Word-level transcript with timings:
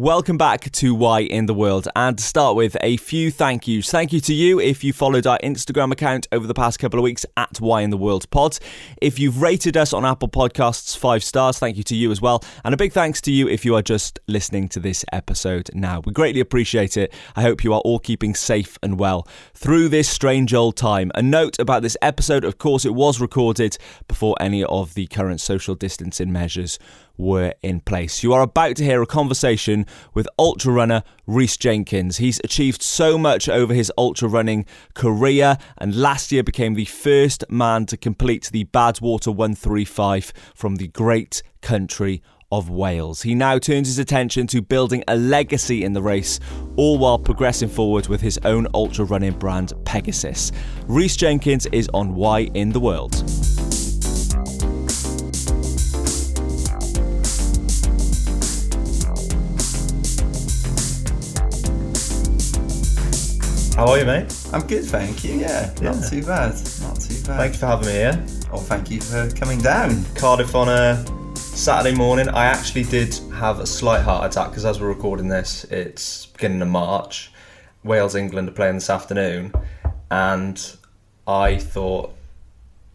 Welcome 0.00 0.38
back 0.38 0.72
to 0.72 0.94
Why 0.94 1.20
in 1.20 1.44
the 1.44 1.52
World. 1.52 1.86
And 1.94 2.16
to 2.16 2.24
start 2.24 2.56
with, 2.56 2.74
a 2.80 2.96
few 2.96 3.30
thank 3.30 3.68
yous. 3.68 3.90
Thank 3.90 4.14
you 4.14 4.20
to 4.22 4.32
you 4.32 4.58
if 4.58 4.82
you 4.82 4.94
followed 4.94 5.26
our 5.26 5.38
Instagram 5.40 5.92
account 5.92 6.26
over 6.32 6.46
the 6.46 6.54
past 6.54 6.78
couple 6.78 6.98
of 6.98 7.02
weeks 7.02 7.26
at 7.36 7.60
Why 7.60 7.82
in 7.82 7.90
the 7.90 7.98
World 7.98 8.30
Pod. 8.30 8.58
If 9.02 9.18
you've 9.18 9.42
rated 9.42 9.76
us 9.76 9.92
on 9.92 10.06
Apple 10.06 10.30
Podcasts 10.30 10.96
five 10.96 11.22
stars, 11.22 11.58
thank 11.58 11.76
you 11.76 11.82
to 11.82 11.94
you 11.94 12.10
as 12.10 12.22
well. 12.22 12.42
And 12.64 12.72
a 12.72 12.78
big 12.78 12.94
thanks 12.94 13.20
to 13.20 13.30
you 13.30 13.46
if 13.46 13.66
you 13.66 13.74
are 13.74 13.82
just 13.82 14.18
listening 14.26 14.70
to 14.70 14.80
this 14.80 15.04
episode 15.12 15.68
now. 15.74 16.00
We 16.02 16.14
greatly 16.14 16.40
appreciate 16.40 16.96
it. 16.96 17.12
I 17.36 17.42
hope 17.42 17.62
you 17.62 17.74
are 17.74 17.80
all 17.80 17.98
keeping 17.98 18.34
safe 18.34 18.78
and 18.82 18.98
well 18.98 19.28
through 19.52 19.90
this 19.90 20.08
strange 20.08 20.54
old 20.54 20.78
time. 20.78 21.12
A 21.14 21.22
note 21.22 21.58
about 21.58 21.82
this 21.82 21.98
episode, 22.00 22.44
of 22.44 22.56
course, 22.56 22.86
it 22.86 22.94
was 22.94 23.20
recorded 23.20 23.76
before 24.08 24.34
any 24.40 24.64
of 24.64 24.94
the 24.94 25.08
current 25.08 25.42
social 25.42 25.74
distancing 25.74 26.32
measures 26.32 26.78
were 27.20 27.54
in 27.62 27.80
place. 27.80 28.22
You 28.22 28.32
are 28.32 28.42
about 28.42 28.76
to 28.76 28.84
hear 28.84 29.02
a 29.02 29.06
conversation 29.06 29.86
with 30.14 30.28
ultra 30.38 30.72
runner 30.72 31.02
Rhys 31.26 31.56
Jenkins. 31.56 32.16
He's 32.16 32.40
achieved 32.42 32.82
so 32.82 33.18
much 33.18 33.48
over 33.48 33.74
his 33.74 33.92
ultra 33.96 34.28
running 34.28 34.66
career 34.94 35.58
and 35.78 35.94
last 35.94 36.32
year 36.32 36.42
became 36.42 36.74
the 36.74 36.84
first 36.86 37.44
man 37.48 37.86
to 37.86 37.96
complete 37.96 38.50
the 38.52 38.64
Badwater 38.64 39.34
135 39.34 40.32
from 40.54 40.76
the 40.76 40.88
great 40.88 41.42
country 41.60 42.22
of 42.52 42.68
Wales. 42.68 43.22
He 43.22 43.34
now 43.34 43.58
turns 43.58 43.86
his 43.86 43.98
attention 43.98 44.46
to 44.48 44.60
building 44.60 45.04
a 45.06 45.16
legacy 45.16 45.84
in 45.84 45.92
the 45.92 46.02
race, 46.02 46.40
all 46.76 46.98
while 46.98 47.18
progressing 47.18 47.68
forward 47.68 48.08
with 48.08 48.20
his 48.20 48.38
own 48.44 48.66
ultra 48.74 49.04
running 49.04 49.38
brand 49.38 49.72
Pegasus. 49.84 50.50
Rhys 50.86 51.16
Jenkins 51.16 51.66
is 51.66 51.88
on 51.94 52.14
Why 52.14 52.50
in 52.54 52.70
the 52.70 52.80
World. 52.80 53.69
How 63.80 63.92
are 63.92 63.98
you, 63.98 64.04
mate? 64.04 64.30
I'm 64.52 64.66
good, 64.66 64.84
thank 64.84 65.24
you. 65.24 65.36
Yeah, 65.36 65.72
yeah, 65.80 65.92
not 65.92 66.04
too 66.06 66.22
bad. 66.22 66.52
Not 66.82 67.00
too 67.00 67.14
bad. 67.24 67.38
Thank 67.38 67.54
you 67.54 67.60
for 67.60 67.66
having 67.66 67.86
me 67.86 67.92
here. 67.92 68.26
Oh, 68.52 68.58
thank 68.58 68.90
you 68.90 69.00
for 69.00 69.30
coming 69.30 69.58
down. 69.58 70.04
Cardiff 70.16 70.54
on 70.54 70.68
a 70.68 71.02
Saturday 71.34 71.96
morning. 71.96 72.28
I 72.28 72.44
actually 72.44 72.82
did 72.82 73.14
have 73.32 73.58
a 73.58 73.66
slight 73.66 74.02
heart 74.02 74.30
attack 74.30 74.50
because 74.50 74.66
as 74.66 74.82
we're 74.82 74.88
recording 74.88 75.28
this, 75.28 75.64
it's 75.64 76.26
beginning 76.26 76.60
of 76.60 76.68
March. 76.68 77.32
Wales 77.82 78.14
England 78.14 78.50
are 78.50 78.52
playing 78.52 78.74
this 78.74 78.90
afternoon, 78.90 79.50
and 80.10 80.76
I 81.26 81.56
thought, 81.56 82.14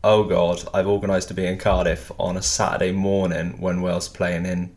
oh 0.03 0.23
god, 0.23 0.69
I've 0.71 0.85
organised 0.85 1.29
to 1.29 1.33
be 1.33 1.47
in 1.47 1.57
Cardiff 1.57 2.11
on 2.19 2.37
a 2.37 2.43
Saturday 2.43 2.91
morning 2.91 3.59
when 3.59 3.81
Wales 3.81 4.07
playing 4.07 4.45
in 4.45 4.75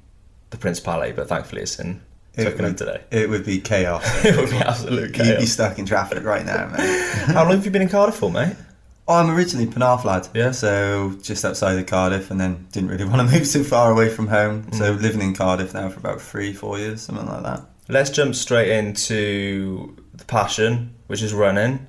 the 0.48 0.56
Principality, 0.56 1.12
but 1.12 1.28
thankfully 1.28 1.60
it's 1.60 1.78
in 1.78 2.00
Twickenham 2.38 2.74
today. 2.74 3.02
It 3.10 3.28
would 3.28 3.44
be 3.44 3.60
chaos. 3.60 4.04
it 4.24 4.36
would 4.36 4.50
be 4.50 4.56
absolute 4.56 5.14
chaos. 5.14 5.28
You'd 5.28 5.38
be 5.38 5.46
stuck 5.46 5.78
in 5.78 5.86
traffic 5.86 6.24
right 6.24 6.44
now, 6.44 6.68
mate. 6.68 7.08
How 7.26 7.44
long 7.44 7.52
have 7.52 7.64
you 7.64 7.70
been 7.70 7.82
in 7.82 7.88
Cardiff 7.88 8.16
for, 8.16 8.30
mate? 8.30 8.56
Oh, 9.08 9.14
I'm 9.14 9.30
originally 9.30 9.66
Penarth 9.66 10.04
lad, 10.04 10.28
yeah. 10.34 10.50
So 10.50 11.16
just 11.22 11.42
outside 11.42 11.78
of 11.78 11.86
Cardiff, 11.86 12.30
and 12.30 12.38
then 12.38 12.66
didn't 12.72 12.90
really 12.90 13.04
want 13.10 13.28
to 13.28 13.38
move 13.38 13.50
too 13.50 13.64
far 13.64 13.90
away 13.90 14.10
from 14.10 14.26
home. 14.26 14.64
Mm. 14.64 14.74
So 14.74 14.92
living 14.92 15.22
in 15.22 15.34
Cardiff 15.34 15.72
now 15.72 15.88
for 15.88 15.98
about 15.98 16.20
three, 16.20 16.52
four 16.52 16.78
years, 16.78 17.02
something 17.02 17.26
like 17.26 17.42
that. 17.42 17.62
Let's 17.88 18.10
jump 18.10 18.34
straight 18.34 18.70
into 18.70 19.96
the 20.12 20.26
passion, 20.26 20.94
which 21.06 21.22
is 21.22 21.32
running. 21.32 21.86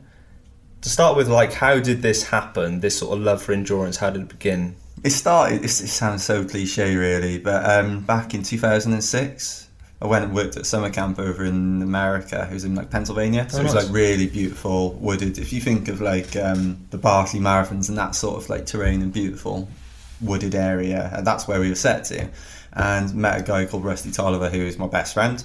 To 0.81 0.89
start 0.89 1.17
with, 1.17 1.27
like, 1.27 1.51
how 1.51 1.79
did 1.79 2.01
this 2.01 2.23
happen? 2.23 2.79
This 2.79 2.97
sort 2.97 3.17
of 3.17 3.23
love 3.23 3.41
for 3.41 3.51
endurance, 3.51 3.97
how 3.97 4.09
did 4.11 4.21
it 4.21 4.29
begin? 4.29 4.77
It 5.03 5.09
started. 5.09 5.65
It 5.65 5.69
sounds 5.69 6.23
so 6.23 6.45
cliche, 6.45 6.95
really, 6.95 7.37
but 7.37 7.69
um, 7.69 7.99
back 8.01 8.33
in 8.33 8.43
2006. 8.43 9.68
I 10.01 10.07
went 10.07 10.23
and 10.23 10.33
worked 10.33 10.55
at 10.55 10.65
summer 10.65 10.89
camp 10.89 11.19
over 11.19 11.43
in 11.43 11.81
America. 11.81 12.47
It 12.49 12.53
was 12.53 12.63
in 12.63 12.73
like 12.73 12.89
Pennsylvania, 12.89 13.49
so 13.49 13.57
oh, 13.57 13.61
it 13.61 13.63
was 13.65 13.73
nice. 13.73 13.85
like 13.85 13.93
really 13.93 14.27
beautiful, 14.27 14.93
wooded. 14.93 15.37
If 15.37 15.51
you 15.51 15.59
think 15.59 15.89
of 15.89 15.99
like 15.99 16.37
um, 16.37 16.87
the 16.89 16.97
Barkley 16.97 17.41
marathons 17.41 17.89
and 17.89 17.97
that 17.97 18.15
sort 18.15 18.41
of 18.41 18.49
like 18.49 18.65
terrain 18.65 19.01
and 19.01 19.11
beautiful 19.11 19.67
wooded 20.21 20.55
area, 20.55 21.11
and 21.13 21.27
that's 21.27 21.47
where 21.47 21.59
we 21.59 21.69
were 21.69 21.75
set 21.75 22.05
to. 22.05 22.29
And 22.71 23.13
met 23.13 23.41
a 23.41 23.43
guy 23.43 23.65
called 23.65 23.83
Rusty 23.83 24.11
Tolliver, 24.11 24.49
who 24.49 24.59
is 24.61 24.77
my 24.77 24.87
best 24.87 25.13
friend, 25.13 25.43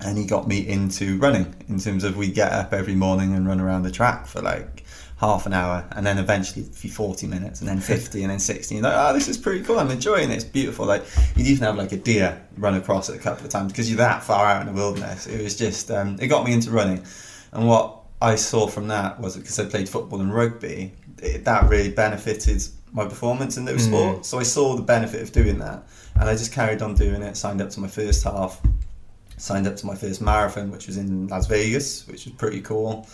and 0.00 0.16
he 0.16 0.24
got 0.24 0.48
me 0.48 0.66
into 0.66 1.18
running. 1.18 1.54
In 1.68 1.78
terms 1.78 2.02
of 2.02 2.16
we 2.16 2.30
get 2.30 2.52
up 2.52 2.72
every 2.72 2.94
morning 2.94 3.34
and 3.34 3.46
run 3.46 3.60
around 3.60 3.82
the 3.82 3.90
track 3.90 4.26
for 4.26 4.40
like 4.40 4.84
half 5.18 5.46
an 5.46 5.54
hour 5.54 5.86
and 5.92 6.04
then 6.04 6.18
eventually 6.18 6.62
40 6.62 7.26
minutes 7.26 7.60
and 7.60 7.68
then 7.68 7.80
50 7.80 8.22
and 8.22 8.30
then 8.30 8.38
60 8.38 8.74
you're 8.74 8.84
like 8.84 8.92
oh 8.94 9.14
this 9.14 9.28
is 9.28 9.38
pretty 9.38 9.64
cool. 9.64 9.78
I'm 9.78 9.90
enjoying 9.90 10.30
it. 10.30 10.34
It's 10.34 10.44
beautiful. 10.44 10.84
Like 10.84 11.04
you'd 11.36 11.46
even 11.46 11.64
have 11.64 11.76
like 11.76 11.92
a 11.92 11.96
deer 11.96 12.40
run 12.58 12.74
across 12.74 13.08
it 13.08 13.16
a 13.16 13.18
couple 13.18 13.44
of 13.44 13.50
times 13.50 13.72
because 13.72 13.88
you're 13.90 13.98
that 13.98 14.22
far 14.22 14.46
out 14.46 14.60
in 14.60 14.66
the 14.66 14.74
wilderness. 14.74 15.26
It 15.26 15.42
was 15.42 15.56
just 15.56 15.90
um, 15.90 16.18
it 16.20 16.28
got 16.28 16.44
me 16.44 16.52
into 16.52 16.70
running. 16.70 17.02
And 17.52 17.66
what 17.66 17.98
I 18.20 18.34
saw 18.34 18.66
from 18.66 18.88
that 18.88 19.18
was 19.18 19.36
because 19.36 19.58
I 19.58 19.64
played 19.64 19.88
football 19.88 20.20
and 20.20 20.32
rugby 20.32 20.92
it, 21.22 21.44
that 21.44 21.68
really 21.68 21.90
benefited 21.90 22.62
my 22.92 23.04
performance 23.04 23.56
in 23.56 23.64
those 23.64 23.86
mm. 23.86 23.88
sports. 23.88 24.28
So 24.28 24.38
I 24.38 24.42
saw 24.42 24.76
the 24.76 24.82
benefit 24.82 25.22
of 25.22 25.32
doing 25.32 25.58
that 25.60 25.86
and 26.16 26.28
I 26.28 26.32
just 26.32 26.52
carried 26.52 26.82
on 26.82 26.94
doing 26.94 27.22
it. 27.22 27.38
Signed 27.38 27.62
up 27.62 27.70
to 27.70 27.80
my 27.80 27.88
first 27.88 28.22
half 28.24 28.60
signed 29.38 29.66
up 29.66 29.76
to 29.76 29.86
my 29.86 29.94
first 29.94 30.22
marathon 30.22 30.70
which 30.70 30.86
was 30.86 30.96
in 30.96 31.28
Las 31.28 31.46
Vegas 31.46 32.06
which 32.06 32.24
was 32.24 32.34
pretty 32.34 32.60
cool 32.62 33.06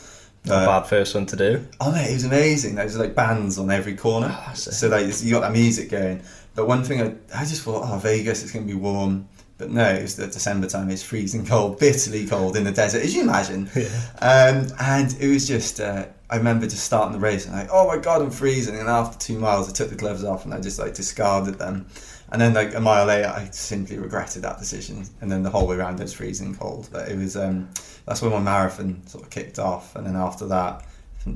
not 0.45 0.63
uh, 0.63 0.67
bad 0.67 0.89
first 0.89 1.15
one 1.15 1.27
to 1.27 1.37
do. 1.37 1.67
Oh 1.81 1.93
mate, 1.93 2.11
it 2.11 2.15
was 2.15 2.25
amazing. 2.25 2.75
There 2.75 2.85
was 2.85 2.99
like 2.99 3.15
bands 3.15 3.59
on 3.59 3.71
every 3.71 3.95
corner, 3.95 4.37
oh, 4.37 4.55
so 4.55 4.89
like 4.89 5.07
you 5.23 5.31
got 5.31 5.41
that 5.41 5.53
music 5.53 5.91
going. 5.91 6.23
But 6.55 6.67
one 6.67 6.83
thing 6.83 7.01
I, 7.01 7.41
I 7.41 7.45
just 7.45 7.63
thought, 7.63 7.85
oh 7.87 7.99
Vegas, 7.99 8.43
it's 8.43 8.53
gonna 8.53 8.67
be 8.67 8.75
warm. 8.75 9.29
But 9.59 9.71
no, 9.71 9.85
it's 9.85 10.15
the 10.15 10.27
December 10.27 10.67
time. 10.67 10.91
It's 10.91 11.05
freezing 11.05 11.47
cold, 11.47 11.79
bitterly 11.79 12.27
cold 12.27 12.57
in 12.57 12.65
the 12.65 12.73
desert, 12.73 13.03
as 13.03 13.15
you 13.15 13.23
imagine. 13.23 13.71
Yeah. 13.77 13.87
Um, 14.21 14.67
and 14.81 15.15
it 15.21 15.29
was 15.29 15.47
just, 15.47 15.81
uh, 15.81 16.07
I 16.31 16.37
remember 16.37 16.67
just 16.67 16.85
starting 16.85 17.13
the 17.13 17.21
race 17.21 17.47
and 17.47 17.55
like, 17.55 17.69
oh 17.71 17.87
my 17.87 17.97
god, 17.97 18.23
I'm 18.23 18.31
freezing. 18.33 18.77
And 18.77 18.89
after 18.89 19.17
two 19.19 19.39
miles, 19.39 19.69
I 19.69 19.73
took 19.73 19.89
the 19.89 19.95
gloves 19.95 20.25
off 20.25 20.45
and 20.45 20.53
I 20.53 20.61
just 20.61 20.81
like 20.81 20.95
discarded 20.95 21.61
them. 21.61 21.87
And 22.33 22.41
then 22.41 22.55
like 22.55 22.75
a 22.75 22.81
mile 22.81 23.07
later, 23.07 23.29
I 23.29 23.51
simply 23.53 23.99
regretted 23.99 24.43
that 24.43 24.59
decision. 24.59 25.05
And 25.21 25.31
then 25.31 25.45
the 25.45 25.51
whole 25.51 25.69
way 25.69 25.77
around, 25.77 26.01
it 26.01 26.05
was 26.05 26.15
freezing 26.15 26.57
cold. 26.57 26.89
But 26.91 27.09
it 27.09 27.17
was. 27.17 27.37
Um, 27.37 27.69
that's 28.07 28.23
when 28.23 28.33
my 28.33 28.41
marathon 28.41 29.07
sort 29.07 29.25
of 29.25 29.31
kicked 29.31 29.59
off. 29.59 29.97
And 29.97 30.07
then 30.07 30.17
after 30.17 30.47
that, 30.49 30.85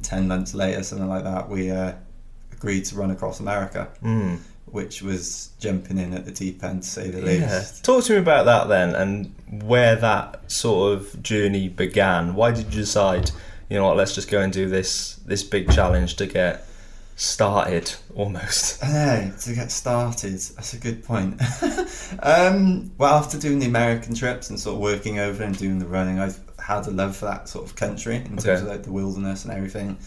ten 0.03 0.29
months 0.29 0.55
later, 0.55 0.83
something 0.83 1.09
like 1.09 1.25
that, 1.25 1.49
we 1.49 1.71
uh, 1.71 1.93
agreed 2.53 2.85
to 2.87 2.97
run 2.97 3.11
across 3.11 3.41
America. 3.41 3.89
Mm. 4.03 4.39
Which 4.67 5.01
was 5.01 5.51
jumping 5.61 5.97
in 5.97 6.13
at 6.13 6.25
the 6.25 6.33
deep 6.33 6.63
end, 6.65 6.83
to 6.83 6.89
say 6.89 7.09
the 7.09 7.21
yeah. 7.21 7.57
least. 7.57 7.85
Talk 7.85 8.03
to 8.05 8.15
me 8.15 8.19
about 8.19 8.47
that 8.47 8.67
then, 8.69 8.97
and 8.97 9.63
where 9.63 9.95
that 9.95 10.51
sort 10.51 10.93
of 10.93 11.23
journey 11.23 11.69
began. 11.69 12.35
Why 12.35 12.51
did 12.51 12.75
you 12.75 12.81
decide, 12.81 13.31
you 13.71 13.79
know 13.79 13.87
what, 13.87 13.97
let's 13.97 14.13
just 14.13 14.29
go 14.29 14.41
and 14.41 14.53
do 14.53 14.69
this 14.69 15.21
this 15.25 15.45
big 15.45 15.71
challenge 15.71 16.17
to 16.17 16.27
get 16.27 16.67
started 17.17 17.93
almost. 18.15 18.83
Hey, 18.85 19.33
to 19.41 19.55
get 19.55 19.73
started, 19.73 20.35
that's 20.35 20.75
a 20.75 20.79
good 20.79 21.03
point. 21.03 21.41
um, 22.23 22.93
well, 22.99 23.15
after 23.15 23.39
doing 23.39 23.59
the 23.59 23.67
American 23.67 24.15
trips 24.15 24.49
and 24.51 24.61
sort 24.61 24.77
of 24.77 24.81
working 24.81 25.19
over 25.19 25.43
and 25.43 25.57
doing 25.59 25.79
the 25.79 25.87
running, 25.87 26.21
I've 26.21 26.39
had 26.59 26.87
a 26.87 26.91
love 26.91 27.17
for 27.17 27.25
that 27.25 27.49
sort 27.49 27.65
of 27.65 27.75
country 27.75 28.17
in 28.17 28.37
terms 28.37 28.47
okay. 28.47 28.61
of 28.61 28.69
like 28.69 28.83
the 28.85 28.93
wilderness 28.93 29.45
and 29.45 29.53
everything. 29.53 29.99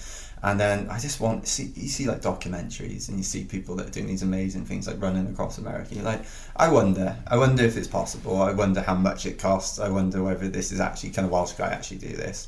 And 0.42 0.60
then 0.60 0.90
I 0.90 1.00
just 1.00 1.20
want 1.20 1.44
to 1.44 1.50
see 1.50 1.72
you 1.76 1.90
see 1.90 2.08
like 2.08 2.22
documentaries 2.22 3.10
and 3.10 3.18
you 3.18 3.24
see 3.24 3.44
people 3.44 3.76
that 3.76 3.88
are 3.88 3.92
doing 3.92 4.08
these 4.08 4.24
amazing 4.24 4.66
things 4.66 4.88
like 4.88 5.02
running 5.02 5.28
across 5.28 5.58
America. 5.58 5.96
You're 5.96 6.06
like, 6.06 6.24
I 6.56 6.72
wonder, 6.72 7.18
I 7.28 7.38
wonder 7.38 7.64
if 7.64 7.76
it's 7.76 7.88
possible. 7.88 8.42
I 8.42 8.54
wonder 8.54 8.82
how 8.82 8.96
much 8.96 9.26
it 9.26 9.38
costs. 9.38 9.80
I 9.80 9.90
wonder 9.90 10.24
whether 10.24 10.48
this 10.48 10.72
is 10.72 10.80
actually 10.80 11.10
kind 11.10 11.26
of 11.26 11.32
well 11.32 11.46
should 11.46 11.60
I 11.60 11.74
actually 11.74 11.98
do 11.98 12.16
this. 12.16 12.48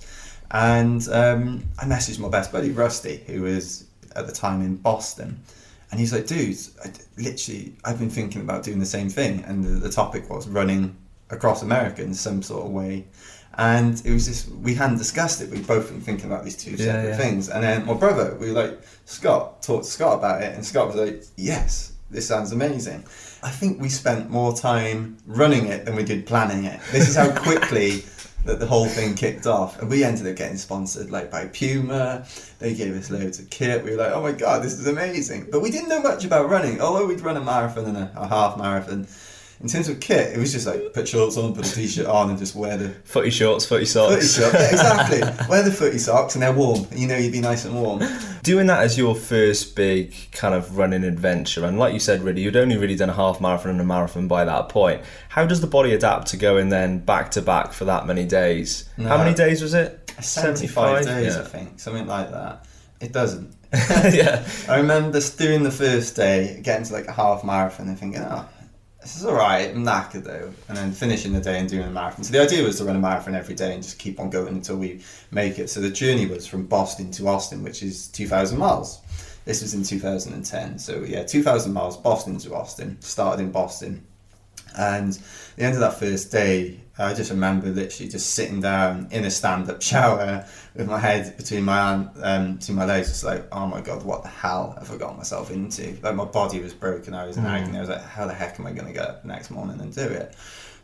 And 0.52 1.06
um, 1.10 1.64
I 1.80 1.86
messaged 1.86 2.20
my 2.20 2.30
best 2.30 2.52
buddy 2.52 2.72
Rusty, 2.72 3.24
who 3.28 3.42
was 3.42 3.86
at 4.16 4.28
the 4.28 4.34
time 4.34 4.62
in 4.62 4.78
Boston, 4.78 5.40
and 5.92 6.00
he's 6.00 6.14
like, 6.14 6.28
dude, 6.28 6.58
I, 6.84 6.92
literally, 7.18 7.76
I've 7.84 8.00
been 8.00 8.10
thinking 8.10 8.42
about 8.42 8.64
doing 8.64 8.80
the 8.80 8.86
same 8.86 9.10
thing, 9.10 9.44
and 9.46 9.64
the, 9.64 9.70
the 9.70 9.90
topic 9.90 10.30
was 10.30 10.48
running 10.48 10.96
across 11.30 11.62
America 11.62 12.04
in 12.04 12.14
some 12.14 12.42
sort 12.42 12.66
of 12.66 12.72
way 12.72 13.06
and 13.58 14.02
it 14.06 14.14
was 14.14 14.28
just 14.28 14.50
we 14.50 14.74
hadn't 14.74 14.98
discussed 14.98 15.42
it. 15.42 15.50
We'd 15.50 15.68
both 15.68 15.90
been 15.90 16.02
thinking 16.02 16.26
about 16.26 16.44
these 16.44 16.56
two 16.56 16.78
separate 16.78 17.04
yeah, 17.04 17.08
yeah. 17.10 17.18
things, 17.18 17.50
and 17.50 17.64
then 17.64 17.86
my 17.86 17.94
brother, 17.94 18.36
we 18.40 18.48
were 18.52 18.64
like 18.64 18.82
Scott 19.06 19.62
talked 19.62 19.86
to 19.86 19.92
Scott 19.92 20.20
about 20.20 20.42
it, 20.42 20.54
and 20.56 20.66
Scott 20.66 20.88
was 20.88 20.96
like, 20.96 21.24
"Yes, 21.36 21.94
this 22.10 22.28
sounds 22.28 22.52
amazing." 22.52 23.04
I 23.44 23.50
think 23.50 23.82
we 23.82 23.90
spent 23.90 24.30
more 24.30 24.56
time 24.56 25.18
running 25.26 25.68
it 25.68 25.86
than 25.86 25.96
we 25.96 26.04
did 26.04 26.26
planning 26.26 26.66
it. 26.66 26.80
This 26.92 27.10
is 27.10 27.16
how 27.16 27.32
quickly 27.32 28.04
that 28.46 28.60
the 28.60 28.66
whole 28.66 28.88
thing 28.88 29.16
kicked 29.16 29.46
off, 29.46 29.80
and 29.80 29.90
we 29.90 30.04
ended 30.04 30.28
up 30.28 30.36
getting 30.36 30.58
sponsored 30.58 31.12
like 31.12 31.30
by 31.30 31.48
Puma. 31.48 32.26
They 32.60 32.74
gave 32.74 32.96
us 32.96 33.10
loads 33.10 33.40
of 33.40 33.50
kit. 33.50 33.84
We 33.84 33.92
were 33.92 33.98
like, 33.98 34.12
"Oh 34.14 34.22
my 34.22 34.32
god, 34.32 34.64
this 34.64 34.74
is 34.74 34.88
amazing!" 34.88 35.48
But 35.52 35.62
we 35.62 35.70
didn't 35.70 35.90
know 35.90 36.02
much 36.02 36.26
about 36.26 36.50
running. 36.50 36.82
Although 36.82 37.08
we'd 37.08 37.22
run 37.22 37.38
a 37.38 37.42
marathon 37.42 37.86
and 37.86 37.98
a, 37.98 38.12
a 38.16 38.28
half 38.28 38.58
marathon 38.58 39.08
in 39.62 39.68
terms 39.68 39.90
of 39.90 40.00
kit, 40.00 40.36
it 40.36 40.40
was 40.40 40.52
just 40.52 40.66
like 40.66 40.94
put 40.94 41.08
shorts 41.08 41.38
on, 41.38 41.54
put 41.54 41.68
a 41.68 41.76
t-shirt 41.76 42.08
on, 42.08 42.30
and 42.30 42.40
just 42.40 42.56
wear 42.56 42.78
the 42.78 42.90
footy 43.04 43.30
shorts, 43.30 43.66
footy 43.66 43.86
socks. 43.86 44.14
footy 44.16 44.26
socks. 44.26 44.54
Yeah, 44.54 44.70
exactly. 44.72 45.46
wear 45.50 45.62
the 45.64 45.72
footy 45.72 46.00
socks, 46.00 46.36
and 46.36 46.42
they're 46.42 46.54
warm. 46.54 46.86
You 46.96 47.08
know, 47.08 47.16
you'd 47.18 47.32
be 47.32 47.42
nice 47.42 47.66
and 47.66 47.76
warm. 47.76 48.02
Doing 48.44 48.68
that 48.68 48.82
as 48.84 48.98
your 48.98 49.14
first 49.14 49.76
big 49.76 50.16
kind 50.32 50.56
of 50.56 50.78
running 50.78 51.04
adventure, 51.04 51.64
and 51.66 51.78
like 51.78 51.94
you 51.94 52.00
said, 52.00 52.24
really, 52.24 52.42
you'd 52.42 52.56
only 52.58 52.78
really 52.78 52.96
done 52.96 53.10
a 53.10 53.14
half 53.14 53.40
marathon 53.40 53.72
and 53.72 53.82
a 53.82 53.86
marathon 53.86 54.28
by 54.28 54.46
that 54.46 54.70
point. 54.70 55.02
How 55.30 55.46
does 55.46 55.62
the 55.62 55.68
body 55.68 55.94
adapt 55.94 56.28
to 56.30 56.38
going 56.38 56.70
then 56.70 57.00
back 57.00 57.32
to 57.32 57.42
back 57.42 57.74
for 57.74 57.86
that 57.86 58.08
many 58.08 58.26
days? 58.26 58.90
No. 58.98 59.10
How 59.10 59.18
many 59.18 59.36
days 59.36 59.62
was 59.62 59.74
it? 59.74 60.12
75 60.20 61.06
days, 61.06 61.36
Yeah. 61.36 61.42
I 61.42 61.46
think, 61.46 61.80
something 61.80 62.08
like 62.08 62.32
that. 62.32 62.66
It 63.00 63.12
doesn't. 63.12 63.56
yeah. 63.74 64.46
I 64.68 64.78
remember 64.78 65.20
doing 65.38 65.64
the 65.64 65.72
first 65.72 66.16
day, 66.16 66.60
getting 66.62 66.86
to 66.86 66.94
like 66.94 67.08
a 67.08 67.12
half 67.12 67.44
marathon 67.44 67.88
and 67.88 67.98
thinking, 67.98 68.22
oh, 68.22 68.48
this 69.02 69.16
is 69.16 69.26
alright, 69.26 69.70
I'm 69.70 69.84
knackered 69.84 70.24
though. 70.24 70.54
And 70.68 70.78
then 70.78 70.92
finishing 70.92 71.34
the 71.34 71.42
day 71.42 71.60
and 71.60 71.68
doing 71.68 71.88
a 71.88 71.90
marathon. 71.90 72.24
So 72.24 72.32
the 72.32 72.42
idea 72.42 72.64
was 72.64 72.78
to 72.78 72.86
run 72.86 72.96
a 72.96 73.00
marathon 73.00 73.34
every 73.34 73.56
day 73.56 73.74
and 73.74 73.82
just 73.82 73.98
keep 73.98 74.20
on 74.20 74.30
going 74.30 74.50
until 74.50 74.78
we 74.78 75.02
make 75.32 75.58
it. 75.58 75.70
So 75.70 75.82
the 75.82 75.90
journey 75.90 76.28
was 76.28 76.46
from 76.46 76.68
Boston 76.68 77.10
to 77.12 77.28
Austin, 77.28 77.64
which 77.64 77.82
is 77.82 78.08
2,000 78.10 78.58
miles. 78.60 79.02
This 79.46 79.64
was 79.64 79.74
in 79.74 79.84
2010. 79.84 80.78
So 80.78 81.04
yeah, 81.04 81.24
2,000 81.24 81.74
miles, 81.74 81.98
Boston 81.98 82.38
to 82.40 82.54
Austin. 82.54 83.02
Started 83.02 83.44
in 83.44 83.52
Boston. 83.52 84.06
And 84.78 85.20
the 85.56 85.64
end 85.64 85.74
of 85.74 85.80
that 85.82 86.00
first 86.00 86.32
day, 86.32 86.80
I 87.02 87.14
just 87.14 87.32
remember 87.32 87.68
literally 87.68 88.10
just 88.10 88.32
sitting 88.32 88.62
down 88.62 89.08
in 89.12 89.26
a 89.26 89.32
stand-up 89.32 89.82
shower 89.82 90.46
with 90.76 90.88
my 90.88 91.00
head 91.00 91.36
between 91.38 91.64
my 91.64 91.76
hand, 91.76 92.10
um, 92.22 92.56
between 92.58 92.78
my 92.78 92.86
legs, 92.86 93.10
just 93.10 93.24
like, 93.24 93.48
oh 93.52 93.68
my 93.68 93.82
god, 93.82 94.04
what 94.04 94.24
the 94.24 94.30
hell 94.30 94.76
have 94.78 94.92
I 94.92 94.98
got 94.98 95.18
myself 95.18 95.52
into? 95.52 95.98
Like 96.02 96.16
my 96.16 96.26
body 96.26 96.60
was 96.60 96.74
broken. 96.74 97.14
I 97.14 97.26
was 97.26 97.38
in 97.38 97.46
agony. 97.46 97.78
I 97.78 97.82
was 97.82 97.90
like, 97.90 98.04
how 98.04 98.28
the 98.28 98.34
heck 98.34 98.60
am 98.60 98.68
I 98.68 98.72
going 98.72 98.88
to 98.88 98.94
get 98.94 99.08
up 99.08 99.26
next 99.26 99.52
morning 99.52 99.80
and 99.80 99.94
do 99.94 100.02
it? 100.02 100.36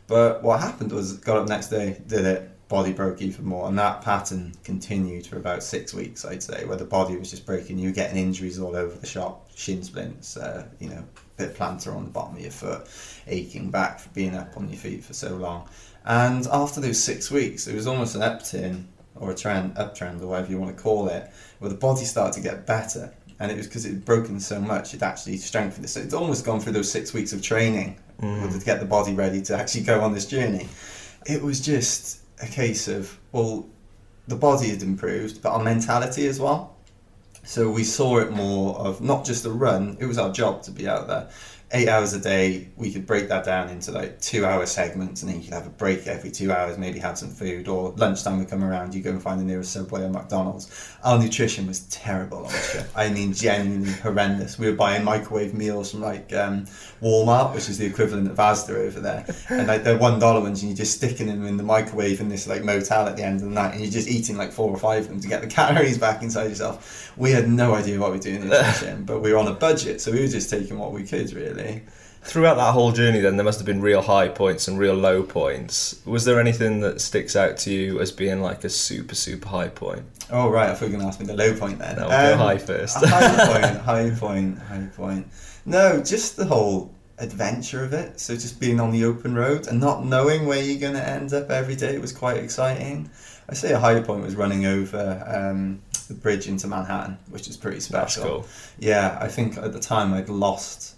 But 0.06 0.42
what 0.42 0.60
happened 0.60 0.92
was, 0.92 1.18
got 1.18 1.36
up 1.36 1.48
next 1.48 1.68
day, 1.68 2.00
did 2.06 2.24
it. 2.24 2.50
Body 2.68 2.92
broke 2.92 3.22
even 3.22 3.46
more, 3.46 3.66
and 3.66 3.78
that 3.78 4.02
pattern 4.02 4.52
continued 4.62 5.26
for 5.26 5.38
about 5.38 5.62
six 5.62 5.94
weeks, 5.94 6.26
I'd 6.26 6.42
say, 6.42 6.66
where 6.66 6.76
the 6.76 6.84
body 6.84 7.16
was 7.16 7.30
just 7.30 7.46
breaking. 7.46 7.78
You 7.78 7.88
were 7.88 7.94
getting 7.94 8.18
injuries 8.18 8.58
all 8.58 8.76
over 8.76 8.94
the 8.94 9.06
shop, 9.06 9.48
shin 9.54 9.82
splints, 9.82 10.36
uh, 10.36 10.66
you 10.78 10.90
know, 10.90 11.02
bit 11.38 11.50
of 11.50 11.56
plantar 11.56 11.96
on 11.96 12.04
the 12.04 12.10
bottom 12.10 12.36
of 12.36 12.42
your 12.42 12.50
foot, 12.50 12.86
aching 13.26 13.70
back 13.70 14.00
for 14.00 14.10
being 14.10 14.34
up 14.34 14.54
on 14.58 14.68
your 14.68 14.76
feet 14.76 15.02
for 15.02 15.14
so 15.14 15.34
long. 15.36 15.66
And 16.04 16.46
after 16.46 16.80
those 16.80 17.02
six 17.02 17.30
weeks, 17.30 17.66
it 17.66 17.74
was 17.74 17.86
almost 17.86 18.14
an 18.14 18.22
upturn 18.22 18.88
or 19.16 19.30
a 19.30 19.34
trend, 19.34 19.74
uptrend, 19.76 20.22
or 20.22 20.28
whatever 20.28 20.50
you 20.50 20.58
want 20.58 20.76
to 20.76 20.82
call 20.82 21.08
it, 21.08 21.30
where 21.58 21.68
the 21.68 21.76
body 21.76 22.04
started 22.04 22.34
to 22.34 22.48
get 22.48 22.66
better. 22.66 23.12
And 23.40 23.52
it 23.52 23.56
was 23.56 23.66
because 23.66 23.84
it 23.84 23.90
had 23.90 24.04
broken 24.04 24.40
so 24.40 24.60
much, 24.60 24.94
it 24.94 25.02
actually 25.02 25.36
strengthened 25.36 25.84
it. 25.84 25.88
So 25.88 26.00
it's 26.00 26.14
almost 26.14 26.44
gone 26.44 26.60
through 26.60 26.72
those 26.72 26.90
six 26.90 27.12
weeks 27.12 27.32
of 27.32 27.42
training 27.42 27.98
mm. 28.20 28.58
to 28.58 28.64
get 28.64 28.80
the 28.80 28.86
body 28.86 29.14
ready 29.14 29.42
to 29.42 29.56
actually 29.56 29.84
go 29.84 30.00
on 30.00 30.12
this 30.12 30.26
journey. 30.26 30.68
It 31.26 31.42
was 31.42 31.60
just 31.60 32.20
a 32.42 32.46
case 32.46 32.88
of, 32.88 33.16
well, 33.32 33.66
the 34.26 34.36
body 34.36 34.70
had 34.70 34.82
improved, 34.82 35.42
but 35.42 35.50
our 35.50 35.62
mentality 35.62 36.26
as 36.26 36.40
well. 36.40 36.76
So 37.44 37.70
we 37.70 37.84
saw 37.84 38.18
it 38.18 38.30
more 38.30 38.76
of 38.76 39.00
not 39.00 39.24
just 39.24 39.46
a 39.46 39.50
run, 39.50 39.96
it 40.00 40.06
was 40.06 40.18
our 40.18 40.30
job 40.32 40.62
to 40.64 40.70
be 40.70 40.86
out 40.86 41.08
there. 41.08 41.30
Eight 41.70 41.88
hours 41.88 42.14
a 42.14 42.18
day, 42.18 42.68
we 42.76 42.90
could 42.90 43.06
break 43.06 43.28
that 43.28 43.44
down 43.44 43.68
into 43.68 43.92
like 43.92 44.18
two 44.22 44.46
hour 44.46 44.64
segments 44.64 45.20
and 45.20 45.30
then 45.30 45.38
you 45.38 45.44
could 45.44 45.52
have 45.52 45.66
a 45.66 45.70
break 45.70 46.06
every 46.06 46.30
two 46.30 46.50
hours, 46.50 46.78
maybe 46.78 46.98
have 46.98 47.18
some 47.18 47.28
food 47.28 47.68
or 47.68 47.90
lunchtime 47.98 48.38
would 48.38 48.48
come 48.48 48.64
around, 48.64 48.94
you 48.94 49.02
go 49.02 49.10
and 49.10 49.20
find 49.20 49.38
the 49.38 49.44
nearest 49.44 49.72
Subway 49.74 50.02
or 50.02 50.08
McDonald's. 50.08 50.96
Our 51.04 51.18
nutrition 51.18 51.66
was 51.66 51.80
terrible 51.88 52.46
on 52.46 52.52
the 52.52 52.68
trip. 52.70 52.88
I 52.96 53.10
mean, 53.10 53.34
genuinely 53.34 53.92
horrendous. 53.92 54.58
We 54.58 54.70
were 54.70 54.76
buying 54.76 55.04
microwave 55.04 55.52
meals 55.52 55.90
from 55.90 56.00
like 56.00 56.32
um, 56.32 56.64
Walmart, 57.02 57.54
which 57.54 57.68
is 57.68 57.76
the 57.76 57.84
equivalent 57.84 58.30
of 58.30 58.38
Asda 58.38 58.74
over 58.74 59.00
there. 59.00 59.26
And 59.50 59.66
like 59.66 59.84
they're 59.84 59.98
one 59.98 60.18
dollar 60.18 60.40
ones 60.40 60.62
and 60.62 60.70
you're 60.70 60.76
just 60.78 60.94
sticking 60.94 61.26
them 61.26 61.44
in 61.44 61.58
the 61.58 61.62
microwave 61.62 62.20
in 62.20 62.30
this 62.30 62.46
like 62.46 62.64
motel 62.64 63.06
at 63.06 63.18
the 63.18 63.24
end 63.24 63.42
of 63.42 63.48
the 63.48 63.54
night 63.54 63.72
and 63.72 63.82
you're 63.82 63.92
just 63.92 64.08
eating 64.08 64.38
like 64.38 64.52
four 64.52 64.70
or 64.70 64.78
five 64.78 65.02
of 65.02 65.08
them 65.10 65.20
to 65.20 65.28
get 65.28 65.42
the 65.42 65.46
calories 65.58 65.98
back 65.98 66.22
inside 66.22 66.48
yourself. 66.48 67.12
We 67.18 67.30
had 67.30 67.46
no 67.46 67.74
idea 67.74 68.00
what 68.00 68.12
we 68.12 68.16
were 68.16 68.22
doing 68.22 68.42
in 68.42 68.48
nutrition, 68.48 69.04
but 69.04 69.20
we 69.20 69.32
were 69.32 69.38
on 69.38 69.48
a 69.48 69.52
budget, 69.52 70.00
so 70.00 70.12
we 70.12 70.20
were 70.20 70.28
just 70.28 70.48
taking 70.48 70.78
what 70.78 70.92
we 70.92 71.04
could 71.04 71.30
really. 71.34 71.57
Throughout 72.22 72.56
that 72.56 72.72
whole 72.74 72.92
journey, 72.92 73.20
then 73.20 73.36
there 73.36 73.44
must 73.44 73.58
have 73.58 73.64
been 73.66 73.80
real 73.80 74.02
high 74.02 74.28
points 74.28 74.68
and 74.68 74.78
real 74.78 74.94
low 74.94 75.22
points. 75.22 76.00
Was 76.04 76.24
there 76.24 76.38
anything 76.38 76.80
that 76.80 77.00
sticks 77.00 77.34
out 77.36 77.56
to 77.58 77.72
you 77.72 78.00
as 78.00 78.12
being 78.12 78.42
like 78.42 78.64
a 78.64 78.68
super 78.68 79.14
super 79.14 79.48
high 79.48 79.68
point? 79.68 80.02
Oh 80.30 80.50
right, 80.50 80.68
I 80.68 80.74
thought 80.74 80.86
you 80.90 80.92
were 80.96 80.98
going 80.98 81.02
to 81.02 81.06
ask 81.08 81.20
me 81.20 81.26
the 81.26 81.34
low 81.34 81.54
point 81.56 81.78
then. 81.78 81.96
Go 81.96 82.08
high 82.08 82.58
first. 82.58 82.96
high 83.02 83.60
point, 83.70 83.80
high 83.80 84.10
point, 84.10 84.58
high 84.58 84.88
point. 84.94 85.26
No, 85.64 86.02
just 86.02 86.36
the 86.36 86.44
whole 86.44 86.92
adventure 87.18 87.82
of 87.82 87.92
it. 87.94 88.20
So 88.20 88.34
just 88.34 88.60
being 88.60 88.78
on 88.78 88.90
the 88.90 89.04
open 89.04 89.34
road 89.34 89.66
and 89.66 89.80
not 89.80 90.04
knowing 90.04 90.44
where 90.46 90.62
you're 90.62 90.80
going 90.80 90.94
to 90.94 91.08
end 91.08 91.32
up 91.32 91.50
every 91.50 91.76
day 91.76 91.98
was 91.98 92.12
quite 92.12 92.36
exciting. 92.36 93.10
I 93.48 93.54
say 93.54 93.72
a 93.72 93.78
high 93.78 94.00
point 94.00 94.22
was 94.22 94.36
running 94.36 94.66
over 94.66 95.24
um, 95.26 95.80
the 96.08 96.14
bridge 96.14 96.46
into 96.46 96.66
Manhattan, 96.66 97.16
which 97.30 97.48
is 97.48 97.56
pretty 97.56 97.76
That's 97.78 97.86
special. 97.86 98.22
cool. 98.24 98.48
Yeah, 98.78 99.16
I 99.20 99.28
think 99.28 99.56
at 99.56 99.72
the 99.72 99.80
time 99.80 100.12
I'd 100.12 100.28
lost 100.28 100.94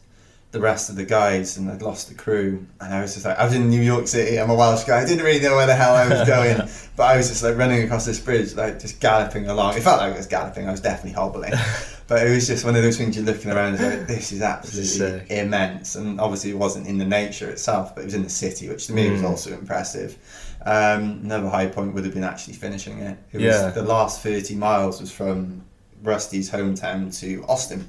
the 0.53 0.61
rest 0.61 0.91
of 0.91 0.97
the 0.97 1.05
guys 1.05 1.57
and 1.59 1.71
I'd 1.71 1.81
lost 1.81 2.09
the 2.09 2.15
crew 2.15 2.67
and 2.81 2.93
I 2.93 3.01
was 3.03 3.15
just 3.15 3.25
like 3.25 3.39
I 3.39 3.45
was 3.45 3.55
in 3.55 3.71
New 3.71 3.81
York 3.81 4.09
City 4.09 4.37
I'm 4.41 4.51
a 4.51 4.55
Welsh 4.55 4.83
guy 4.85 5.01
I 5.01 5.07
didn't 5.07 5.25
really 5.25 5.39
know 5.41 5.55
where 5.55 5.67
the 5.67 5.77
hell 5.77 5.95
I 5.95 6.09
was 6.09 6.27
going. 6.29 6.69
But 6.97 7.05
I 7.05 7.17
was 7.17 7.29
just 7.29 7.43
like 7.43 7.57
running 7.57 7.83
across 7.85 8.05
this 8.05 8.19
bridge 8.21 8.55
like 8.57 8.79
just 8.81 9.01
galloping 9.01 9.47
along. 9.49 9.77
It 9.77 9.83
felt 9.83 10.01
like 10.01 10.13
I 10.13 10.17
was 10.17 10.27
galloping 10.27 10.67
I 10.69 10.73
was 10.73 10.81
definitely 10.81 11.13
hobbling. 11.13 11.53
But 12.09 12.27
it 12.27 12.31
was 12.31 12.49
just 12.49 12.65
one 12.65 12.75
of 12.75 12.83
those 12.83 12.99
things 12.99 13.15
you're 13.17 13.25
looking 13.25 13.53
around 13.53 13.77
and 13.77 13.85
like 14.01 14.09
this 14.09 14.33
is 14.33 14.43
absolutely 14.43 15.31
immense. 15.39 15.95
And 15.95 16.21
obviously 16.21 16.51
it 16.51 16.59
wasn't 16.59 16.89
in 16.89 16.99
the 16.99 17.05
nature 17.05 17.49
itself 17.49 17.95
but 17.95 18.01
it 18.03 18.07
was 18.07 18.15
in 18.15 18.25
the 18.25 18.29
city 18.29 18.69
which 18.69 18.89
to 18.89 18.93
me 18.93 19.09
was 19.11 19.21
Mm. 19.23 19.29
also 19.31 19.53
impressive. 19.53 20.19
Um, 20.67 21.21
another 21.23 21.49
high 21.49 21.69
point 21.69 21.95
would 21.95 22.05
have 22.05 22.13
been 22.13 22.25
actually 22.25 22.55
finishing 22.55 22.99
it. 22.99 23.17
It 23.33 23.37
was 23.37 23.45
Yeah. 23.45 23.71
the 23.71 23.83
last 23.83 24.21
30 24.23 24.57
miles 24.57 25.01
was 25.01 25.13
from 25.13 25.63
Rusty's 26.03 26.51
hometown 26.51 27.17
to 27.21 27.45
Austin 27.49 27.87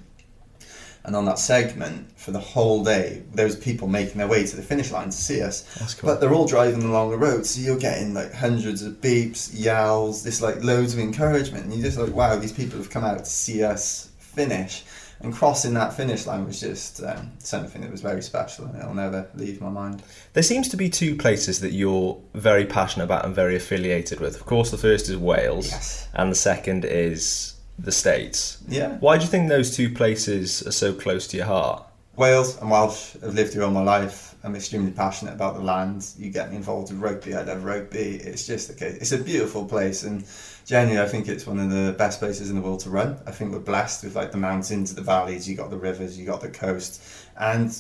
and 1.03 1.15
on 1.15 1.25
that 1.25 1.39
segment 1.39 2.07
for 2.19 2.31
the 2.31 2.39
whole 2.39 2.83
day 2.83 3.23
there 3.33 3.45
was 3.45 3.55
people 3.55 3.87
making 3.87 4.17
their 4.17 4.27
way 4.27 4.45
to 4.45 4.55
the 4.55 4.61
finish 4.61 4.91
line 4.91 5.05
to 5.09 5.11
see 5.17 5.41
us 5.41 5.61
That's 5.79 5.93
cool. 5.95 6.09
but 6.09 6.19
they're 6.21 6.33
all 6.33 6.47
driving 6.47 6.83
along 6.83 7.09
the 7.11 7.17
road 7.17 7.45
so 7.45 7.59
you're 7.61 7.77
getting 7.79 8.13
like 8.13 8.33
hundreds 8.33 8.81
of 8.83 9.01
beeps 9.01 9.49
yells 9.53 10.23
this 10.23 10.41
like 10.41 10.63
loads 10.63 10.93
of 10.93 10.99
encouragement 10.99 11.65
and 11.65 11.73
you're 11.73 11.83
just 11.83 11.97
like 11.97 12.13
wow 12.13 12.35
these 12.35 12.51
people 12.53 12.77
have 12.77 12.89
come 12.89 13.03
out 13.03 13.19
to 13.19 13.25
see 13.25 13.63
us 13.63 14.09
finish 14.19 14.83
and 15.23 15.33
crossing 15.35 15.75
that 15.75 15.93
finish 15.93 16.25
line 16.25 16.45
was 16.47 16.59
just 16.59 17.03
um, 17.03 17.31
something 17.37 17.81
that 17.81 17.91
was 17.91 18.01
very 18.01 18.23
special 18.23 18.65
and 18.65 18.75
it'll 18.75 18.95
never 18.95 19.27
leave 19.35 19.61
my 19.61 19.69
mind 19.69 20.01
There 20.33 20.41
seems 20.41 20.67
to 20.69 20.77
be 20.77 20.89
two 20.89 21.15
places 21.15 21.59
that 21.59 21.73
you're 21.73 22.19
very 22.33 22.65
passionate 22.65 23.05
about 23.05 23.25
and 23.25 23.35
very 23.35 23.55
affiliated 23.55 24.19
with. 24.19 24.35
Of 24.35 24.47
course, 24.47 24.71
the 24.71 24.77
first 24.79 25.09
is 25.09 25.17
Wales, 25.17 25.69
Yes. 25.69 26.07
and 26.15 26.31
the 26.31 26.35
second 26.35 26.85
is 26.85 27.53
the 27.79 27.91
States. 27.91 28.61
yeah 28.67 28.97
Why 28.99 29.17
do 29.17 29.23
you 29.23 29.29
think 29.29 29.49
those 29.49 29.75
two 29.75 29.89
places 29.89 30.65
are 30.67 30.71
so 30.71 30.93
close 30.93 31.27
to 31.27 31.37
your 31.37 31.47
heart? 31.47 31.85
Wales 32.17 32.57
and 32.61 32.69
Welsh. 32.69 33.15
I've 33.23 33.33
lived 33.33 33.53
here 33.53 33.63
all 33.63 33.71
my 33.71 33.81
life. 33.81 34.35
I'm 34.43 34.55
extremely 34.55 34.91
passionate 34.91 35.33
about 35.33 35.55
the 35.55 35.61
land. 35.61 36.07
You 36.17 36.29
get 36.29 36.49
me 36.49 36.57
involved 36.57 36.91
with 36.91 37.01
rugby. 37.01 37.35
I 37.35 37.43
love 37.43 37.63
rugby. 37.63 38.15
It's 38.15 38.45
just 38.45 38.69
okay. 38.71 38.97
It's 38.99 39.11
a 39.11 39.17
beautiful 39.17 39.65
place, 39.65 40.03
and 40.03 40.25
genuinely, 40.65 41.01
I 41.01 41.07
think 41.07 41.27
it's 41.27 41.47
one 41.47 41.59
of 41.59 41.69
the 41.69 41.95
best 41.97 42.19
places 42.19 42.49
in 42.49 42.55
the 42.55 42.61
world 42.61 42.81
to 42.81 42.89
run. 42.89 43.17
I 43.25 43.31
think 43.31 43.53
we're 43.53 43.59
blessed 43.59 44.03
with 44.03 44.15
like 44.15 44.31
the 44.31 44.37
mountains, 44.37 44.93
the 44.93 45.01
valleys. 45.01 45.47
You 45.47 45.55
got 45.55 45.69
the 45.69 45.77
rivers. 45.77 46.17
You 46.19 46.25
got 46.25 46.41
the 46.41 46.49
coast, 46.49 47.01
and 47.39 47.75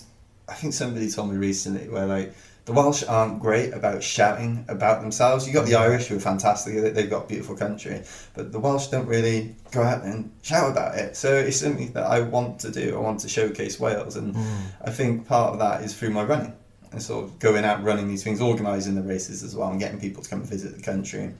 I 0.47 0.53
think 0.53 0.73
somebody 0.73 1.09
told 1.09 1.31
me 1.31 1.37
recently 1.37 1.89
where 1.89 2.05
like 2.05 2.33
the 2.65 2.73
Welsh 2.73 3.03
aren't 3.07 3.39
great 3.39 3.73
about 3.73 4.03
shouting 4.03 4.65
about 4.67 5.01
themselves. 5.01 5.47
You 5.47 5.53
got 5.53 5.65
the 5.65 5.75
Irish 5.75 6.07
who 6.07 6.17
are 6.17 6.19
fantastic. 6.19 6.75
they- 6.75 6.91
They've 6.91 7.09
got 7.09 7.25
a 7.25 7.27
beautiful 7.27 7.55
country, 7.55 8.03
but 8.35 8.51
the 8.51 8.59
Welsh 8.59 8.87
don't 8.87 9.07
really 9.07 9.55
go 9.71 9.81
out 9.81 10.03
and 10.03 10.31
shout 10.43 10.69
about 10.71 10.95
it. 10.95 11.17
So 11.17 11.33
it's 11.33 11.57
something 11.57 11.91
that 11.93 12.03
I 12.03 12.21
want 12.21 12.59
to 12.59 12.71
do. 12.71 12.95
I 12.95 12.99
want 12.99 13.19
to 13.21 13.29
showcase 13.29 13.79
Wales, 13.79 14.15
and 14.15 14.35
mm. 14.35 14.61
I 14.85 14.91
think 14.91 15.27
part 15.27 15.53
of 15.53 15.59
that 15.59 15.83
is 15.83 15.95
through 15.95 16.11
my 16.11 16.23
running 16.23 16.53
and 16.91 17.01
sort 17.01 17.23
of 17.23 17.39
going 17.39 17.63
out 17.63 17.83
running 17.83 18.07
these 18.07 18.23
things, 18.23 18.41
organising 18.41 18.95
the 18.95 19.01
races 19.01 19.43
as 19.43 19.55
well, 19.55 19.69
and 19.69 19.79
getting 19.79 19.99
people 19.99 20.21
to 20.21 20.29
come 20.29 20.41
and 20.41 20.49
visit 20.49 20.75
the 20.75 20.83
country. 20.83 21.33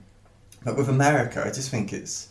But 0.64 0.78
with 0.78 0.90
America, 0.90 1.44
I 1.46 1.52
just 1.52 1.70
think 1.70 1.92
it's 1.94 2.30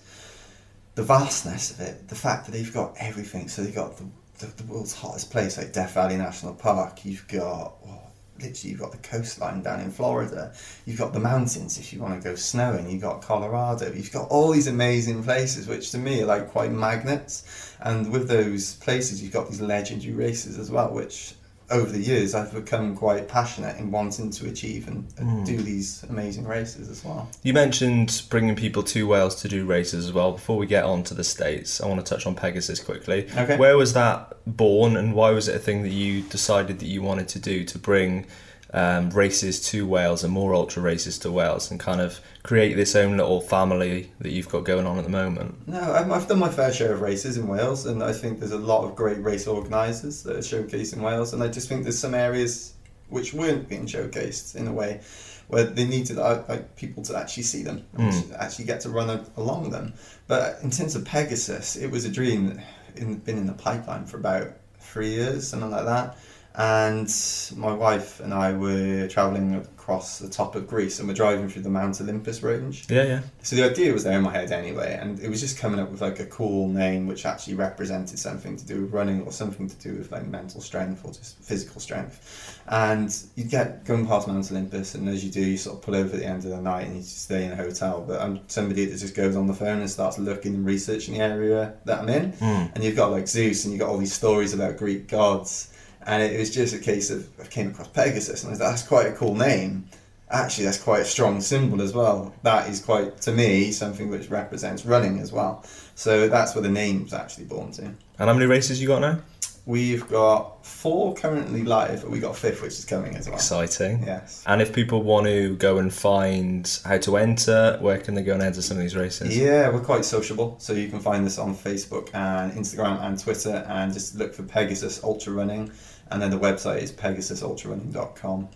the 0.95 1.03
vastness 1.03 1.71
of 1.71 1.81
it, 1.81 2.09
the 2.09 2.15
fact 2.15 2.47
that 2.47 2.53
they've 2.53 2.73
got 2.73 2.95
everything. 2.99 3.49
So 3.49 3.63
they've 3.63 3.75
got 3.75 3.97
the, 3.99 4.07
the, 4.39 4.47
the 4.47 4.65
world's 4.65 4.95
hottest 4.95 5.31
place, 5.31 5.59
like 5.59 5.73
Death 5.73 5.95
Valley 5.95 6.17
National 6.17 6.55
Park. 6.55 7.05
You've 7.05 7.27
got, 7.29 7.75
well, 7.85 8.10
literally, 8.43 8.71
you've 8.71 8.81
got 8.81 8.93
the 8.93 8.99
coastline 8.99 9.63
down 9.63 9.81
in 9.81 9.91
Florida. 9.91 10.53
You've 10.87 10.99
got 10.99 11.13
the 11.13 11.21
mountains 11.21 11.79
if 11.79 11.93
you 11.93 12.01
want 12.01 12.21
to 12.21 12.29
go 12.29 12.35
snowing. 12.35 12.89
You've 12.89 13.03
got 13.03 13.23
Colorado. 13.23 13.93
You've 13.93 14.13
got 14.13 14.29
all 14.29 14.51
these 14.51 14.67
amazing 14.67 15.23
places, 15.23 15.67
which 15.67 15.91
to 15.93 15.99
me 15.99 16.23
are 16.23 16.27
like 16.27 16.51
quite 16.51 16.73
magnets. 16.73 17.75
And 17.81 18.11
with 18.13 18.29
those 18.29 18.75
places, 18.77 19.23
you've 19.23 19.33
got 19.33 19.49
these 19.49 19.61
legendary 19.61 20.15
races 20.15 20.59
as 20.59 20.71
well, 20.71 20.93
which 20.93 21.35
over 21.71 21.91
the 21.91 22.01
years, 22.01 22.35
I've 22.35 22.53
become 22.53 22.97
quite 22.97 23.29
passionate 23.29 23.79
in 23.79 23.91
wanting 23.91 24.31
to 24.31 24.49
achieve 24.49 24.89
and, 24.89 25.07
and 25.19 25.47
do 25.47 25.57
these 25.57 26.03
amazing 26.05 26.47
races 26.47 26.89
as 26.89 27.05
well. 27.05 27.29
You 27.43 27.53
mentioned 27.53 28.23
bringing 28.29 28.57
people 28.57 28.83
to 28.85 29.07
Wales 29.07 29.41
to 29.43 29.49
do 29.49 29.65
races 29.65 30.07
as 30.07 30.13
well. 30.13 30.33
Before 30.33 30.59
we 30.59 30.67
get 30.67 30.85
on 30.85 31.03
to 31.05 31.15
the 31.15 31.25
States, 31.25 31.81
I 31.81 31.87
want 31.87 32.05
to 32.05 32.15
touch 32.15 32.27
on 32.27 32.35
Pegasus 32.35 32.83
quickly. 32.83 33.29
Okay. 33.37 33.57
Where 33.57 33.77
was 33.77 33.93
that 33.95 34.37
born 34.47 34.97
and 34.97 35.15
why 35.15 35.31
was 35.31 35.49
it 35.49 35.57
a 35.57 35.59
thing 35.59 35.83
that 35.83 35.93
you 35.93 36.23
decided 36.23 36.81
that 36.81 36.87
you 36.87 37.03
wanted 37.03 37.29
to 37.29 37.39
do 37.39 37.65
to 37.65 37.79
bring 37.79 38.27
um, 38.73 39.11
races 39.11 39.61
to 39.71 39.87
Wales 39.87 40.23
and 40.25 40.33
more 40.33 40.55
ultra 40.55 40.83
races 40.83 41.19
to 41.21 41.31
Wales 41.33 41.71
and 41.71 41.81
kind 41.81 42.01
of 42.01 42.21
create 42.43 42.75
this 42.75 42.95
own 42.95 43.17
little 43.17 43.41
family 43.41 44.13
that 44.21 44.31
you've 44.31 44.49
got 44.49 44.65
going 44.65 44.87
on 44.87 44.97
at 44.99 45.05
the 45.05 45.11
moment? 45.11 45.67
No, 45.67 45.81
I'm- 45.81 46.13
I've 46.13 46.29
done 46.29 46.39
my 46.39 46.49
fair 46.51 46.73
share 46.73 46.93
of 46.93 47.01
races 47.01 47.37
in 47.37 47.49
Wales, 47.49 47.87
and 47.87 48.03
I 48.03 48.13
think 48.13 48.39
there's 48.39 48.53
a 48.53 48.59
lot 48.59 48.85
of 48.85 48.95
great 48.95 49.23
race 49.23 49.47
organisers 49.47 50.23
that 50.23 50.37
are 50.37 50.41
showcased 50.41 50.93
in 50.95 51.03
Wales, 51.03 51.33
and 51.33 51.43
I 51.43 51.49
just 51.49 51.69
think 51.69 51.83
there's 51.83 51.99
some 51.99 52.15
areas 52.15 52.75
which 53.09 53.35
weren't 53.35 53.69
being 53.69 53.87
showcased 53.87 54.55
in 54.55 54.69
a 54.69 54.73
way 54.73 55.01
where 55.49 55.65
they 55.65 55.85
needed 55.85 56.17
uh, 56.17 56.43
like 56.49 56.77
people 56.77 57.03
to 57.03 57.17
actually 57.19 57.43
see 57.43 57.65
them, 57.65 57.83
Mm. 57.99 58.37
actually 58.39 58.67
get 58.67 58.81
to 58.83 58.89
run 58.89 59.11
a- 59.11 59.25
along 59.37 59.71
them. 59.71 59.95
But 60.29 60.61
in 60.63 60.71
terms 60.71 60.95
of 60.95 61.05
Pegasus, 61.05 61.75
it 61.75 61.91
was 61.91 62.05
a 62.05 62.09
dream 62.09 62.55
that 62.55 62.65
in, 62.95 63.17
been 63.17 63.37
in 63.37 63.47
the 63.47 63.53
pipeline 63.53 64.05
for 64.07 64.17
about 64.17 64.53
three 64.79 65.11
years, 65.11 65.49
something 65.49 65.73
like 65.73 65.87
that. 65.87 66.17
And 66.61 67.11
my 67.57 67.73
wife 67.73 68.21
and 68.21 68.35
I 68.35 68.53
were 68.53 69.09
travelling 69.09 69.55
across 69.55 70.19
the 70.19 70.29
top 70.29 70.55
of 70.57 70.69
Greece, 70.69 70.99
and 70.99 71.09
we're 71.09 71.15
driving 71.15 71.49
through 71.49 71.63
the 71.63 71.71
Mount 71.71 71.99
Olympus 72.03 72.43
range. 72.43 72.85
Yeah, 72.91 73.05
yeah. 73.05 73.21
So 73.43 73.57
the 73.57 73.65
idea 73.65 73.95
was 73.95 74.05
there 74.05 74.19
in 74.19 74.23
my 74.23 74.31
head 74.31 74.53
anyway, 74.53 74.99
and 75.01 75.19
it 75.21 75.31
was 75.31 75.41
just 75.41 75.57
coming 75.59 75.81
up 75.81 75.91
with 75.91 76.03
like 76.03 76.21
a 76.21 76.27
cool 76.27 76.69
name 76.69 77.07
which 77.07 77.25
actually 77.25 77.55
represented 77.55 78.19
something 78.19 78.59
to 78.59 78.67
do 78.67 78.83
with 78.83 78.93
running 78.93 79.23
or 79.23 79.33
something 79.33 79.71
to 79.71 79.77
do 79.77 79.95
with 79.97 80.13
like 80.13 80.27
mental 80.27 80.61
strength 80.61 81.03
or 81.03 81.13
just 81.15 81.39
physical 81.39 81.81
strength. 81.81 82.61
And 82.69 83.11
you 83.37 83.45
get 83.45 83.85
going 83.87 84.07
past 84.07 84.29
Mount 84.29 84.51
Olympus, 84.51 84.95
and 84.95 85.09
as 85.09 85.25
you 85.25 85.31
do, 85.31 85.41
you 85.41 85.57
sort 85.57 85.77
of 85.79 85.83
pull 85.83 85.95
over 85.97 86.13
at 86.15 86.21
the 86.21 86.27
end 86.27 86.45
of 86.45 86.51
the 86.51 86.61
night 86.61 86.87
and 86.89 86.97
you 86.97 87.01
just 87.03 87.23
stay 87.23 87.47
in 87.47 87.53
a 87.53 87.57
hotel. 87.57 88.05
But 88.07 88.21
I'm 88.21 88.41
somebody 88.49 88.85
that 88.85 88.99
just 88.99 89.15
goes 89.17 89.35
on 89.35 89.47
the 89.47 89.55
phone 89.55 89.81
and 89.81 89.89
starts 89.91 90.19
looking 90.19 90.55
and 90.57 90.67
researching 90.67 91.15
the 91.15 91.21
area 91.21 91.73
that 91.87 92.01
I'm 92.01 92.09
in, 92.11 92.33
Mm. 92.33 92.75
and 92.75 92.85
you've 92.85 92.97
got 92.97 93.13
like 93.13 93.27
Zeus, 93.29 93.65
and 93.65 93.73
you've 93.73 93.81
got 93.81 93.89
all 93.89 93.99
these 93.99 94.13
stories 94.13 94.53
about 94.53 94.77
Greek 94.77 95.09
gods, 95.09 95.70
and 96.11 96.23
it 96.23 96.39
was 96.39 96.51
just 96.51 96.75
a 96.75 96.79
case 96.79 97.11
of 97.11 97.29
I 97.41 97.47
came 97.47 97.71
across 97.71 97.89
Pegasus, 97.89 98.43
and 98.43 98.49
I 98.49 98.53
was 98.53 98.61
like, 98.61 98.71
that's 98.71 98.83
quite 98.83 99.07
a 99.07 99.13
cool 99.13 99.37
name. 99.37 99.89
Actually, 100.29 100.65
that's 100.65 100.83
quite 100.83 101.01
a 101.01 101.05
strong 101.05 101.41
symbol 101.41 101.81
as 101.81 101.93
well. 101.93 102.35
That 102.43 102.69
is 102.69 102.81
quite, 102.81 103.21
to 103.23 103.33
me, 103.33 103.73
something 103.73 104.09
which 104.11 104.29
represents 104.29 104.85
running 104.85 105.19
as 105.19 105.33
well. 105.33 105.65
So 105.95 106.29
that's 106.29 106.55
where 106.55 106.63
the 106.63 106.71
name 106.71 107.03
was 107.03 107.13
actually 107.13 107.47
born 107.47 107.73
to. 107.73 107.83
And 107.83 107.99
how 108.19 108.33
many 108.33 108.47
races 108.47 108.81
you 108.81 108.87
got 108.87 109.01
now? 109.01 109.21
We've 109.67 110.09
got 110.09 110.65
four 110.65 111.15
currently 111.15 111.65
live, 111.65 112.03
but 112.03 112.11
we 112.11 112.19
got 112.19 112.37
fifth 112.37 112.63
which 112.63 112.73
is 112.73 112.85
coming 112.85 113.15
as 113.17 113.27
well. 113.27 113.37
Exciting. 113.37 114.03
Yes. 114.05 114.43
And 114.47 114.63
if 114.63 114.73
people 114.73 115.03
want 115.03 115.27
to 115.27 115.55
go 115.57 115.79
and 115.79 115.93
find 115.93 116.81
how 116.85 116.99
to 116.99 117.17
enter, 117.17 117.79
where 117.81 117.99
can 117.99 118.15
they 118.15 118.23
go 118.23 118.35
and 118.35 118.43
enter 118.43 118.63
some 118.63 118.79
of 118.79 118.83
these 118.83 118.97
races? 118.97 119.37
Yeah, 119.37 119.69
we're 119.69 119.81
quite 119.81 120.05
sociable, 120.05 120.57
so 120.59 120.73
you 120.73 120.89
can 120.89 120.99
find 121.01 121.27
us 121.27 121.39
on 121.39 121.55
Facebook 121.55 122.09
and 122.15 122.53
Instagram 122.53 123.01
and 123.03 123.19
Twitter, 123.19 123.65
and 123.69 123.93
just 123.93 124.17
look 124.17 124.33
for 124.33 124.45
Pegasus 124.45 125.05
Ultra 125.05 125.35
Running, 125.35 125.71
and 126.11 126.21
then 126.23 126.31
the 126.31 126.39
website 126.39 126.83
is 126.83 126.93
pegasusultrarunning.com. 126.93 128.49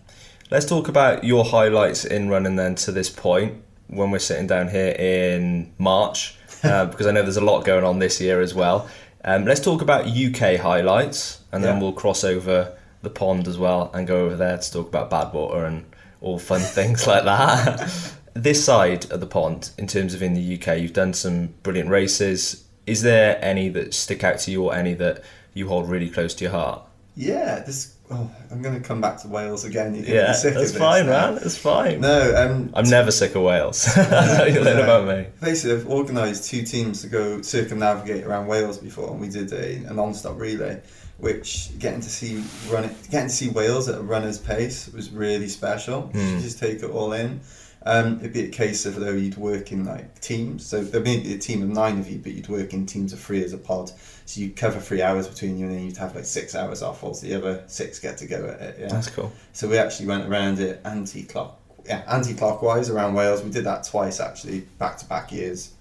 Let's 0.50 0.66
talk 0.66 0.88
about 0.88 1.24
your 1.24 1.44
highlights 1.44 2.04
in 2.04 2.28
running 2.28 2.56
then 2.56 2.74
to 2.76 2.92
this 2.92 3.08
point 3.10 3.62
when 3.88 4.10
we're 4.10 4.18
sitting 4.18 4.46
down 4.46 4.68
here 4.68 4.94
in 4.98 5.72
March, 5.78 6.36
uh, 6.64 6.86
because 6.86 7.06
I 7.06 7.10
know 7.12 7.22
there's 7.22 7.36
a 7.36 7.44
lot 7.44 7.64
going 7.64 7.84
on 7.84 7.98
this 7.98 8.20
year 8.20 8.40
as 8.40 8.54
well. 8.54 8.88
Um, 9.24 9.44
let's 9.46 9.60
talk 9.60 9.80
about 9.82 10.06
UK 10.06 10.56
highlights, 10.60 11.40
and 11.52 11.64
then 11.64 11.76
Yeah. 11.76 11.82
we'll 11.82 11.92
cross 11.92 12.24
over 12.24 12.72
the 13.02 13.10
pond 13.10 13.46
as 13.48 13.58
well 13.58 13.90
and 13.94 14.06
go 14.06 14.24
over 14.26 14.36
there 14.36 14.58
to 14.58 14.72
talk 14.72 14.88
about 14.88 15.10
Badwater 15.10 15.66
and 15.66 15.84
all 16.20 16.38
fun 16.38 16.60
things 16.78 17.06
like 17.06 17.24
that. 17.24 17.90
this 18.34 18.64
side 18.64 19.10
of 19.10 19.20
the 19.20 19.26
pond, 19.26 19.70
in 19.78 19.86
terms 19.86 20.12
of 20.14 20.22
in 20.22 20.34
the 20.34 20.54
UK, 20.58 20.78
you've 20.78 20.92
done 20.92 21.14
some 21.14 21.54
brilliant 21.62 21.88
races. 21.88 22.64
Is 22.86 23.00
there 23.02 23.38
any 23.42 23.68
that 23.70 23.94
stick 23.94 24.22
out 24.24 24.38
to 24.40 24.50
you, 24.50 24.62
or 24.64 24.74
any 24.74 24.92
that 24.94 25.22
you 25.54 25.68
hold 25.68 25.88
really 25.88 26.10
close 26.10 26.34
to 26.34 26.44
your 26.44 26.52
heart? 26.52 26.82
Yeah, 27.16 27.60
this. 27.60 27.94
Oh, 28.10 28.30
I'm 28.50 28.60
going 28.60 28.74
to 28.80 28.86
come 28.86 29.00
back 29.00 29.20
to 29.22 29.28
Wales 29.28 29.64
again. 29.64 29.94
You're 29.94 30.04
Yeah, 30.04 30.32
be 30.32 30.34
sick 30.34 30.54
that's 30.54 30.76
fine, 30.76 31.06
now. 31.06 31.30
man. 31.32 31.40
It's 31.42 31.56
fine. 31.56 32.00
No, 32.00 32.34
um, 32.36 32.70
I'm 32.74 32.88
never 32.90 33.10
sick 33.10 33.34
of 33.34 33.42
Wales. 33.42 33.84
That's 33.94 34.36
how 34.36 34.44
you 34.44 34.60
learn 34.60 34.80
about 34.80 35.06
me. 35.08 35.26
Basically, 35.40 35.76
I've 35.76 35.86
organised 35.88 36.50
two 36.50 36.62
teams 36.64 37.00
to 37.00 37.08
go 37.08 37.40
circumnavigate 37.40 38.24
around 38.24 38.46
Wales 38.46 38.76
before, 38.76 39.10
and 39.10 39.20
we 39.20 39.28
did 39.30 39.50
a, 39.54 39.76
a 39.88 39.94
non-stop 39.94 40.38
relay, 40.38 40.82
which 41.16 41.70
getting 41.78 42.00
to 42.02 42.10
see 42.10 42.44
run 42.70 42.84
it, 42.84 42.94
getting 43.10 43.28
to 43.28 43.34
see 43.34 43.48
Wales 43.48 43.88
at 43.88 43.98
a 43.98 44.02
runner's 44.02 44.38
pace 44.38 44.88
was 44.88 45.10
really 45.10 45.48
special. 45.48 46.10
You 46.12 46.20
Mm. 46.20 46.42
just 46.42 46.58
take 46.58 46.82
it 46.82 46.90
all 46.90 47.12
in. 47.14 47.40
Um, 47.86 48.18
it'd 48.20 48.32
be 48.34 48.44
a 48.44 48.48
case 48.48 48.86
of 48.86 48.96
though 48.96 49.12
you'd 49.12 49.36
work 49.38 49.70
in 49.72 49.84
like 49.86 50.20
teams, 50.20 50.66
so 50.66 50.82
there 50.84 51.00
may 51.02 51.20
be 51.20 51.32
a 51.34 51.38
team 51.38 51.62
of 51.62 51.68
nine 51.70 51.98
of 51.98 52.10
you, 52.10 52.18
but 52.18 52.32
you'd 52.32 52.48
work 52.48 52.72
in 52.74 52.84
teams 52.86 53.12
of 53.14 53.20
three 53.20 53.42
as 53.44 53.52
a 53.54 53.58
pod. 53.58 53.92
So 54.26 54.40
you 54.40 54.50
cover 54.50 54.80
three 54.80 55.02
hours 55.02 55.28
between 55.28 55.58
you, 55.58 55.66
and 55.66 55.74
then 55.74 55.84
you'd 55.84 55.96
have 55.98 56.14
like 56.14 56.24
six 56.24 56.54
hours 56.54 56.82
off, 56.82 57.02
whilst 57.02 57.22
the 57.22 57.34
other 57.34 57.62
six 57.66 57.98
get 57.98 58.18
to 58.18 58.26
go 58.26 58.46
at 58.48 58.60
it. 58.60 58.76
Yeah. 58.80 58.88
That's 58.88 59.08
cool. 59.10 59.32
So 59.52 59.68
we 59.68 59.76
actually 59.76 60.06
went 60.06 60.26
around 60.26 60.60
it 60.60 60.80
anti-clock, 60.84 61.60
yeah, 61.84 62.02
anti-clockwise 62.08 62.88
around 62.88 63.14
Wales. 63.14 63.42
We 63.42 63.50
did 63.50 63.64
that 63.64 63.84
twice 63.84 64.20
actually, 64.20 64.60
back 64.78 64.96
to 64.98 65.06
back 65.06 65.30
years. 65.30 65.72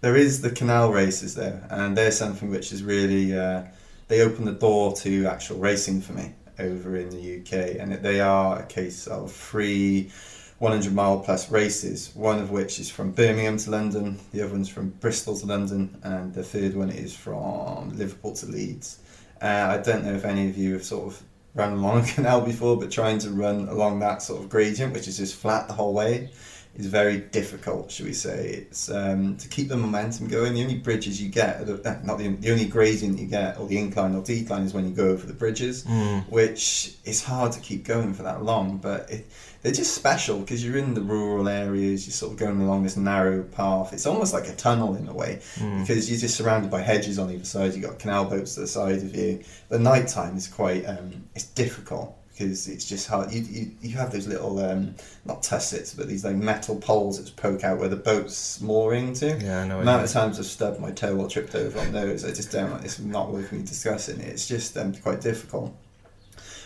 There 0.00 0.16
is 0.16 0.42
the 0.42 0.50
canal 0.50 0.92
races 0.92 1.34
there, 1.34 1.66
and 1.70 1.96
they're 1.96 2.10
something 2.10 2.50
which 2.50 2.72
is 2.72 2.82
really 2.82 3.36
uh, 3.36 3.62
they 4.08 4.20
open 4.20 4.44
the 4.44 4.52
door 4.52 4.94
to 4.96 5.26
actual 5.26 5.58
racing 5.58 6.00
for 6.00 6.12
me 6.12 6.32
over 6.58 6.96
in 6.96 7.10
the 7.10 7.40
UK, 7.40 7.80
and 7.80 7.92
they 7.92 8.20
are 8.20 8.60
a 8.60 8.66
case 8.66 9.06
of 9.06 9.32
free 9.32 10.10
100 10.58 10.94
mile 10.94 11.20
plus 11.20 11.50
races. 11.50 12.10
One 12.14 12.38
of 12.38 12.50
which 12.50 12.78
is 12.78 12.90
from 12.90 13.12
Birmingham 13.12 13.58
to 13.58 13.70
London, 13.70 14.20
the 14.32 14.42
other 14.42 14.52
one's 14.52 14.68
from 14.68 14.90
Bristol 14.90 15.36
to 15.38 15.46
London, 15.46 15.98
and 16.02 16.32
the 16.32 16.44
third 16.44 16.76
one 16.76 16.90
is 16.90 17.14
from 17.14 17.96
Liverpool 17.96 18.32
to 18.34 18.46
Leeds. 18.46 18.98
Uh, 19.42 19.76
I 19.78 19.82
don't 19.82 20.04
know 20.04 20.14
if 20.14 20.24
any 20.24 20.48
of 20.48 20.56
you 20.56 20.74
have 20.74 20.84
sort 20.84 21.06
of 21.06 21.22
run 21.54 21.72
along 21.72 22.00
a 22.04 22.06
canal 22.06 22.40
before, 22.40 22.76
but 22.76 22.90
trying 22.90 23.18
to 23.20 23.30
run 23.30 23.68
along 23.68 24.00
that 24.00 24.22
sort 24.22 24.42
of 24.42 24.48
gradient, 24.48 24.92
which 24.92 25.08
is 25.08 25.18
just 25.18 25.34
flat 25.34 25.66
the 25.66 25.74
whole 25.74 25.92
way, 25.92 26.30
is 26.76 26.86
very 26.86 27.18
difficult, 27.18 27.90
should 27.90 28.06
we 28.06 28.12
say. 28.12 28.48
It's 28.48 28.90
um, 28.90 29.36
to 29.36 29.48
keep 29.48 29.68
the 29.68 29.76
momentum 29.76 30.26
going. 30.28 30.54
The 30.54 30.62
only 30.62 30.78
bridges 30.78 31.22
you 31.22 31.28
get, 31.28 31.60
are 31.60 31.64
the, 31.64 31.88
uh, 31.88 32.00
not 32.02 32.18
the, 32.18 32.28
the 32.28 32.50
only 32.50 32.66
gradient 32.66 33.18
you 33.18 33.26
get, 33.26 33.58
or 33.58 33.66
the 33.66 33.78
incline 33.78 34.14
or 34.14 34.22
decline, 34.22 34.62
is 34.62 34.74
when 34.74 34.88
you 34.88 34.94
go 34.94 35.08
over 35.08 35.26
the 35.26 35.32
bridges, 35.32 35.84
which 36.28 36.96
is 37.04 37.22
hard 37.22 37.52
to 37.52 37.60
keep 37.60 37.84
going 37.84 38.12
for 38.14 38.24
that 38.24 38.42
long. 38.42 38.78
But 38.78 39.10
it, 39.10 39.26
they're 39.64 39.72
just 39.72 39.94
special 39.94 40.38
because 40.40 40.62
you're 40.62 40.76
in 40.76 40.92
the 40.92 41.00
rural 41.00 41.48
areas. 41.48 42.06
You're 42.06 42.12
sort 42.12 42.32
of 42.32 42.38
going 42.38 42.60
along 42.60 42.82
this 42.82 42.98
narrow 42.98 43.42
path. 43.42 43.94
It's 43.94 44.04
almost 44.04 44.34
like 44.34 44.46
a 44.46 44.54
tunnel 44.54 44.94
in 44.94 45.08
a 45.08 45.14
way 45.14 45.40
because 45.80 46.10
you're 46.10 46.20
just 46.20 46.36
surrounded 46.36 46.70
by 46.70 46.82
hedges 46.82 47.18
on 47.18 47.30
either 47.30 47.46
side. 47.46 47.72
You've 47.72 47.82
got 47.82 47.98
canal 47.98 48.26
boats 48.26 48.54
to 48.56 48.60
the 48.60 48.66
side 48.66 48.98
of 48.98 49.16
you. 49.16 49.42
The 49.70 49.78
night 49.78 50.06
time 50.06 50.36
is 50.36 50.46
quite 50.48 50.84
um, 50.84 51.24
it's 51.34 51.46
difficult 51.46 52.14
because 52.30 52.68
it's 52.68 52.84
just 52.84 53.08
hard. 53.08 53.32
You, 53.32 53.40
you, 53.42 53.70
you 53.80 53.96
have 53.96 54.12
those 54.12 54.26
little 54.26 54.58
um, 54.62 54.96
not 55.24 55.42
tussets, 55.42 55.94
but 55.94 56.08
these 56.08 56.26
like 56.26 56.36
metal 56.36 56.76
poles 56.76 57.22
that 57.22 57.34
poke 57.36 57.64
out 57.64 57.78
where 57.78 57.88
the 57.88 57.96
boat's 57.96 58.60
mooring 58.60 59.14
to. 59.14 59.38
Yeah, 59.38 59.62
I 59.62 59.66
know. 59.66 59.76
The 59.76 59.82
amount 59.82 60.04
of 60.04 60.10
times 60.10 60.38
I've 60.38 60.44
stubbed 60.44 60.78
my 60.78 60.90
toe 60.90 61.16
or 61.16 61.26
tripped 61.26 61.54
over 61.54 61.78
on 61.80 61.92
those, 61.92 62.22
I 62.22 62.32
just 62.32 62.52
don't. 62.52 62.70
like 62.70 62.84
It's 62.84 62.98
not 62.98 63.32
worth 63.32 63.50
me 63.50 63.62
discussing 63.62 64.20
it. 64.20 64.28
It's 64.28 64.46
just 64.46 64.76
um, 64.76 64.92
quite 64.92 65.22
difficult. 65.22 65.74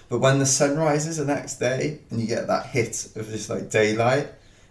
But 0.09 0.21
when 0.21 0.39
the 0.39 0.47
sun 0.47 0.77
rises 0.77 1.19
the 1.19 1.25
next 1.25 1.57
day 1.57 2.01
and 2.11 2.21
you 2.21 2.27
get 2.27 2.47
that 2.47 2.67
hit 2.67 3.09
of 3.17 3.29
just 3.29 3.51
like 3.51 3.71
daylight, 3.71 4.29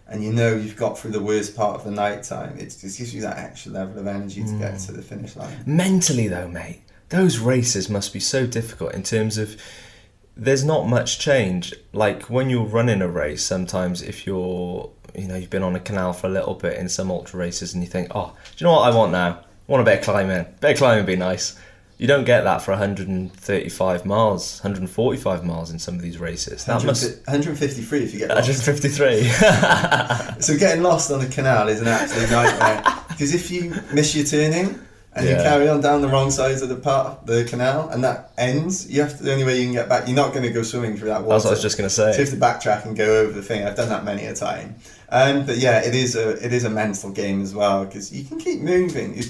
and 0.08 0.24
you 0.24 0.32
know 0.32 0.54
you've 0.54 0.76
got 0.76 0.98
through 0.98 1.10
the 1.10 1.22
worst 1.22 1.54
part 1.54 1.76
of 1.76 1.84
the 1.84 1.90
night 1.90 2.22
time, 2.22 2.58
it 2.58 2.64
just 2.80 2.98
gives 2.98 3.14
you 3.14 3.20
that 3.22 3.38
extra 3.38 3.72
level 3.72 4.00
of 4.00 4.06
energy 4.06 4.42
to 4.42 4.58
get 4.58 4.74
mm. 4.74 4.86
to 4.86 4.92
the 4.92 5.02
finish 5.02 5.36
line. 5.36 5.54
Mentally, 5.66 6.28
though, 6.28 6.48
mate, 6.48 6.82
those 7.10 7.38
races 7.38 7.88
must 7.88 8.12
be 8.12 8.20
so 8.20 8.46
difficult 8.46 8.94
in 8.94 9.02
terms 9.02 9.36
of 9.38 9.60
there's 10.36 10.64
not 10.64 10.88
much 10.88 11.18
change. 11.18 11.74
Like 11.92 12.30
when 12.30 12.48
you're 12.48 12.64
running 12.64 13.02
a 13.02 13.08
race, 13.08 13.42
sometimes 13.42 14.02
if 14.02 14.26
you're, 14.26 14.90
you 15.14 15.26
know, 15.28 15.34
you've 15.34 15.50
been 15.50 15.62
on 15.62 15.76
a 15.76 15.80
canal 15.80 16.12
for 16.12 16.28
a 16.28 16.30
little 16.30 16.54
bit 16.54 16.78
in 16.78 16.88
some 16.88 17.10
ultra 17.10 17.38
races 17.38 17.74
and 17.74 17.82
you 17.82 17.88
think, 17.90 18.08
oh, 18.14 18.34
do 18.56 18.64
you 18.64 18.64
know 18.64 18.72
what 18.72 18.90
I 18.90 18.96
want 18.96 19.12
now? 19.12 19.40
I 19.40 19.72
want 19.72 19.82
a 19.82 19.84
bit 19.84 19.98
of 19.98 20.04
climbing. 20.04 20.46
bit 20.60 20.72
of 20.72 20.78
climbing 20.78 21.00
would 21.00 21.06
be 21.06 21.16
nice. 21.16 21.58
You 21.98 22.06
don't 22.06 22.24
get 22.24 22.42
that 22.44 22.62
for 22.62 22.70
135 22.70 24.06
miles, 24.06 24.60
145 24.60 25.44
miles 25.44 25.72
in 25.72 25.80
some 25.80 25.96
of 25.96 26.00
these 26.00 26.18
races. 26.18 26.64
That 26.64 26.84
must 26.84 27.26
153 27.26 28.04
if 28.04 28.12
you 28.14 28.20
get 28.20 28.28
lost. 28.28 28.48
153. 28.48 30.38
So 30.40 30.56
getting 30.56 30.84
lost 30.84 31.10
on 31.10 31.18
the 31.18 31.26
canal 31.26 31.66
is 31.66 31.80
an 31.80 31.88
absolute 31.88 32.30
nightmare 32.30 32.84
because 33.08 33.34
if 33.34 33.50
you 33.50 33.74
miss 33.92 34.14
your 34.14 34.24
turning 34.24 34.78
and 35.14 35.28
you 35.28 35.34
carry 35.34 35.68
on 35.68 35.80
down 35.80 36.00
the 36.00 36.06
wrong 36.06 36.30
sides 36.30 36.62
of 36.62 36.68
the 36.68 36.76
part, 36.76 37.26
the 37.26 37.44
canal, 37.44 37.88
and 37.88 38.04
that 38.04 38.30
ends, 38.38 38.88
you 38.88 39.02
have 39.02 39.16
to. 39.18 39.24
The 39.24 39.32
only 39.32 39.44
way 39.44 39.58
you 39.58 39.64
can 39.64 39.72
get 39.72 39.88
back, 39.88 40.06
you're 40.06 40.14
not 40.14 40.32
going 40.32 40.44
to 40.44 40.50
go 40.50 40.62
swimming 40.62 40.96
through 40.96 41.08
that 41.08 41.22
water. 41.22 41.34
That's 41.34 41.44
what 41.44 41.50
I 41.50 41.54
was 41.54 41.62
just 41.62 41.76
going 41.76 41.88
to 41.88 41.94
say. 41.94 42.12
So 42.12 42.18
you 42.20 42.24
have 42.24 42.34
to 42.34 42.40
backtrack 42.40 42.86
and 42.86 42.96
go 42.96 43.22
over 43.22 43.32
the 43.32 43.42
thing. 43.42 43.66
I've 43.66 43.74
done 43.74 43.88
that 43.88 44.04
many 44.04 44.26
a 44.26 44.34
time. 44.36 44.76
Um, 45.08 45.44
but 45.44 45.56
yeah, 45.56 45.80
it 45.84 45.96
is 45.96 46.14
a 46.14 46.44
it 46.44 46.52
is 46.52 46.62
a 46.62 46.70
mental 46.70 47.10
game 47.10 47.42
as 47.42 47.52
well 47.52 47.84
because 47.84 48.12
you 48.12 48.22
can 48.24 48.38
keep 48.38 48.60
moving. 48.60 49.20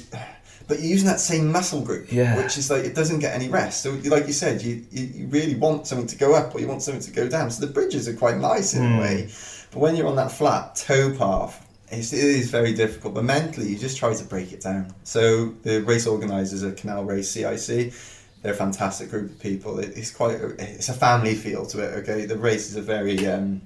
But 0.69 0.79
you're 0.79 0.91
using 0.91 1.09
that 1.09 1.19
same 1.19 1.51
muscle 1.51 1.81
group, 1.81 2.13
Yeah. 2.13 2.37
which 2.37 2.59
is 2.59 2.71
like 2.71 2.85
it 2.85 2.95
doesn't 2.95 3.19
get 3.21 3.35
any 3.35 3.49
rest. 3.49 3.83
So, 3.83 3.93
like 4.05 4.27
you 4.27 4.33
said, 4.35 4.63
you, 4.63 4.85
you, 4.93 5.27
really 5.29 5.55
want 5.57 5.87
something 5.87 6.07
to 6.07 6.17
go 6.17 6.35
up 6.35 6.55
or 6.55 6.61
you 6.61 6.69
want 6.69 6.83
something 6.83 7.03
to 7.03 7.11
go 7.11 7.29
down. 7.29 7.51
So 7.51 7.65
the 7.67 7.73
bridges 7.73 8.07
are 8.07 8.15
quite 8.15 8.37
nice 8.37 8.75
in 8.75 8.83
Mm. 8.83 8.97
a 8.97 9.01
way, 9.01 9.31
but 9.73 9.81
when 9.81 9.97
you're 9.97 10.07
on 10.07 10.17
that 10.17 10.31
flat 10.31 10.77
toe 10.77 11.15
path, 11.17 11.67
it's, 11.91 12.13
it 12.13 12.23
is 12.23 12.51
very 12.51 12.75
difficult. 12.75 13.15
But 13.15 13.25
mentally, 13.25 13.69
you 13.71 13.79
just 13.79 13.97
try 13.97 14.13
to 14.15 14.25
break 14.25 14.53
it 14.53 14.61
down. 14.61 14.95
So 15.05 15.55
the 15.63 15.81
race 15.83 16.07
organisers 16.07 16.63
at 16.63 16.77
Canal 16.77 17.05
Race 17.05 17.31
CIC. 17.31 17.93
They're 18.41 18.53
a 18.53 18.57
fantastic 18.57 19.11
group 19.11 19.31
of 19.33 19.41
people. 19.41 19.81
It, 19.81 19.97
it's 19.97 20.13
quite 20.13 20.37
a, 20.41 20.51
it's 20.63 20.89
a 20.89 20.93
family 20.93 21.35
feel 21.35 21.67
to 21.67 21.81
it. 21.81 21.99
Okay, 21.99 22.25
the 22.25 22.39
races 22.39 22.77
are 22.77 22.83
very 22.83 23.27
um, 23.27 23.63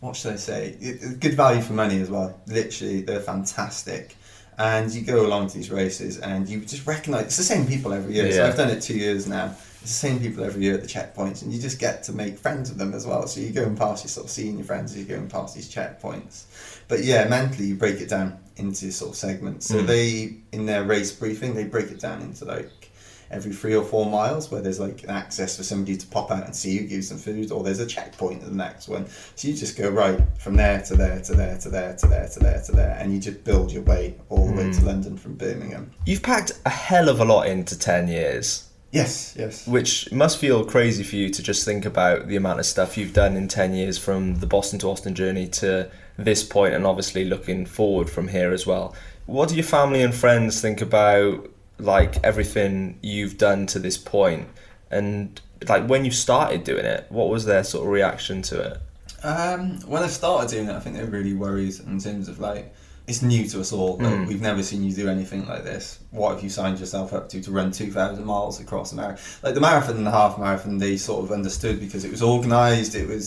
what 0.00 0.14
should 0.14 0.34
I 0.34 0.36
say? 0.36 0.76
It- 0.80 1.18
Good 1.20 1.34
value 1.34 1.62
for 1.62 1.72
money 1.72 2.00
as 2.00 2.08
well. 2.08 2.38
Literally, 2.46 3.02
they're 3.02 3.18
fantastic. 3.20 4.14
And 4.58 4.90
you 4.92 5.02
go 5.02 5.26
along 5.26 5.48
to 5.48 5.56
these 5.58 5.70
races 5.70 6.18
and 6.18 6.48
you 6.48 6.60
just 6.60 6.86
recognise 6.86 7.24
it's 7.26 7.36
the 7.36 7.42
same 7.42 7.66
people 7.66 7.92
every 7.92 8.14
year. 8.14 8.32
So 8.32 8.46
I've 8.46 8.56
done 8.56 8.70
it 8.70 8.80
two 8.80 8.96
years 8.96 9.26
now. 9.26 9.54
It's 9.82 9.92
the 10.00 10.08
same 10.08 10.18
people 10.18 10.42
every 10.44 10.62
year 10.62 10.74
at 10.74 10.80
the 10.82 10.88
checkpoints, 10.88 11.42
and 11.42 11.52
you 11.52 11.60
just 11.60 11.78
get 11.78 12.02
to 12.04 12.12
make 12.12 12.38
friends 12.38 12.70
with 12.70 12.78
them 12.78 12.92
as 12.94 13.06
well. 13.06 13.26
So 13.28 13.40
you 13.40 13.50
go 13.50 13.62
and 13.64 13.78
pass 13.78 14.02
your 14.02 14.08
sort 14.08 14.26
of 14.26 14.30
seeing 14.32 14.56
your 14.56 14.64
friends 14.64 14.92
as 14.92 14.98
you 14.98 15.04
go 15.04 15.14
and 15.14 15.30
past 15.30 15.54
these 15.54 15.72
checkpoints. 15.72 16.44
But 16.88 17.04
yeah, 17.04 17.28
mentally 17.28 17.66
you 17.66 17.74
break 17.76 18.00
it 18.00 18.08
down 18.08 18.38
into 18.56 18.90
sort 18.90 19.10
of 19.10 19.16
segments. 19.16 19.66
So 19.68 19.76
Mm. 19.82 19.86
they 19.86 20.36
in 20.52 20.66
their 20.66 20.82
race 20.84 21.12
briefing 21.12 21.54
they 21.54 21.64
break 21.64 21.90
it 21.92 22.00
down 22.00 22.22
into 22.22 22.46
like 22.46 22.85
every 23.30 23.52
three 23.52 23.74
or 23.74 23.84
four 23.84 24.06
miles 24.06 24.50
where 24.50 24.60
there's 24.60 24.78
like 24.80 25.02
an 25.04 25.10
access 25.10 25.56
for 25.56 25.62
somebody 25.62 25.96
to 25.96 26.06
pop 26.06 26.30
out 26.30 26.44
and 26.44 26.54
see 26.54 26.72
you, 26.72 26.82
give 26.86 27.04
some 27.04 27.18
food, 27.18 27.50
or 27.50 27.62
there's 27.62 27.80
a 27.80 27.86
checkpoint 27.86 28.42
at 28.42 28.48
the 28.48 28.54
next 28.54 28.88
one. 28.88 29.06
So 29.34 29.48
you 29.48 29.54
just 29.54 29.76
go 29.76 29.88
right 29.90 30.20
from 30.38 30.56
there 30.56 30.82
to 30.82 30.94
there 30.96 31.20
to 31.20 31.34
there 31.34 31.58
to 31.58 31.68
there 31.68 31.96
to 31.96 32.06
there 32.06 32.28
to 32.28 32.38
there 32.38 32.62
to 32.66 32.72
there, 32.72 32.96
and 33.00 33.12
you 33.12 33.18
just 33.20 33.42
build 33.44 33.72
your 33.72 33.82
way 33.82 34.14
all 34.28 34.46
the 34.46 34.52
way 34.54 34.72
to 34.72 34.80
Mm. 34.80 34.84
London 34.86 35.16
from 35.16 35.34
Birmingham. 35.34 35.90
You've 36.04 36.22
packed 36.22 36.52
a 36.64 36.70
hell 36.70 37.08
of 37.08 37.20
a 37.20 37.24
lot 37.24 37.48
into 37.48 37.78
10 37.78 38.08
years, 38.08 38.64
Yes, 38.92 39.34
yes. 39.36 39.66
which 39.66 40.10
must 40.12 40.38
feel 40.38 40.64
crazy 40.64 41.02
for 41.02 41.16
you 41.16 41.28
to 41.30 41.42
just 41.42 41.64
think 41.64 41.84
about 41.84 42.28
the 42.28 42.36
amount 42.36 42.60
of 42.60 42.66
stuff 42.66 42.96
you've 42.96 43.12
done 43.12 43.36
in 43.36 43.48
10 43.48 43.74
years 43.74 43.98
from 43.98 44.36
the 44.36 44.46
Boston 44.46 44.78
to 44.80 44.88
Austin 44.90 45.14
journey 45.14 45.46
to 45.48 45.90
this 46.16 46.42
point, 46.44 46.74
and 46.74 46.86
obviously 46.86 47.24
looking 47.24 47.66
forward 47.66 48.08
from 48.08 48.28
here 48.28 48.52
as 48.52 48.66
well. 48.66 48.94
What 49.26 49.48
do 49.48 49.56
your 49.56 49.64
family 49.64 50.02
and 50.02 50.14
friends 50.14 50.60
think 50.60 50.80
about 50.80 51.50
like 51.78 52.16
everything 52.24 52.98
you've 53.02 53.36
done 53.38 53.66
to 53.66 53.78
this 53.78 53.98
point 53.98 54.48
and 54.90 55.40
like 55.68 55.86
when 55.86 56.04
you 56.04 56.10
started 56.10 56.64
doing 56.64 56.84
it 56.84 57.06
what 57.10 57.28
was 57.28 57.44
their 57.44 57.64
sort 57.64 57.84
of 57.84 57.90
reaction 57.92 58.42
to 58.42 58.60
it 58.60 58.80
Um, 59.22 59.80
when 59.86 60.02
I 60.02 60.08
started 60.08 60.50
doing 60.50 60.68
it, 60.68 60.74
I 60.76 60.80
think 60.80 60.96
they 60.96 61.02
were 61.02 61.10
really 61.10 61.34
worried 61.34 61.74
in 61.86 61.98
terms 61.98 62.28
of 62.28 62.38
like 62.38 62.72
it's 63.08 63.22
new 63.22 63.46
to 63.48 63.60
us 63.60 63.72
all. 63.72 63.96
Like, 63.98 64.12
Mm. 64.12 64.26
We've 64.26 64.40
never 64.40 64.62
seen 64.64 64.82
you 64.82 64.92
do 64.92 65.08
anything 65.08 65.46
like 65.46 65.62
this. 65.64 66.00
What 66.10 66.34
have 66.34 66.42
you 66.42 66.50
signed 66.50 66.80
yourself 66.80 67.12
up 67.12 67.28
to 67.30 67.40
to 67.40 67.50
run 67.50 67.70
two 67.72 67.90
thousand 67.90 68.24
miles 68.24 68.60
across 68.60 68.92
America? 68.92 69.20
Like 69.42 69.54
the 69.54 69.60
marathon 69.60 69.96
and 69.96 70.06
the 70.06 70.10
half 70.10 70.38
marathon, 70.38 70.78
they 70.78 70.96
sort 70.96 71.24
of 71.24 71.30
understood 71.32 71.78
because 71.80 72.04
it 72.04 72.10
was 72.10 72.22
organised. 72.22 72.94
It 72.94 73.08
was 73.08 73.24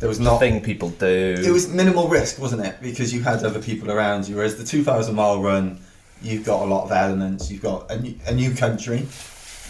there 0.00 0.08
was 0.08 0.18
not 0.20 0.38
thing 0.40 0.60
people 0.62 0.90
do 0.90 1.34
It 1.44 1.50
was 1.50 1.68
minimal 1.68 2.08
risk, 2.08 2.38
wasn't 2.38 2.64
it? 2.64 2.76
Because 2.82 3.12
you 3.14 3.22
had 3.22 3.44
other 3.44 3.60
people 3.60 3.90
around 3.90 4.28
you. 4.28 4.36
Whereas 4.36 4.56
the 4.56 4.64
2,000 4.64 5.14
mile 5.14 5.40
run, 5.42 5.78
you've 6.22 6.44
got 6.44 6.62
a 6.62 6.66
lot 6.66 6.84
of 6.84 6.92
elements. 6.92 7.50
You've 7.50 7.62
got 7.62 7.90
a 7.90 8.00
new, 8.00 8.14
a 8.26 8.34
new 8.34 8.54
country, 8.54 9.06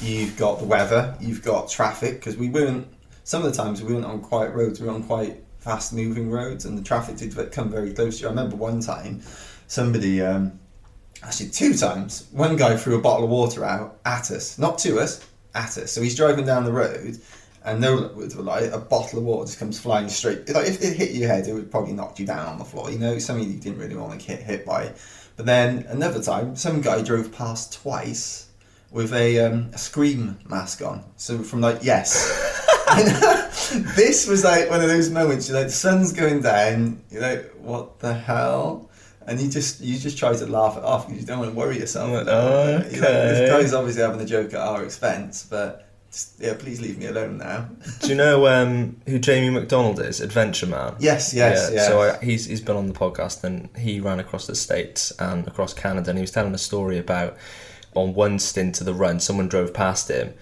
you've 0.01 0.37
got 0.37 0.59
the 0.59 0.65
weather, 0.65 1.17
you've 1.21 1.43
got 1.43 1.71
traffic. 1.71 2.17
Because 2.17 2.37
we 2.37 2.49
weren't, 2.49 2.87
some 3.25 3.45
of 3.45 3.51
the 3.51 3.57
times 3.57 3.83
we 3.83 3.93
weren't 3.93 4.07
on 4.07 4.21
quiet 4.21 4.55
roads, 4.55 4.81
we 4.81 4.87
were 4.87 4.95
on 4.95 5.03
quite 5.03 5.43
fast 5.59 5.93
moving 5.93 6.31
roads, 6.31 6.65
and 6.65 6.77
the 6.77 6.83
traffic 6.83 7.17
did 7.17 7.53
come 7.53 7.71
very 7.71 7.93
close 7.93 8.19
to 8.19 8.23
you. 8.23 8.27
I 8.29 8.31
remember 8.31 8.57
one 8.57 8.81
time 8.81 9.23
somebody, 9.67 10.23
um, 10.23 10.59
actually 11.23 11.51
two 11.51 11.75
times, 11.75 12.29
one 12.33 12.57
guy 12.57 12.77
threw 12.77 12.97
a 12.97 13.01
bottle 13.01 13.25
of 13.25 13.31
water 13.31 13.65
out 13.65 13.99
at 14.05 14.31
us, 14.31 14.59
not 14.59 14.79
to 14.79 14.99
us, 14.99 15.25
at 15.55 15.77
us. 15.77 15.93
So 15.93 16.01
he's 16.01 16.17
driving 16.17 16.47
down 16.47 16.65
the 16.65 16.73
road 16.73 17.19
and 17.65 17.81
no 17.81 17.95
like 18.37 18.73
a 18.73 18.79
bottle 18.79 19.19
of 19.19 19.25
water 19.25 19.47
just 19.47 19.59
comes 19.59 19.79
flying 19.79 20.09
straight. 20.09 20.49
Like 20.49 20.69
if 20.69 20.83
it 20.83 20.97
hit 20.97 21.11
your 21.11 21.29
head, 21.29 21.47
it 21.47 21.53
would 21.53 21.71
probably 21.71 21.93
knock 21.93 22.19
you 22.19 22.27
down 22.27 22.47
on 22.47 22.59
the 22.59 22.65
floor. 22.65 22.91
You 22.91 22.99
know, 22.99 23.19
something 23.19 23.49
you 23.49 23.59
didn't 23.59 23.79
really 23.79 23.97
want 23.97 24.19
to 24.19 24.27
get 24.27 24.43
hit 24.43 24.65
by. 24.65 24.93
But 25.39 25.47
then 25.47 25.87
another 25.89 26.21
time, 26.21 26.57
some 26.57 26.83
guy 26.83 27.01
drove 27.01 27.33
past 27.33 27.73
twice 27.73 28.49
with 28.91 29.15
a, 29.15 29.39
um, 29.39 29.71
a 29.73 29.79
scream 29.79 30.37
mask 30.47 30.83
on. 30.83 31.05
So 31.17 31.39
from 31.39 31.63
like 31.63 31.79
yes. 31.83 32.45
And 32.91 33.85
this 33.97 34.27
was 34.27 34.45
like 34.45 34.71
one 34.71 34.81
of 34.81 34.89
those 34.89 35.11
moments. 35.11 35.49
You're 35.49 35.59
like, 35.59 35.67
the 35.67 35.73
sun's 35.73 36.13
going 36.13 36.41
down. 36.41 37.03
You're 37.11 37.21
like, 37.21 37.53
what 37.61 37.99
the 37.99 38.15
hell? 38.15 38.89
And 39.27 39.39
you 39.39 39.51
just 39.51 39.83
you 39.83 39.99
just 39.99 40.17
try 40.17 40.35
to 40.35 40.47
laugh 40.47 40.79
it 40.79 40.85
off 40.85 41.07
because 41.07 41.21
you 41.21 41.27
don't 41.27 41.39
want 41.39 41.51
to 41.53 41.57
worry 41.57 41.79
yourself. 41.79 42.11
Oh, 42.11 42.69
You're 42.71 42.85
like, 42.85 42.91
this 42.91 43.51
guy's 43.51 43.75
obviously 43.75 44.03
having 44.03 44.21
a 44.23 44.25
joke 44.25 44.55
at 44.55 44.61
our 44.61 44.83
expense, 44.83 45.47
but 45.49 45.88
yeah, 46.39 46.55
please 46.59 46.81
leave 46.81 46.99
me 46.99 47.07
alone 47.07 47.39
now. 47.39 47.69
do 48.01 48.09
you 48.09 48.15
know 48.15 48.47
um, 48.47 48.97
who 49.07 49.19
Jamie 49.19 49.51
McDonald 49.51 50.01
is 50.01 50.21
Adventure 50.21 50.67
Man 50.67 50.95
Yes, 50.99 51.35
yes, 51.35 51.71
yes. 51.73 51.87
So 51.87 52.01
I, 52.01 52.25
he's 52.25 52.47
he's 52.47 52.61
been 52.61 52.77
on 52.77 52.87
the 52.87 52.95
podcast 52.95 53.45
and 53.45 53.69
he 53.77 54.01
ran 54.01 54.19
across 54.19 54.47
the 54.47 54.55
states 54.55 55.13
and 55.19 55.47
across 55.47 55.75
Canada 55.75 56.11
and 56.11 56.19
he 56.19 56.23
was 56.23 56.31
telling 56.31 56.55
a 56.55 56.59
story 56.59 56.99
about 56.99 57.37
on 57.95 58.15
one 58.15 58.39
stint 58.39 58.81
of 58.81 58.87
the 58.87 58.95
run 58.95 59.21
someone 59.21 59.49
drove 59.49 59.75
past 59.75 60.09
him 60.11 60.33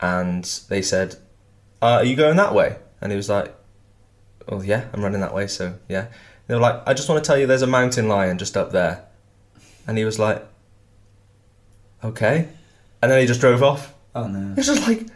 and 0.00 0.44
they 0.68 0.82
said, 0.82 1.16
uh, 1.82 1.96
"Are 1.96 2.04
you 2.04 2.16
going 2.16 2.36
that 2.36 2.54
way?" 2.54 2.76
And 3.00 3.10
he 3.12 3.16
was 3.16 3.28
like, 3.28 3.54
"Oh 4.48 4.62
yeah, 4.62 4.86
I'm 4.92 5.02
running 5.02 5.20
that 5.20 5.34
way." 5.34 5.46
So 5.46 5.74
yeah, 5.88 6.06
they 6.46 6.54
were 6.54 6.60
like, 6.60 6.82
"I 6.86 6.94
just 6.94 7.08
want 7.08 7.22
to 7.22 7.26
tell 7.26 7.38
you, 7.38 7.46
there's 7.46 7.62
a 7.62 7.66
mountain 7.66 8.08
lion 8.08 8.38
just 8.38 8.56
up 8.56 8.72
there," 8.72 9.04
and 9.86 9.96
he 9.98 10.04
was 10.04 10.18
like, 10.18 10.44
"Okay," 12.04 12.48
and 13.02 13.10
then 13.10 13.20
he 13.20 13.26
just 13.26 13.40
drove 13.40 13.62
off. 13.62 13.92
oh 14.14 14.26
no. 14.28 14.54
It's 14.56 14.66
just 14.66 14.86
like 14.86 15.06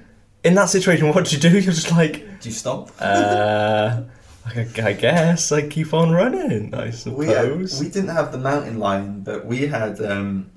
in 0.45 0.55
that 0.55 0.69
situation, 0.71 1.09
what 1.15 1.25
do 1.27 1.35
you 1.37 1.41
do? 1.43 1.51
You're 1.51 1.73
just 1.73 1.91
like. 1.93 2.41
Do 2.41 2.49
you 2.49 2.55
stop? 2.55 2.91
Uh, 2.99 4.03
I, 4.47 4.67
I 4.83 4.93
guess 4.95 5.53
I 5.53 5.69
keep 5.69 5.93
on 5.93 6.11
running. 6.13 6.75
I 6.75 6.87
We, 7.07 7.27
had, 7.27 7.45
suppose. 7.45 7.81
we 7.81 7.89
didn't 7.89 8.09
have 8.11 8.33
the 8.33 8.39
mountain 8.39 8.79
lion, 8.79 9.21
but 9.23 9.45
we 9.45 9.67
had 9.67 10.01
um, 10.01 10.51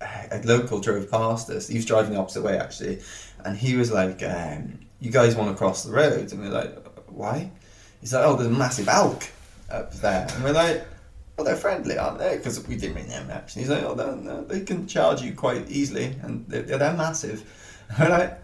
a 0.00 0.40
local 0.44 0.80
drove 0.80 1.10
past 1.10 1.50
us. 1.50 1.68
He 1.68 1.76
was 1.76 1.84
driving 1.84 2.12
the 2.14 2.18
opposite 2.18 2.42
way 2.42 2.58
actually, 2.58 3.00
and 3.44 3.56
he 3.56 3.76
was 3.76 3.92
like, 3.92 4.22
um, 4.22 4.78
"You 5.00 5.10
guys 5.10 5.36
want 5.36 5.50
to 5.50 5.56
cross 5.56 5.82
the 5.84 5.92
road?" 5.92 6.32
And 6.32 6.40
we're 6.40 6.48
like, 6.48 6.74
"Why?" 7.10 7.50
He's 8.00 8.12
like, 8.14 8.24
"Oh, 8.24 8.34
there's 8.36 8.48
a 8.48 8.58
massive 8.58 8.88
elk 8.88 9.24
up 9.70 9.92
there," 9.94 10.26
and 10.34 10.44
we're 10.44 10.52
like. 10.52 10.86
Well, 11.38 11.46
they're 11.46 11.56
friendly, 11.56 11.96
aren't 11.96 12.18
they? 12.18 12.36
Because 12.36 12.68
we 12.68 12.76
didn't 12.76 12.94
really 12.96 13.08
them 13.08 13.26
much. 13.26 13.54
And 13.56 13.62
he's 13.64 13.70
like, 13.70 13.82
oh, 13.84 13.94
they're- 13.94 14.14
they're- 14.16 14.42
they 14.42 14.60
can 14.60 14.86
charge 14.86 15.22
you 15.22 15.32
quite 15.34 15.66
easily, 15.70 16.14
and 16.22 16.44
they're, 16.46 16.60
they're 16.76 16.92
massive. 16.92 17.42
And 17.88 17.98
we're 18.00 18.10
like, 18.18 18.38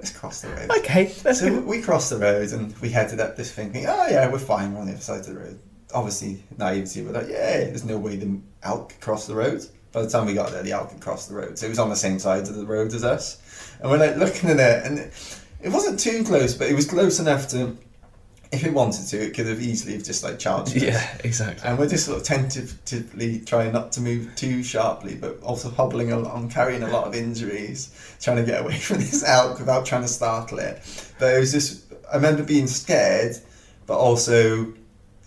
let's 0.00 0.10
cross 0.16 0.40
the 0.40 0.48
road. 0.48 0.70
okay, 0.78 1.14
let's 1.24 1.40
So 1.40 1.50
go. 1.50 1.60
we 1.60 1.80
crossed 1.82 2.10
the 2.10 2.16
road 2.18 2.50
and 2.52 2.76
we 2.80 2.88
headed 2.88 3.20
up 3.20 3.36
this 3.36 3.52
thinking, 3.52 3.86
oh 3.86 4.06
yeah, 4.08 4.30
we're 4.30 4.38
fine, 4.38 4.72
we're 4.72 4.80
on 4.80 4.86
the 4.86 4.92
other 4.92 5.00
side 5.02 5.20
of 5.20 5.26
the 5.26 5.34
road. 5.38 5.58
Obviously, 5.92 6.42
naivety, 6.56 7.02
we're 7.02 7.12
like, 7.12 7.28
yeah, 7.28 7.64
there's 7.64 7.84
no 7.84 7.98
way 7.98 8.16
the 8.16 8.38
elk 8.62 8.90
could 8.90 9.00
cross 9.00 9.26
the 9.26 9.34
road. 9.34 9.64
By 9.92 10.02
the 10.02 10.08
time 10.08 10.26
we 10.26 10.34
got 10.34 10.52
there, 10.52 10.62
the 10.62 10.72
elk 10.72 10.92
had 10.92 11.00
crossed 11.00 11.28
the 11.28 11.34
road. 11.34 11.58
So 11.58 11.66
it 11.66 11.70
was 11.70 11.78
on 11.80 11.90
the 11.90 11.96
same 11.96 12.18
side 12.18 12.42
of 12.48 12.54
the 12.54 12.64
road 12.64 12.94
as 12.94 13.04
us. 13.04 13.38
And 13.80 13.90
we're 13.90 13.98
like 13.98 14.16
looking 14.16 14.48
at 14.50 14.58
it, 14.60 14.86
and 14.86 14.98
it 15.60 15.68
wasn't 15.70 15.98
too 16.00 16.22
close, 16.24 16.54
but 16.54 16.68
it 16.68 16.74
was 16.74 16.86
close 16.88 17.18
enough 17.20 17.48
to, 17.48 17.76
if 18.52 18.64
it 18.64 18.72
wanted 18.72 19.06
to, 19.06 19.16
it 19.24 19.34
could 19.34 19.46
have 19.46 19.60
easily 19.62 19.92
have 19.94 20.02
just 20.02 20.24
like 20.24 20.38
charged 20.38 20.76
us. 20.76 20.82
Yeah, 20.82 21.18
exactly. 21.22 21.68
And 21.68 21.78
we're 21.78 21.88
just 21.88 22.06
sort 22.06 22.18
of 22.20 22.24
tentatively 22.26 23.40
trying 23.40 23.72
not 23.72 23.92
to 23.92 24.00
move 24.00 24.34
too 24.34 24.62
sharply, 24.62 25.14
but 25.14 25.40
also 25.42 25.70
hobbling 25.70 26.10
along, 26.12 26.50
carrying 26.50 26.82
a 26.82 26.88
lot 26.88 27.06
of 27.06 27.14
injuries, 27.14 27.90
trying 28.20 28.38
to 28.38 28.42
get 28.44 28.60
away 28.62 28.74
from 28.78 28.98
this 28.98 29.22
elk 29.24 29.58
without 29.58 29.86
trying 29.86 30.02
to 30.02 30.08
startle 30.08 30.58
it. 30.58 30.82
But 31.18 31.34
it 31.34 31.38
was 31.40 31.52
just, 31.52 31.84
I 32.12 32.16
remember 32.16 32.42
being 32.42 32.66
scared, 32.66 33.36
but 33.86 33.98
also 33.98 34.72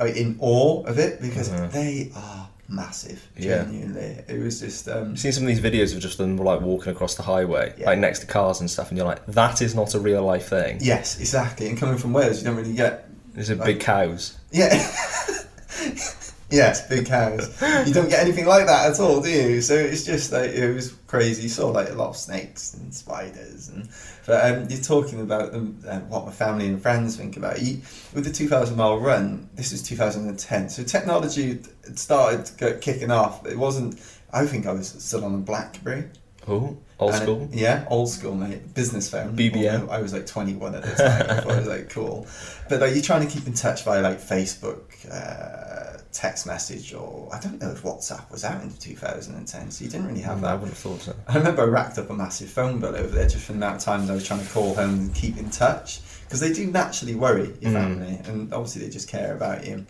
in 0.02 0.36
awe 0.42 0.84
of 0.84 1.00
it 1.00 1.22
because 1.22 1.48
Mhm. 1.50 1.72
they 1.72 2.12
are 2.16 2.50
massive. 2.68 3.26
Yeah. 3.38 3.64
Genuinely, 3.64 4.18
it 4.28 4.42
was 4.42 4.60
just. 4.60 4.90
Um, 4.90 5.12
I've 5.12 5.20
seen 5.20 5.32
some 5.32 5.44
of 5.44 5.48
these 5.48 5.62
videos 5.62 5.94
of 5.96 6.02
just 6.02 6.18
them 6.18 6.36
like 6.36 6.60
walking 6.60 6.92
across 6.92 7.16
the 7.16 7.24
highway, 7.24 7.74
Yeah. 7.78 7.86
like 7.86 8.00
next 8.00 8.20
to 8.20 8.26
cars 8.26 8.60
and 8.60 8.70
stuff, 8.70 8.90
and 8.90 8.98
you're 8.98 9.08
like, 9.08 9.26
that 9.28 9.62
is 9.62 9.74
not 9.76 9.94
a 9.94 10.00
real 10.00 10.24
life 10.24 10.50
thing. 10.50 10.80
yes, 10.82 11.20
exactly. 11.20 11.68
And 11.70 11.78
coming 11.78 11.98
from 11.98 12.12
Wales, 12.12 12.40
you 12.40 12.46
don't 12.48 12.58
really 12.58 12.74
get. 12.74 13.08
These 13.34 13.50
are 13.52 13.56
big 13.56 13.80
cows. 13.80 14.38
Yeah. 14.52 14.74
yes, 16.52 16.88
big 16.88 17.08
cows. 17.08 17.62
You 17.88 17.93
don't 17.93 18.10
get 18.10 18.19
anything 18.19 18.46
like 18.46 18.67
that 18.67 18.91
at 18.91 19.00
all, 19.00 19.22
do 19.22 19.30
you? 19.30 19.62
So 19.62 19.74
it's 19.74 20.06
just 20.06 20.32
like 20.32 20.52
it 20.52 20.74
was 20.74 20.91
crazy. 21.08 21.43
You 21.43 21.50
saw 21.50 21.69
like 21.69 21.89
a 21.89 21.93
lot 21.93 22.10
of 22.10 22.17
snakes 22.17 22.76
and 22.76 22.93
spiders, 22.93 23.69
and 23.69 23.89
but 24.28 24.46
um, 24.46 24.67
you're 24.69 24.82
talking 24.82 25.22
about 25.22 25.52
them, 25.52 25.84
uh, 25.88 26.00
what 26.02 26.26
my 26.26 26.32
family 26.32 26.67
and 26.67 26.82
friends 26.82 27.17
think 27.17 27.38
about. 27.38 27.62
You, 27.62 27.82
with 28.13 28.24
the 28.24 28.32
2,000 28.32 28.78
mile 28.78 29.00
run, 29.00 29.50
this 29.56 29.72
was 29.72 29.82
2010, 29.82 30.69
so 30.69 30.84
technology 30.84 31.60
started 31.96 32.82
kicking 32.82 33.12
off. 33.12 33.46
It 33.48 33.58
wasn't. 33.58 34.00
I 34.32 34.46
think 34.46 34.67
I 34.67 34.74
was 34.74 34.88
still 34.88 35.26
on 35.26 35.34
a 35.34 35.39
BlackBerry. 35.39 36.06
Oh, 36.48 36.78
old 37.00 37.14
And 37.14 37.22
it- 37.22 37.26
school. 37.26 37.50
yeah, 37.52 37.86
old 37.90 38.10
school, 38.10 38.36
mate. 38.36 38.74
Business 38.74 39.10
phone. 39.10 39.36
BBM. 39.36 39.90
I 39.90 40.02
was 40.02 40.14
like 40.14 40.26
21 40.26 40.76
at 40.76 40.84
the 40.84 40.92
time. 40.92 41.50
I 41.50 41.58
was 41.58 41.68
like 41.68 41.90
cool. 41.90 42.28
But 42.70 42.82
like 42.82 42.94
you're 42.94 43.04
trying 43.04 43.26
to 43.28 43.34
keep 43.34 43.48
in 43.48 43.54
touch 43.54 43.84
via 43.84 44.02
like 44.02 44.20
Facebook, 44.22 44.82
uh, 45.12 45.98
text 46.12 46.46
message 46.46 46.94
or 46.94 47.28
I 47.34 47.40
don't 47.40 47.60
know 47.60 47.72
if 47.72 47.82
WhatsApp 47.82 48.30
was 48.32 48.44
out 48.44 48.62
in 48.62 48.72
2010, 48.72 49.72
so 49.72 49.84
you 49.84 49.90
didn't 49.90 50.06
really 50.08 50.22
have 50.22 50.42
that. 50.42 50.52
I 50.52 50.54
wouldn't 50.54 50.72
have 50.72 50.78
thought 50.78 51.02
so. 51.02 51.16
I 51.28 51.38
remember 51.38 51.64
I 51.64 51.66
racked 51.66 51.98
up 51.98 52.10
a 52.10 52.14
massive 52.14 52.50
phone 52.50 52.80
bill 52.80 52.96
over 52.96 53.08
there 53.16 53.28
just 53.28 53.46
from 53.46 53.60
the 53.60 53.66
amount 53.66 53.82
of 53.82 53.86
times 53.86 54.10
I 54.10 54.14
was 54.14 54.26
trying 54.28 54.42
to 54.46 54.50
call 54.52 54.76
home 54.76 54.92
and 55.00 55.16
keep 55.16 55.38
in 55.38 55.50
touch 55.50 56.02
because 56.26 56.40
they 56.40 56.54
do 56.54 56.68
naturally 56.68 57.16
worry 57.16 57.54
your 57.62 57.72
Mm. 57.72 57.74
family 57.74 58.22
and 58.26 58.54
obviously 58.54 58.84
they 58.84 58.90
just 58.92 59.08
care 59.08 59.36
about 59.36 59.66
you. 59.66 59.86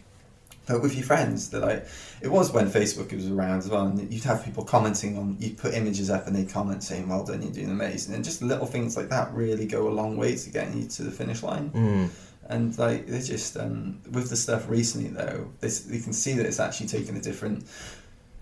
But 0.66 0.82
with 0.82 0.96
your 0.96 1.04
friends, 1.04 1.50
they're 1.50 1.60
like, 1.60 1.88
it 2.22 2.30
was 2.30 2.54
when 2.54 2.70
Facebook 2.70 3.14
was 3.14 3.30
around 3.30 3.60
as 3.60 3.70
well, 3.70 3.86
and 3.86 4.14
you'd 4.14 4.24
have 4.24 4.46
people 4.46 4.64
commenting 4.64 5.18
on, 5.18 5.36
you'd 5.40 5.58
put 5.58 5.74
images 5.74 6.10
up 6.10 6.26
and 6.26 6.36
they'd 6.36 6.50
comment 6.50 6.84
saying, 6.84 7.10
well 7.10 7.26
done, 7.26 7.42
you're 7.42 7.52
doing 7.52 7.70
amazing. 7.70 8.16
And 8.16 8.24
just 8.24 8.42
little 8.42 8.66
things 8.66 8.96
like 8.96 9.10
that 9.10 9.34
really 9.34 9.66
go 9.66 9.88
a 9.88 9.92
long 9.92 10.16
way 10.16 10.36
to 10.36 10.50
getting 10.50 10.82
you 10.82 10.88
to 10.88 11.04
the 11.04 11.12
finish 11.12 11.44
line. 11.44 11.70
Mm. 11.72 12.10
And 12.50 12.78
like, 12.78 13.08
they're 13.08 13.22
just, 13.22 13.58
um, 13.58 14.00
with 14.12 14.30
the 14.30 14.38
stuff 14.38 14.70
recently 14.70 15.10
though, 15.10 15.52
this, 15.60 15.86
you 15.90 16.02
can 16.02 16.14
see 16.14 16.34
that 16.34 16.46
it's 16.46 16.62
actually 16.62 16.88
taken 16.88 17.18
a 17.18 17.22
different, 17.22 17.66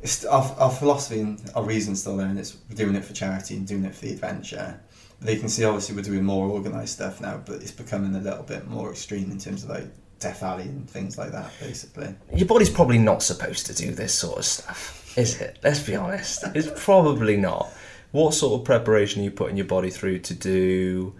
it's 0.01 0.25
our, 0.25 0.43
our 0.60 0.71
philosophy 0.71 1.21
and 1.21 1.41
our 1.55 1.63
reason 1.63 1.95
still 1.95 2.17
there, 2.17 2.27
and 2.27 2.39
it's 2.39 2.57
we're 2.69 2.75
doing 2.75 2.95
it 2.95 3.05
for 3.05 3.13
charity 3.13 3.55
and 3.55 3.67
doing 3.67 3.86
it 3.86 3.93
for 3.95 4.05
the 4.05 4.13
adventure. 4.13 4.79
They 5.21 5.38
can 5.38 5.49
see 5.49 5.63
obviously 5.63 5.95
we're 5.95 6.01
doing 6.01 6.23
more 6.23 6.49
organised 6.49 6.93
stuff 6.93 7.21
now, 7.21 7.41
but 7.45 7.62
it's 7.62 7.71
becoming 7.71 8.15
a 8.15 8.19
little 8.19 8.43
bit 8.43 8.67
more 8.67 8.89
extreme 8.89 9.29
in 9.29 9.38
terms 9.38 9.63
of 9.63 9.69
like 9.69 9.88
Death 10.21 10.39
Valley 10.39 10.63
and 10.63 10.89
things 10.89 11.17
like 11.17 11.31
that, 11.31 11.51
basically. 11.60 12.15
Your 12.34 12.47
body's 12.47 12.69
probably 12.69 12.99
not 12.99 13.21
supposed 13.23 13.65
to 13.65 13.73
do 13.73 13.91
this 13.91 14.13
sort 14.13 14.38
of 14.38 14.45
stuff, 14.45 15.17
is 15.17 15.41
it? 15.41 15.60
Let's 15.63 15.81
be 15.81 15.95
honest. 15.95 16.43
It's 16.55 16.71
probably 16.84 17.36
not. 17.36 17.73
What 18.12 18.34
sort 18.34 18.60
of 18.60 18.65
preparation 18.65 19.21
are 19.21 19.25
you 19.25 19.31
putting 19.31 19.57
your 19.57 19.65
body 19.65 19.89
through 19.89 20.19
to 20.19 20.34
do 20.34 21.13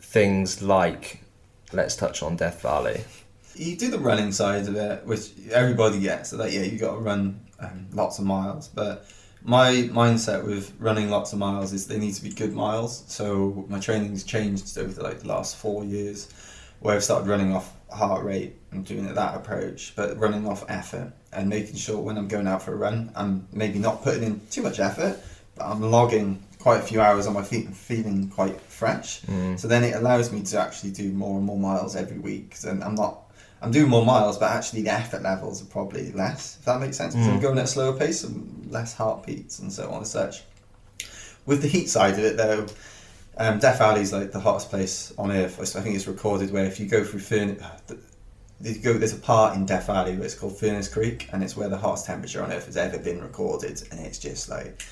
things 0.00 0.62
like, 0.62 1.20
let's 1.72 1.96
touch 1.96 2.22
on 2.22 2.36
Death 2.36 2.62
Valley? 2.62 3.04
You 3.56 3.76
do 3.76 3.90
the 3.90 3.98
running 3.98 4.32
side 4.32 4.66
of 4.68 4.76
it, 4.76 5.04
which 5.04 5.30
everybody 5.52 6.00
gets. 6.00 6.30
So 6.30 6.36
that 6.38 6.52
yeah, 6.52 6.62
you 6.62 6.78
got 6.78 6.94
to 6.94 7.00
run 7.00 7.40
um, 7.60 7.86
lots 7.92 8.18
of 8.18 8.24
miles. 8.24 8.68
But 8.68 9.06
my 9.42 9.88
mindset 9.92 10.44
with 10.44 10.72
running 10.78 11.10
lots 11.10 11.32
of 11.32 11.38
miles 11.38 11.72
is 11.72 11.86
they 11.86 11.98
need 11.98 12.14
to 12.14 12.22
be 12.22 12.30
good 12.30 12.54
miles. 12.54 13.04
So 13.08 13.66
my 13.68 13.78
training's 13.78 14.24
changed 14.24 14.78
over 14.78 15.02
like 15.02 15.20
the 15.20 15.28
last 15.28 15.56
four 15.56 15.84
years, 15.84 16.32
where 16.80 16.94
I've 16.96 17.04
started 17.04 17.28
running 17.28 17.52
off 17.52 17.73
heart 17.94 18.24
rate 18.24 18.56
and 18.72 18.84
doing 18.84 19.06
it 19.06 19.14
that 19.14 19.34
approach, 19.36 19.92
but 19.96 20.18
running 20.18 20.46
off 20.46 20.64
effort 20.68 21.12
and 21.32 21.48
making 21.48 21.76
sure 21.76 21.98
when 22.00 22.16
I'm 22.18 22.28
going 22.28 22.46
out 22.46 22.62
for 22.62 22.72
a 22.72 22.76
run, 22.76 23.10
I'm 23.14 23.46
maybe 23.52 23.78
not 23.78 24.02
putting 24.02 24.22
in 24.22 24.40
too 24.50 24.62
much 24.62 24.78
effort, 24.80 25.18
but 25.56 25.64
I'm 25.64 25.80
logging 25.80 26.42
quite 26.58 26.78
a 26.80 26.82
few 26.82 27.00
hours 27.00 27.26
on 27.26 27.34
my 27.34 27.42
feet 27.42 27.66
and 27.66 27.76
feeling 27.76 28.28
quite 28.28 28.58
fresh. 28.62 29.20
Mm. 29.22 29.58
So 29.58 29.68
then 29.68 29.84
it 29.84 29.94
allows 29.94 30.32
me 30.32 30.42
to 30.42 30.58
actually 30.58 30.92
do 30.92 31.12
more 31.12 31.36
and 31.36 31.44
more 31.44 31.58
miles 31.58 31.94
every 31.94 32.18
week. 32.18 32.56
And 32.66 32.82
I'm 32.82 32.94
not, 32.94 33.20
I'm 33.60 33.70
doing 33.70 33.90
more 33.90 34.04
miles, 34.04 34.38
but 34.38 34.50
actually 34.50 34.82
the 34.82 34.90
effort 34.90 35.22
levels 35.22 35.62
are 35.62 35.66
probably 35.66 36.10
less. 36.12 36.56
If 36.58 36.64
that 36.64 36.80
makes 36.80 36.96
sense, 36.96 37.14
because 37.14 37.28
I'm 37.28 37.38
Mm. 37.38 37.42
going 37.42 37.58
at 37.58 37.64
a 37.64 37.68
slower 37.68 37.96
pace 37.98 38.24
and 38.24 38.66
less 38.70 38.94
heartbeats 38.94 39.58
and 39.58 39.72
so 39.72 39.90
on 39.90 39.98
and 39.98 40.06
such. 40.06 40.42
With 41.46 41.60
the 41.60 41.68
heat 41.68 41.90
side 41.90 42.14
of 42.14 42.20
it, 42.20 42.36
though, 42.38 42.66
um, 43.36 43.58
Death 43.58 43.78
Valley 43.78 44.00
is 44.00 44.12
like 44.12 44.32
the 44.32 44.40
hottest 44.40 44.70
place 44.70 45.12
on 45.18 45.32
earth. 45.32 45.60
I 45.60 45.80
think 45.80 45.96
it's 45.96 46.06
recorded 46.06 46.52
where 46.52 46.64
if 46.64 46.78
you 46.78 46.86
go 46.86 47.04
through 47.04 47.20
Furnace, 47.20 47.62
you 48.60 48.78
go, 48.78 48.94
there's 48.94 49.12
a 49.12 49.18
part 49.18 49.56
in 49.56 49.66
Death 49.66 49.86
Valley 49.86 50.14
where 50.14 50.24
it's 50.24 50.34
called 50.34 50.58
Furnace 50.58 50.88
Creek, 50.88 51.28
and 51.32 51.42
it's 51.42 51.56
where 51.56 51.68
the 51.68 51.76
hottest 51.76 52.06
temperature 52.06 52.42
on 52.42 52.52
earth 52.52 52.66
has 52.66 52.76
ever 52.76 52.98
been 52.98 53.20
recorded, 53.20 53.82
and 53.90 54.00
it's 54.00 54.18
just 54.18 54.48
like 54.48 54.82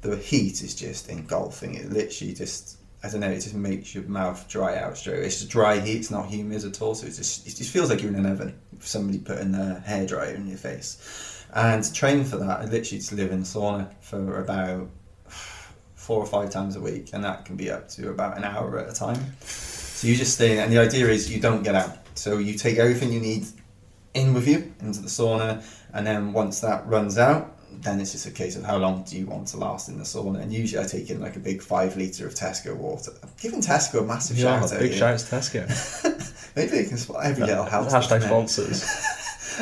the 0.00 0.16
heat 0.16 0.62
is 0.62 0.74
just 0.74 1.08
engulfing. 1.08 1.74
It 1.74 1.90
literally 1.90 2.34
just 2.34 2.78
I 3.02 3.08
don't 3.08 3.20
know. 3.20 3.30
It 3.30 3.40
just 3.40 3.54
makes 3.54 3.94
your 3.94 4.04
mouth 4.04 4.48
dry 4.48 4.76
out 4.76 4.96
straight. 4.96 5.20
It's 5.20 5.38
just 5.38 5.50
dry 5.50 5.78
heat. 5.78 5.98
It's 5.98 6.10
not 6.10 6.26
humid 6.26 6.64
at 6.64 6.82
all. 6.82 6.94
So 6.94 7.06
it 7.06 7.14
just 7.14 7.46
it 7.46 7.54
just 7.54 7.70
feels 7.70 7.90
like 7.90 8.02
you're 8.02 8.12
in 8.12 8.18
an 8.18 8.26
oven. 8.26 8.58
Somebody 8.80 9.18
putting 9.18 9.54
a 9.54 9.82
hairdryer 9.86 10.34
in 10.34 10.48
your 10.48 10.58
face. 10.58 11.44
And 11.54 11.82
to 11.82 11.92
train 11.92 12.24
for 12.24 12.36
that, 12.36 12.60
I 12.60 12.64
literally 12.64 12.98
just 12.98 13.12
live 13.12 13.32
in 13.32 13.40
a 13.40 13.42
sauna 13.42 13.90
for 14.00 14.40
about 14.40 14.88
four 16.08 16.22
or 16.22 16.26
five 16.26 16.48
times 16.48 16.74
a 16.74 16.80
week, 16.80 17.10
and 17.12 17.22
that 17.22 17.44
can 17.44 17.54
be 17.54 17.70
up 17.70 17.86
to 17.86 18.08
about 18.08 18.38
an 18.38 18.42
hour 18.42 18.78
at 18.78 18.88
a 18.88 18.94
time. 18.94 19.20
So 19.42 20.08
you 20.08 20.16
just 20.16 20.32
stay 20.32 20.52
in, 20.52 20.58
and 20.58 20.72
the 20.72 20.78
idea 20.78 21.06
is 21.06 21.30
you 21.30 21.38
don't 21.38 21.62
get 21.62 21.74
out. 21.74 21.98
So 22.14 22.38
you 22.38 22.54
take 22.54 22.78
everything 22.78 23.12
you 23.12 23.20
need 23.20 23.46
in 24.14 24.32
with 24.32 24.48
you 24.48 24.72
into 24.80 25.00
the 25.02 25.08
sauna, 25.08 25.62
and 25.92 26.06
then 26.06 26.32
once 26.32 26.60
that 26.60 26.86
runs 26.86 27.18
out, 27.18 27.58
then 27.82 28.00
it's 28.00 28.12
just 28.12 28.26
a 28.26 28.30
case 28.30 28.56
of 28.56 28.64
how 28.64 28.78
long 28.78 29.04
do 29.04 29.18
you 29.18 29.26
want 29.26 29.48
to 29.48 29.58
last 29.58 29.90
in 29.90 29.98
the 29.98 30.04
sauna. 30.04 30.40
And 30.40 30.50
usually 30.50 30.82
I 30.82 30.86
take 30.86 31.10
in 31.10 31.20
like 31.20 31.36
a 31.36 31.40
big 31.40 31.60
five 31.60 31.94
litre 31.94 32.26
of 32.26 32.34
Tesco 32.34 32.74
water. 32.74 33.12
I'm 33.22 33.28
giving 33.38 33.60
Tesco 33.60 34.00
a 34.00 34.02
massive 34.02 34.38
Yeah, 34.38 34.60
shout 34.60 34.72
out. 34.72 34.80
big 34.80 34.94
shout 34.94 35.12
out 35.12 35.18
to 35.20 35.26
Tesco. 35.26 36.54
Maybe 36.56 36.70
they 36.70 36.84
can 36.86 36.96
spot 36.96 37.22
every 37.26 37.42
uh, 37.42 37.48
little 37.48 37.64
helps. 37.64 37.92
Hashtag 37.92 38.22
sponsors. 38.22 38.82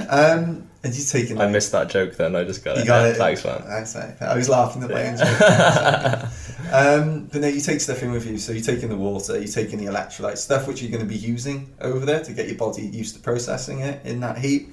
Um, 0.08 0.68
and 0.82 0.94
you 0.94 1.04
take 1.04 1.30
in 1.30 1.40
I 1.40 1.46
missed 1.48 1.72
that 1.72 1.88
joke 1.88 2.16
then. 2.16 2.36
I 2.36 2.44
just 2.44 2.64
got 2.64 2.76
you 2.76 2.82
it. 2.82 2.86
got 2.86 3.02
Yeah, 3.02 3.10
it. 3.10 3.16
Thanks, 3.16 3.44
man. 3.44 3.62
Thanks, 3.62 3.94
mate. 3.94 4.14
I 4.20 4.36
was 4.36 4.48
laughing 4.48 4.82
at 4.84 4.90
my 4.90 5.06
own 5.08 5.16
joke. 5.16 6.30
um, 6.72 7.26
but 7.26 7.40
no, 7.40 7.48
you 7.48 7.60
take 7.60 7.80
stuff 7.80 8.02
in 8.02 8.12
with 8.12 8.26
you. 8.26 8.38
So 8.38 8.52
you're 8.52 8.62
taking 8.62 8.88
the 8.88 8.96
water, 8.96 9.36
you're 9.38 9.48
taking 9.48 9.78
the 9.84 9.90
electrolytes, 9.90 10.38
stuff 10.38 10.68
which 10.68 10.82
you're 10.82 10.90
going 10.90 11.02
to 11.02 11.08
be 11.08 11.18
using 11.18 11.74
over 11.80 12.06
there 12.06 12.22
to 12.22 12.32
get 12.32 12.46
your 12.46 12.56
body 12.56 12.82
used 12.82 13.14
to 13.16 13.20
processing 13.20 13.80
it 13.80 14.04
in 14.06 14.20
that 14.20 14.38
heat. 14.38 14.68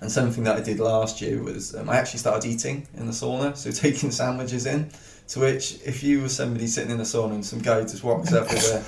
And 0.00 0.10
something 0.10 0.44
that 0.44 0.56
I 0.56 0.60
did 0.60 0.80
last 0.80 1.20
year 1.20 1.42
was 1.42 1.74
um, 1.74 1.90
I 1.90 1.96
actually 1.96 2.20
started 2.20 2.48
eating 2.48 2.88
in 2.96 3.04
the 3.04 3.12
sauna, 3.12 3.54
so 3.56 3.70
taking 3.72 4.10
sandwiches 4.10 4.64
in. 4.66 4.90
To 5.28 5.40
which, 5.40 5.78
if 5.84 6.02
you 6.02 6.22
were 6.22 6.28
somebody 6.28 6.66
sitting 6.66 6.90
in 6.90 6.98
the 6.98 7.04
sauna 7.04 7.34
and 7.34 7.44
some 7.44 7.60
guy 7.60 7.82
just 7.82 8.02
walks 8.02 8.32
up 8.32 8.48
with 8.48 8.64
a 8.64 8.78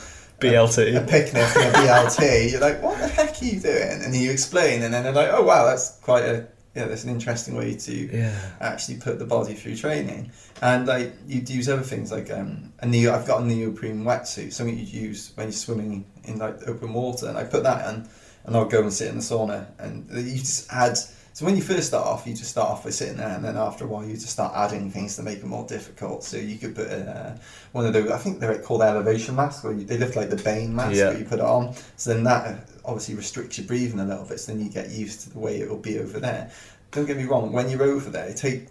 BLT. 0.43 0.97
a 0.97 1.07
picnic 1.07 1.45
and 1.57 1.75
a 1.75 1.79
BLT, 1.79 2.51
you're 2.53 2.61
like, 2.61 2.83
what 2.83 2.99
the 2.99 3.09
heck 3.09 3.41
are 3.41 3.45
you 3.45 3.61
doing? 3.61 4.03
And 4.03 4.15
you 4.15 4.31
explain, 4.31 4.83
and 4.83 4.93
then 4.93 5.03
they're 5.05 5.13
like, 5.13 5.31
oh 5.33 5.43
wow, 5.43 5.65
that's 5.67 5.99
quite 6.03 6.25
a 6.25 6.47
yeah, 6.75 6.87
that's 6.87 7.05
an 7.05 7.11
interesting 7.11 7.55
way 7.55 7.75
to 7.75 7.95
Yeah. 8.17 8.35
actually 8.61 8.97
put 8.97 9.19
the 9.19 9.27
body 9.27 9.53
through 9.53 9.77
training. 9.77 10.33
And 10.63 10.87
like 10.87 11.13
you'd 11.27 11.51
use 11.51 11.69
other 11.69 11.83
things 11.83 12.11
like 12.11 12.31
um, 12.31 12.73
a 12.79 12.87
neo. 12.87 13.15
I've 13.15 13.27
got 13.27 13.43
a 13.43 13.45
neoprene 13.45 14.05
wetsuit, 14.05 14.53
something 14.55 14.79
you'd 14.79 14.89
use 14.89 15.33
when 15.35 15.49
you're 15.49 15.53
swimming 15.53 16.07
in 16.25 16.39
like 16.39 16.67
open 16.67 16.93
water, 16.95 17.27
and 17.29 17.37
I 17.37 17.45
put 17.45 17.63
that 17.65 17.87
on, 17.87 18.09
and 18.45 18.57
I'll 18.57 18.65
go 18.65 18.81
and 18.81 18.93
sit 18.93 19.09
in 19.09 19.17
the 19.17 19.23
sauna, 19.23 19.67
and 19.79 20.07
you 20.11 20.39
just 20.39 20.73
add. 20.73 20.97
So 21.35 21.47
when 21.47 21.57
you 21.57 21.63
first 21.63 21.89
start 21.89 22.07
off, 22.07 22.27
you 22.27 22.35
just 22.35 22.51
start 22.51 22.69
off 22.69 22.85
by 22.85 22.91
sitting 22.91 23.17
there, 23.17 23.29
and 23.31 23.43
then 23.43 23.57
after 23.57 23.85
a 23.85 23.87
while, 23.87 24.05
you 24.05 24.15
just 24.15 24.29
start 24.29 24.53
adding 24.55 24.91
things 24.91 25.17
to 25.17 25.23
make 25.23 25.39
it 25.39 25.47
more 25.47 25.67
difficult. 25.67 26.25
So 26.25 26.37
you 26.37 26.59
could 26.59 26.75
put 26.75 26.91
uh, 26.91 27.33
one 27.73 27.87
of 27.87 27.95
those. 27.95 28.11
I 28.11 28.19
think 28.19 28.39
they're 28.39 28.59
called 28.59 28.83
elevation 28.83 29.35
masks, 29.35 29.65
where 29.65 29.73
you, 29.73 29.85
they 29.85 29.97
look 29.97 30.15
like 30.15 30.29
the 30.29 30.37
Bane 30.37 30.75
mask, 30.75 30.95
Yeah. 30.97 31.13
you 31.17 31.25
put 31.25 31.39
it 31.39 31.45
on. 31.45 31.75
So 31.97 32.13
then 32.13 32.25
that 32.25 32.47
uh, 32.47 32.57
obviously 32.85 33.15
restricts 33.15 33.57
your 33.57 33.67
breathing 33.67 34.01
a 34.01 34.05
little 34.05 34.27
bit. 34.27 34.41
So 34.41 34.53
then 34.53 34.63
you 34.63 34.71
get 34.71 34.91
used 34.91 35.23
to 35.23 35.31
the 35.31 35.39
way 35.39 35.59
it 35.61 35.71
will 35.71 35.79
be 35.79 35.99
over 36.01 36.21
there. 36.21 36.51
Don't 36.91 37.07
get 37.07 37.17
me 37.17 37.25
wrong. 37.25 37.51
When 37.51 37.71
you're 37.71 37.83
over 37.83 38.11
there, 38.11 38.27
it 38.27 38.37
take 38.37 38.67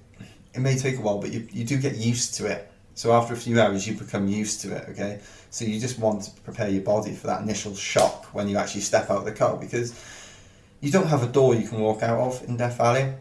it 0.54 0.60
may 0.60 0.78
take 0.78 0.98
a 0.98 1.02
while, 1.02 1.18
but 1.20 1.32
you, 1.32 1.48
you 1.52 1.64
do 1.64 1.78
get 1.78 1.96
used 1.96 2.36
to 2.36 2.46
it. 2.46 2.72
So 2.94 3.14
after 3.14 3.34
a 3.34 3.38
few 3.38 3.60
hours, 3.60 3.88
you 3.88 3.96
become 3.96 4.28
used 4.28 4.62
to 4.62 4.76
it. 4.76 4.90
Okay, 4.90 5.20
so 5.50 5.66
you 5.66 5.80
just 5.80 5.98
want 5.98 6.24
to 6.24 6.32
prepare 6.42 6.70
your 6.70 6.84
body 6.84 7.14
for 7.16 7.26
that 7.28 7.42
initial 7.42 7.74
shock 7.74 8.26
when 8.36 8.48
you 8.48 8.58
actually 8.58 8.82
step 8.82 9.10
out 9.10 9.20
of 9.20 9.26
the 9.26 9.32
car 9.32 9.58
because 9.58 9.94
you 10.82 10.92
don't 10.92 11.08
have 11.08 11.24
a 11.24 11.28
door 11.28 11.56
you 11.56 11.68
can 11.68 11.80
walk 11.80 12.02
out 12.02 12.20
of 12.20 12.44
in 12.50 12.58
Death 12.58 12.78
Valley. 12.78 13.14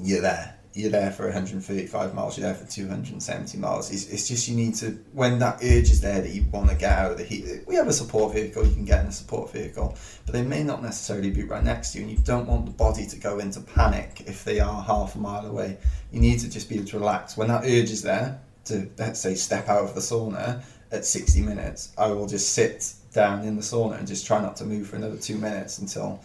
You're 0.00 0.22
there. 0.22 0.54
You're 0.72 0.90
there 0.90 1.10
for 1.10 1.24
135 1.24 2.14
miles. 2.14 2.38
You're 2.38 2.46
there 2.46 2.54
for 2.54 2.70
270 2.70 3.58
miles. 3.58 3.90
It's, 3.90 4.08
it's 4.08 4.28
just 4.28 4.46
you 4.46 4.54
need 4.54 4.74
to 4.76 4.90
when 5.12 5.38
that 5.40 5.56
urge 5.64 5.90
is 5.90 6.00
there 6.00 6.20
that 6.20 6.30
you 6.30 6.44
want 6.52 6.68
to 6.68 6.76
get 6.76 6.92
out 6.92 7.12
of 7.12 7.18
the 7.18 7.24
heat. 7.24 7.62
We 7.66 7.74
have 7.74 7.88
a 7.88 7.92
support 7.92 8.34
vehicle. 8.34 8.64
You 8.64 8.74
can 8.74 8.84
get 8.84 9.00
in 9.00 9.06
a 9.06 9.12
support 9.12 9.50
vehicle, 9.52 9.96
but 10.26 10.32
they 10.32 10.42
may 10.42 10.62
not 10.62 10.82
necessarily 10.82 11.30
be 11.30 11.44
right 11.44 11.64
next 11.64 11.92
to 11.92 11.98
you, 11.98 12.04
and 12.04 12.12
you 12.12 12.22
don't 12.22 12.46
want 12.46 12.66
the 12.66 12.72
body 12.72 13.06
to 13.06 13.16
go 13.16 13.38
into 13.38 13.60
panic 13.60 14.22
if 14.26 14.44
they 14.44 14.60
are 14.60 14.82
half 14.82 15.16
a 15.16 15.18
mile 15.18 15.46
away. 15.46 15.78
You 16.12 16.20
need 16.20 16.40
to 16.40 16.50
just 16.50 16.68
be 16.68 16.76
able 16.76 16.86
to 16.88 16.98
relax. 16.98 17.36
When 17.36 17.48
that 17.48 17.64
urge 17.64 17.90
is 17.90 18.02
there 18.02 18.38
to 18.66 18.88
let's 18.98 19.18
say 19.18 19.34
step 19.34 19.68
out 19.68 19.82
of 19.82 19.94
the 19.94 20.00
sauna 20.00 20.62
at 20.92 21.04
60 21.06 21.40
minutes, 21.40 21.92
I 21.96 22.08
will 22.08 22.26
just 22.26 22.52
sit 22.52 22.92
down 23.12 23.44
in 23.44 23.56
the 23.56 23.62
sauna 23.62 23.98
and 23.98 24.06
just 24.06 24.26
try 24.26 24.42
not 24.42 24.56
to 24.56 24.64
move 24.64 24.86
for 24.86 24.96
another 24.96 25.16
two 25.16 25.38
minutes 25.38 25.78
until 25.78 26.20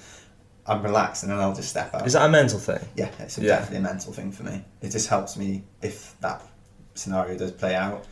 I'm 0.67 0.83
relaxed, 0.83 1.23
and 1.23 1.31
then 1.31 1.39
I'll 1.39 1.55
just 1.55 1.69
step 1.69 1.93
out. 1.93 2.05
Is 2.05 2.13
that 2.13 2.25
a 2.25 2.29
mental 2.29 2.59
thing? 2.59 2.79
Yeah, 2.95 3.09
it's 3.19 3.37
a 3.37 3.41
Yeah. 3.41 3.55
definitely 3.57 3.77
a 3.77 3.81
mental 3.81 4.13
thing 4.13 4.31
for 4.31 4.43
me. 4.43 4.63
It 4.81 4.89
just 4.91 5.07
helps 5.07 5.35
me 5.37 5.63
if 5.81 6.15
that 6.21 6.41
scenario 6.93 7.37
does 7.37 7.51
play 7.51 7.75
out. 7.75 8.05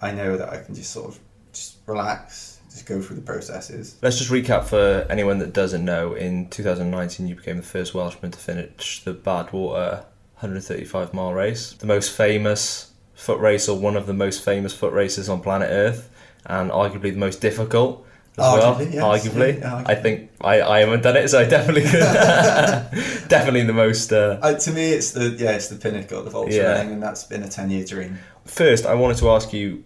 I 0.00 0.12
know 0.12 0.36
that 0.36 0.48
I 0.50 0.58
can 0.58 0.74
just 0.74 0.92
sort 0.92 1.08
of 1.08 1.18
just 1.52 1.76
relax, 1.86 2.58
just 2.70 2.86
go 2.86 3.00
through 3.00 3.16
the 3.16 3.22
processes. 3.22 3.96
Let's 4.02 4.18
just 4.18 4.30
recap 4.30 4.64
for 4.64 5.06
anyone 5.10 5.38
that 5.38 5.52
doesn't 5.52 5.84
know. 5.84 6.14
In 6.14 6.48
2019, 6.48 7.26
you 7.26 7.34
became 7.34 7.56
the 7.56 7.62
first 7.62 7.94
Welshman 7.94 8.30
to 8.32 8.38
finish 8.38 9.02
the 9.02 9.14
Badwater 9.14 10.04
135 10.40 11.14
mile 11.14 11.32
race, 11.32 11.72
the 11.72 11.86
most 11.86 12.12
famous 12.12 12.92
foot 13.14 13.40
race, 13.40 13.68
or 13.68 13.78
one 13.78 13.96
of 13.96 14.06
the 14.06 14.12
most 14.12 14.44
famous 14.44 14.74
foot 14.74 14.92
races 14.92 15.28
on 15.28 15.40
planet 15.40 15.70
Earth, 15.72 16.10
and 16.44 16.70
arguably 16.70 17.10
the 17.12 17.18
most 17.18 17.40
difficult 17.40 18.05
as 18.38 18.44
Arguably, 18.44 18.92
yes. 18.92 19.02
well. 19.02 19.18
Arguably, 19.18 19.60
Yeah, 19.60 19.82
I 19.86 19.94
think 19.94 20.30
I, 20.40 20.60
I 20.62 20.78
haven't 20.80 21.02
done 21.02 21.16
it, 21.16 21.28
so 21.28 21.40
I 21.40 21.44
definitely 21.44 21.82
definitely 23.28 23.62
the 23.64 23.72
most. 23.72 24.12
Uh, 24.12 24.38
Uh, 24.42 24.54
to 24.54 24.70
me, 24.72 24.92
it's 24.92 25.12
the 25.12 25.30
yeah, 25.38 25.52
it's 25.52 25.68
the 25.68 25.76
pinnacle 25.76 26.26
of 26.26 26.34
ultra 26.34 26.54
Yeah. 26.54 26.72
running, 26.72 26.92
and 26.94 27.02
that's 27.02 27.24
been 27.24 27.42
a 27.42 27.48
ten 27.48 27.70
year 27.70 27.84
dream. 27.84 28.18
First, 28.44 28.86
I 28.86 28.94
wanted 28.94 29.16
to 29.18 29.30
ask 29.30 29.52
you: 29.52 29.84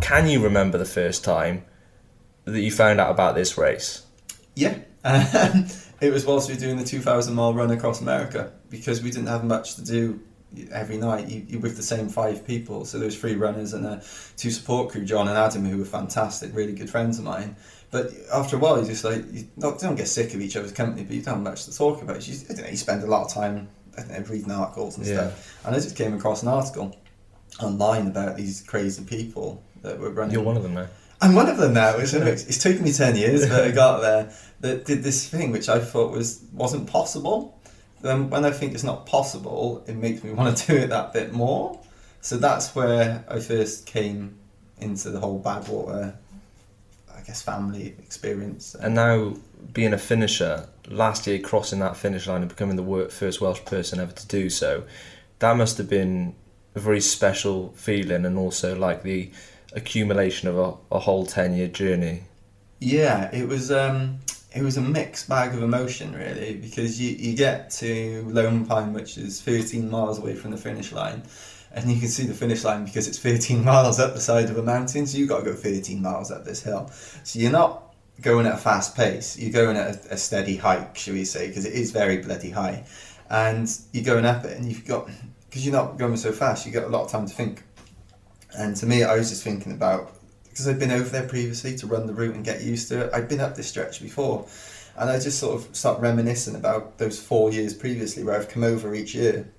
Can 0.00 0.28
you 0.28 0.42
remember 0.42 0.78
the 0.78 0.84
first 0.84 1.24
time 1.24 1.64
that 2.44 2.60
you 2.60 2.70
found 2.70 3.00
out 3.00 3.10
about 3.10 3.34
this 3.34 3.56
race? 3.58 4.02
Yeah. 4.56 4.74
It 6.00 6.14
was 6.14 6.24
whilst 6.24 6.48
we 6.48 6.54
were 6.54 6.60
doing 6.60 6.78
the 6.78 6.84
2,000 6.84 7.34
mile 7.34 7.52
run 7.52 7.70
across 7.70 8.00
America 8.00 8.52
because 8.70 9.02
we 9.02 9.10
didn't 9.10 9.26
have 9.28 9.44
much 9.44 9.74
to 9.74 9.84
do 9.84 10.18
every 10.72 10.96
night. 10.96 11.28
You, 11.28 11.44
you're 11.46 11.60
with 11.60 11.76
the 11.76 11.82
same 11.82 12.08
five 12.08 12.46
people. 12.46 12.84
So 12.84 12.98
there 12.98 13.06
was 13.06 13.18
three 13.18 13.34
runners 13.34 13.72
and 13.72 13.86
a 13.86 14.02
two 14.36 14.50
support 14.50 14.90
crew, 14.90 15.04
John 15.04 15.28
and 15.28 15.36
Adam, 15.36 15.64
who 15.64 15.78
were 15.78 15.84
fantastic, 15.84 16.54
really 16.54 16.72
good 16.72 16.90
friends 16.90 17.18
of 17.18 17.24
mine. 17.24 17.56
But 17.90 18.12
after 18.32 18.56
a 18.56 18.58
while, 18.58 18.80
you 18.80 18.86
just 18.86 19.04
like 19.04 19.24
you 19.32 19.48
not, 19.56 19.80
don't 19.80 19.96
get 19.96 20.08
sick 20.08 20.34
of 20.34 20.40
each 20.40 20.56
other's 20.56 20.72
company, 20.72 21.04
but 21.04 21.14
you 21.14 21.22
don't 21.22 21.34
have 21.34 21.42
much 21.42 21.64
to 21.64 21.76
talk 21.76 22.02
about. 22.02 22.26
You, 22.26 22.34
know, 22.56 22.68
you 22.68 22.76
spend 22.76 23.02
a 23.02 23.06
lot 23.06 23.26
of 23.26 23.32
time 23.32 23.68
know, 23.96 24.24
reading 24.28 24.50
articles 24.50 24.96
and 24.96 25.06
yeah. 25.06 25.14
stuff. 25.14 25.66
And 25.66 25.74
I 25.74 25.78
just 25.78 25.96
came 25.96 26.14
across 26.14 26.42
an 26.42 26.48
article 26.48 26.96
online 27.60 28.06
about 28.06 28.36
these 28.36 28.62
crazy 28.62 29.04
people 29.04 29.62
that 29.82 29.98
were 29.98 30.10
running. 30.10 30.34
You're 30.34 30.44
one 30.44 30.56
of 30.56 30.62
them 30.62 30.74
now. 30.74 30.86
I'm 31.20 31.34
one 31.34 31.48
of 31.48 31.58
them 31.58 31.74
now. 31.74 31.96
Which 31.96 32.14
it's 32.14 32.62
taken 32.62 32.84
me 32.84 32.92
ten 32.92 33.16
years, 33.16 33.48
but 33.48 33.64
I 33.64 33.70
got 33.70 34.00
there. 34.00 34.32
That 34.60 34.84
did 34.84 35.02
this 35.02 35.28
thing 35.28 35.52
which 35.52 35.68
I 35.68 35.78
thought 35.78 36.12
was 36.12 36.44
wasn't 36.52 36.86
possible. 36.88 37.59
Then 38.02 38.30
when 38.30 38.44
I 38.44 38.50
think 38.50 38.74
it's 38.74 38.84
not 38.84 39.06
possible, 39.06 39.84
it 39.86 39.96
makes 39.96 40.24
me 40.24 40.30
want 40.32 40.56
to 40.56 40.66
do 40.66 40.78
it 40.78 40.88
that 40.88 41.12
bit 41.12 41.32
more. 41.32 41.78
So 42.20 42.36
that's 42.36 42.74
where 42.74 43.24
I 43.28 43.40
first 43.40 43.86
came 43.86 44.38
into 44.78 45.10
the 45.10 45.20
whole 45.20 45.42
Badwater, 45.42 46.14
I 47.14 47.20
guess, 47.22 47.42
family 47.42 47.94
experience. 47.98 48.74
And 48.74 48.94
now 48.94 49.36
being 49.72 49.92
a 49.92 49.98
finisher, 49.98 50.68
last 50.88 51.26
year 51.26 51.38
crossing 51.38 51.78
that 51.80 51.96
finish 51.96 52.26
line 52.26 52.42
and 52.42 52.48
becoming 52.48 52.76
the 52.76 53.08
first 53.10 53.40
Welsh 53.40 53.64
person 53.64 54.00
ever 54.00 54.12
to 54.12 54.26
do 54.26 54.50
so, 54.50 54.84
that 55.38 55.56
must 55.56 55.78
have 55.78 55.88
been 55.88 56.34
a 56.74 56.80
very 56.80 57.00
special 57.00 57.72
feeling 57.74 58.24
and 58.24 58.38
also 58.38 58.76
like 58.76 59.02
the 59.02 59.30
accumulation 59.72 60.48
of 60.48 60.58
a, 60.58 60.96
a 60.96 60.98
whole 61.00 61.26
10 61.26 61.54
year 61.54 61.68
journey. 61.68 62.24
Yeah, 62.80 63.34
it 63.34 63.48
was 63.48 63.70
um, 63.70 64.20
it 64.52 64.62
was 64.62 64.76
a 64.76 64.80
mixed 64.80 65.28
bag 65.28 65.54
of 65.54 65.62
emotion 65.62 66.12
really 66.12 66.54
because 66.56 67.00
you, 67.00 67.10
you 67.16 67.36
get 67.36 67.70
to 67.70 68.24
Lone 68.28 68.66
Pine, 68.66 68.92
which 68.92 69.16
is 69.16 69.40
13 69.40 69.88
miles 69.88 70.18
away 70.18 70.34
from 70.34 70.50
the 70.50 70.56
finish 70.56 70.92
line, 70.92 71.22
and 71.72 71.90
you 71.90 72.00
can 72.00 72.08
see 72.08 72.26
the 72.26 72.34
finish 72.34 72.64
line 72.64 72.84
because 72.84 73.06
it's 73.06 73.18
13 73.18 73.64
miles 73.64 74.00
up 74.00 74.14
the 74.14 74.20
side 74.20 74.50
of 74.50 74.58
a 74.58 74.62
mountain, 74.62 75.06
so 75.06 75.18
you've 75.18 75.28
got 75.28 75.38
to 75.38 75.44
go 75.44 75.54
13 75.54 76.02
miles 76.02 76.30
up 76.30 76.44
this 76.44 76.62
hill. 76.62 76.90
So 77.22 77.38
you're 77.38 77.52
not 77.52 77.94
going 78.20 78.46
at 78.46 78.54
a 78.54 78.58
fast 78.58 78.96
pace, 78.96 79.38
you're 79.38 79.52
going 79.52 79.76
at 79.76 80.06
a, 80.06 80.14
a 80.14 80.16
steady 80.16 80.56
hike, 80.56 80.96
shall 80.96 81.14
we 81.14 81.24
say, 81.24 81.48
because 81.48 81.64
it 81.64 81.72
is 81.72 81.92
very 81.92 82.18
bloody 82.18 82.50
high. 82.50 82.84
And 83.30 83.70
you're 83.92 84.04
going 84.04 84.24
up 84.24 84.44
it, 84.44 84.56
and 84.56 84.66
you've 84.66 84.84
got, 84.84 85.08
because 85.48 85.64
you're 85.64 85.74
not 85.74 85.96
going 85.96 86.16
so 86.16 86.32
fast, 86.32 86.66
you've 86.66 86.74
got 86.74 86.84
a 86.84 86.88
lot 86.88 87.04
of 87.04 87.10
time 87.12 87.26
to 87.28 87.32
think. 87.32 87.62
And 88.58 88.76
to 88.76 88.86
me, 88.86 89.04
I 89.04 89.16
was 89.16 89.30
just 89.30 89.44
thinking 89.44 89.70
about 89.70 90.19
because 90.60 90.74
I'd 90.74 90.78
been 90.78 90.90
over 90.90 91.08
there 91.08 91.26
previously 91.26 91.74
to 91.76 91.86
run 91.86 92.06
the 92.06 92.12
route 92.12 92.34
and 92.34 92.44
get 92.44 92.62
used 92.62 92.88
to 92.88 93.06
it. 93.06 93.14
I'd 93.14 93.28
been 93.28 93.40
up 93.40 93.56
this 93.56 93.66
stretch 93.66 94.02
before, 94.02 94.46
and 94.94 95.08
I 95.08 95.18
just 95.18 95.38
sort 95.38 95.56
of 95.56 95.74
start 95.74 96.00
reminiscing 96.00 96.54
about 96.54 96.98
those 96.98 97.18
four 97.18 97.50
years 97.50 97.72
previously 97.72 98.24
where 98.24 98.36
I've 98.36 98.50
come 98.50 98.62
over 98.62 98.94
each 98.94 99.14
year 99.14 99.50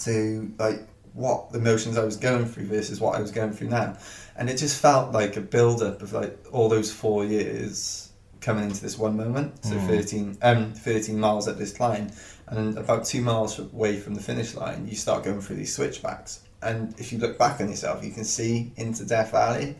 to 0.00 0.52
like 0.58 0.80
what 1.12 1.52
the 1.52 1.58
emotions 1.60 1.96
I 1.96 2.04
was 2.04 2.16
going 2.16 2.46
through 2.46 2.66
versus 2.66 3.00
what 3.00 3.14
I 3.14 3.20
was 3.20 3.30
going 3.30 3.52
through 3.52 3.68
now, 3.68 3.96
and 4.36 4.50
it 4.50 4.56
just 4.56 4.82
felt 4.82 5.12
like 5.12 5.36
a 5.36 5.40
build 5.40 5.80
up 5.80 6.02
of 6.02 6.12
like 6.12 6.36
all 6.50 6.68
those 6.68 6.92
four 6.92 7.24
years 7.24 8.10
coming 8.40 8.64
into 8.64 8.82
this 8.82 8.98
one 8.98 9.16
moment. 9.16 9.64
So 9.64 9.74
mm. 9.74 9.86
13, 9.86 10.38
um, 10.42 10.72
13 10.72 11.20
miles 11.20 11.46
up 11.46 11.56
this 11.56 11.72
climb, 11.72 12.10
and 12.48 12.76
about 12.76 13.04
two 13.04 13.22
miles 13.22 13.60
away 13.60 14.00
from 14.00 14.16
the 14.16 14.20
finish 14.20 14.56
line, 14.56 14.88
you 14.88 14.96
start 14.96 15.22
going 15.22 15.40
through 15.40 15.56
these 15.56 15.74
switchbacks. 15.74 16.40
And 16.62 16.98
if 16.98 17.12
you 17.12 17.18
look 17.18 17.38
back 17.38 17.60
on 17.60 17.68
yourself, 17.68 18.02
you 18.02 18.10
can 18.10 18.24
see 18.24 18.72
into 18.76 19.04
Death 19.04 19.30
Valley 19.30 19.76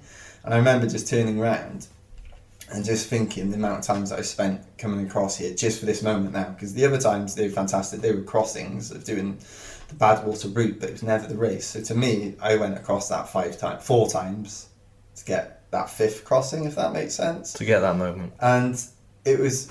and 0.47 0.55
I 0.55 0.59
remember 0.59 0.87
just 0.87 1.09
turning 1.09 1.41
around 1.41 1.89
and 2.73 2.85
just 2.85 3.09
thinking 3.09 3.51
the 3.51 3.57
amount 3.57 3.81
of 3.81 3.85
times 3.85 4.11
that 4.11 4.21
I 4.21 4.23
spent 4.23 4.61
coming 4.79 5.05
across 5.05 5.37
here 5.37 5.53
just 5.53 5.81
for 5.81 5.87
this 5.87 6.03
moment 6.03 6.33
now. 6.33 6.51
Because 6.51 6.73
the 6.73 6.87
other 6.87 6.99
times 6.99 7.35
they 7.35 7.49
were 7.49 7.55
fantastic. 7.55 8.01
They 8.01 8.13
were 8.13 8.23
crossings 8.23 8.93
of 8.93 9.05
doing 9.05 9.39
the 9.89 9.95
Badwater 9.97 10.55
route, 10.55 10.79
but 10.79 10.89
it 10.89 10.93
was 10.93 11.03
never 11.03 11.27
the 11.27 11.37
race. 11.37 11.67
So 11.67 11.83
to 11.83 11.95
me, 11.95 12.37
I 12.41 12.57
went 12.57 12.77
across 12.77 13.09
that 13.09 13.29
five 13.29 13.59
times, 13.59 13.85
four 13.85 14.09
times 14.09 14.69
to 15.17 15.25
get 15.25 15.69
that 15.73 15.91
fifth 15.91 16.25
crossing, 16.25 16.65
if 16.65 16.77
that 16.77 16.93
makes 16.93 17.15
sense. 17.15 17.53
To 17.55 17.65
get 17.65 17.81
that 17.81 17.97
moment. 17.97 18.33
And 18.41 18.81
it 19.25 19.41
was 19.41 19.69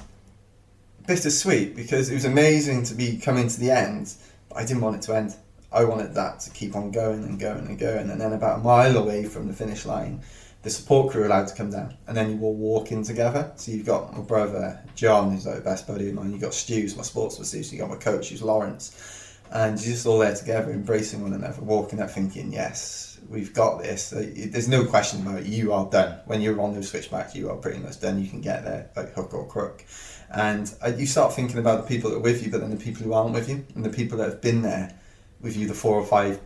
bittersweet 1.07 1.75
because 1.75 2.09
it 2.09 2.13
was 2.13 2.25
amazing 2.25 2.83
to 2.83 2.95
be 2.95 3.17
coming 3.17 3.47
to 3.47 3.59
the 3.59 3.71
end, 3.71 4.13
but 4.49 4.57
I 4.57 4.65
didn't 4.65 4.81
want 4.81 4.97
it 4.97 5.01
to 5.03 5.15
end. 5.15 5.35
I 5.71 5.83
wanted 5.83 6.13
that 6.15 6.39
to 6.41 6.49
keep 6.51 6.75
on 6.75 6.91
going 6.91 7.23
and 7.23 7.39
going 7.39 7.65
and 7.67 7.77
going. 7.77 8.09
And 8.09 8.19
then 8.19 8.33
about 8.33 8.59
a 8.59 8.63
mile 8.63 8.97
away 8.97 9.25
from 9.25 9.47
the 9.47 9.53
finish 9.53 9.85
line, 9.85 10.21
the 10.65 10.71
support 10.71 11.12
crew 11.12 11.21
are 11.21 11.25
allowed 11.28 11.47
to 11.47 11.54
come 11.54 11.69
down, 11.69 11.95
and 12.08 12.17
then 12.17 12.32
you 12.32 12.41
all 12.41 12.56
walk 12.56 12.91
in 12.91 13.04
together. 13.04 13.51
So 13.56 13.71
you've 13.71 13.86
got 13.86 14.12
my 14.17 14.23
brother 14.23 14.82
John, 14.95 15.32
who's 15.32 15.45
like 15.45 15.58
the 15.58 15.62
best 15.62 15.86
buddy 15.86 16.10
of 16.10 16.15
mine. 16.15 16.32
You've 16.32 16.41
got 16.41 16.56
Stu, 16.56 16.82
who's 16.82 16.97
my 16.97 17.04
sports 17.04 17.38
assistant. 17.38 17.73
You 17.73 17.88
got 17.88 17.91
my 17.91 18.04
coach, 18.04 18.30
who's 18.30 18.41
Lawrence, 18.41 19.38
and 19.51 19.80
you're 19.80 19.93
just 19.93 20.08
all 20.08 20.17
there 20.17 20.34
together, 20.34 20.71
embracing 20.71 21.21
one 21.21 21.34
another, 21.34 21.62
walking 21.62 22.01
up, 22.01 22.10
thinking, 22.10 22.51
"Yes, 22.51 23.19
we've 23.30 23.54
got 23.54 23.84
this." 23.84 24.10
There's 24.10 24.67
no 24.67 24.86
question 24.86 25.21
about 25.21 25.41
it. 25.41 25.45
You 25.45 25.71
are 25.71 25.88
done. 25.88 26.17
When 26.25 26.41
you're 26.41 26.60
on 26.60 26.73
those 26.73 26.89
switchbacks, 26.89 27.36
you 27.36 27.51
are 27.51 27.58
pretty 27.58 27.78
much 27.78 28.01
done. 28.01 28.19
You 28.19 28.28
can 28.28 28.41
get 28.41 28.63
there 28.63 28.89
like 28.95 29.13
hook 29.13 29.36
or 29.36 29.45
crook, 29.45 29.86
and 30.32 30.73
uh, 30.84 30.93
you 30.97 31.06
start 31.06 31.36
thinking 31.36 31.60
about 31.60 31.84
the 31.84 31.88
people 31.88 32.10
that 32.10 32.15
are 32.15 32.21
with 32.21 32.43
you, 32.43 32.49
but 32.49 32.62
then 32.62 32.71
the 32.71 32.84
people 32.84 33.04
who 33.04 33.13
aren't 33.13 33.36
with 33.36 33.47
you, 33.47 33.63
and 33.75 33.86
the 33.86 33.91
people 33.91 34.17
that 34.17 34.30
have 34.30 34.41
been 34.41 34.63
there 34.63 34.97
with 35.41 35.56
you 35.56 35.67
the 35.67 35.75
four 35.75 35.93
or 35.93 36.06
five 36.06 36.39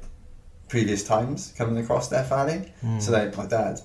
previous 0.67 1.05
times 1.05 1.53
coming 1.57 1.81
across 1.81 2.09
their 2.09 2.25
valley. 2.25 2.71
Mm. 2.83 3.01
So 3.01 3.13
like 3.13 3.35
my 3.37 3.45
dad, 3.45 3.79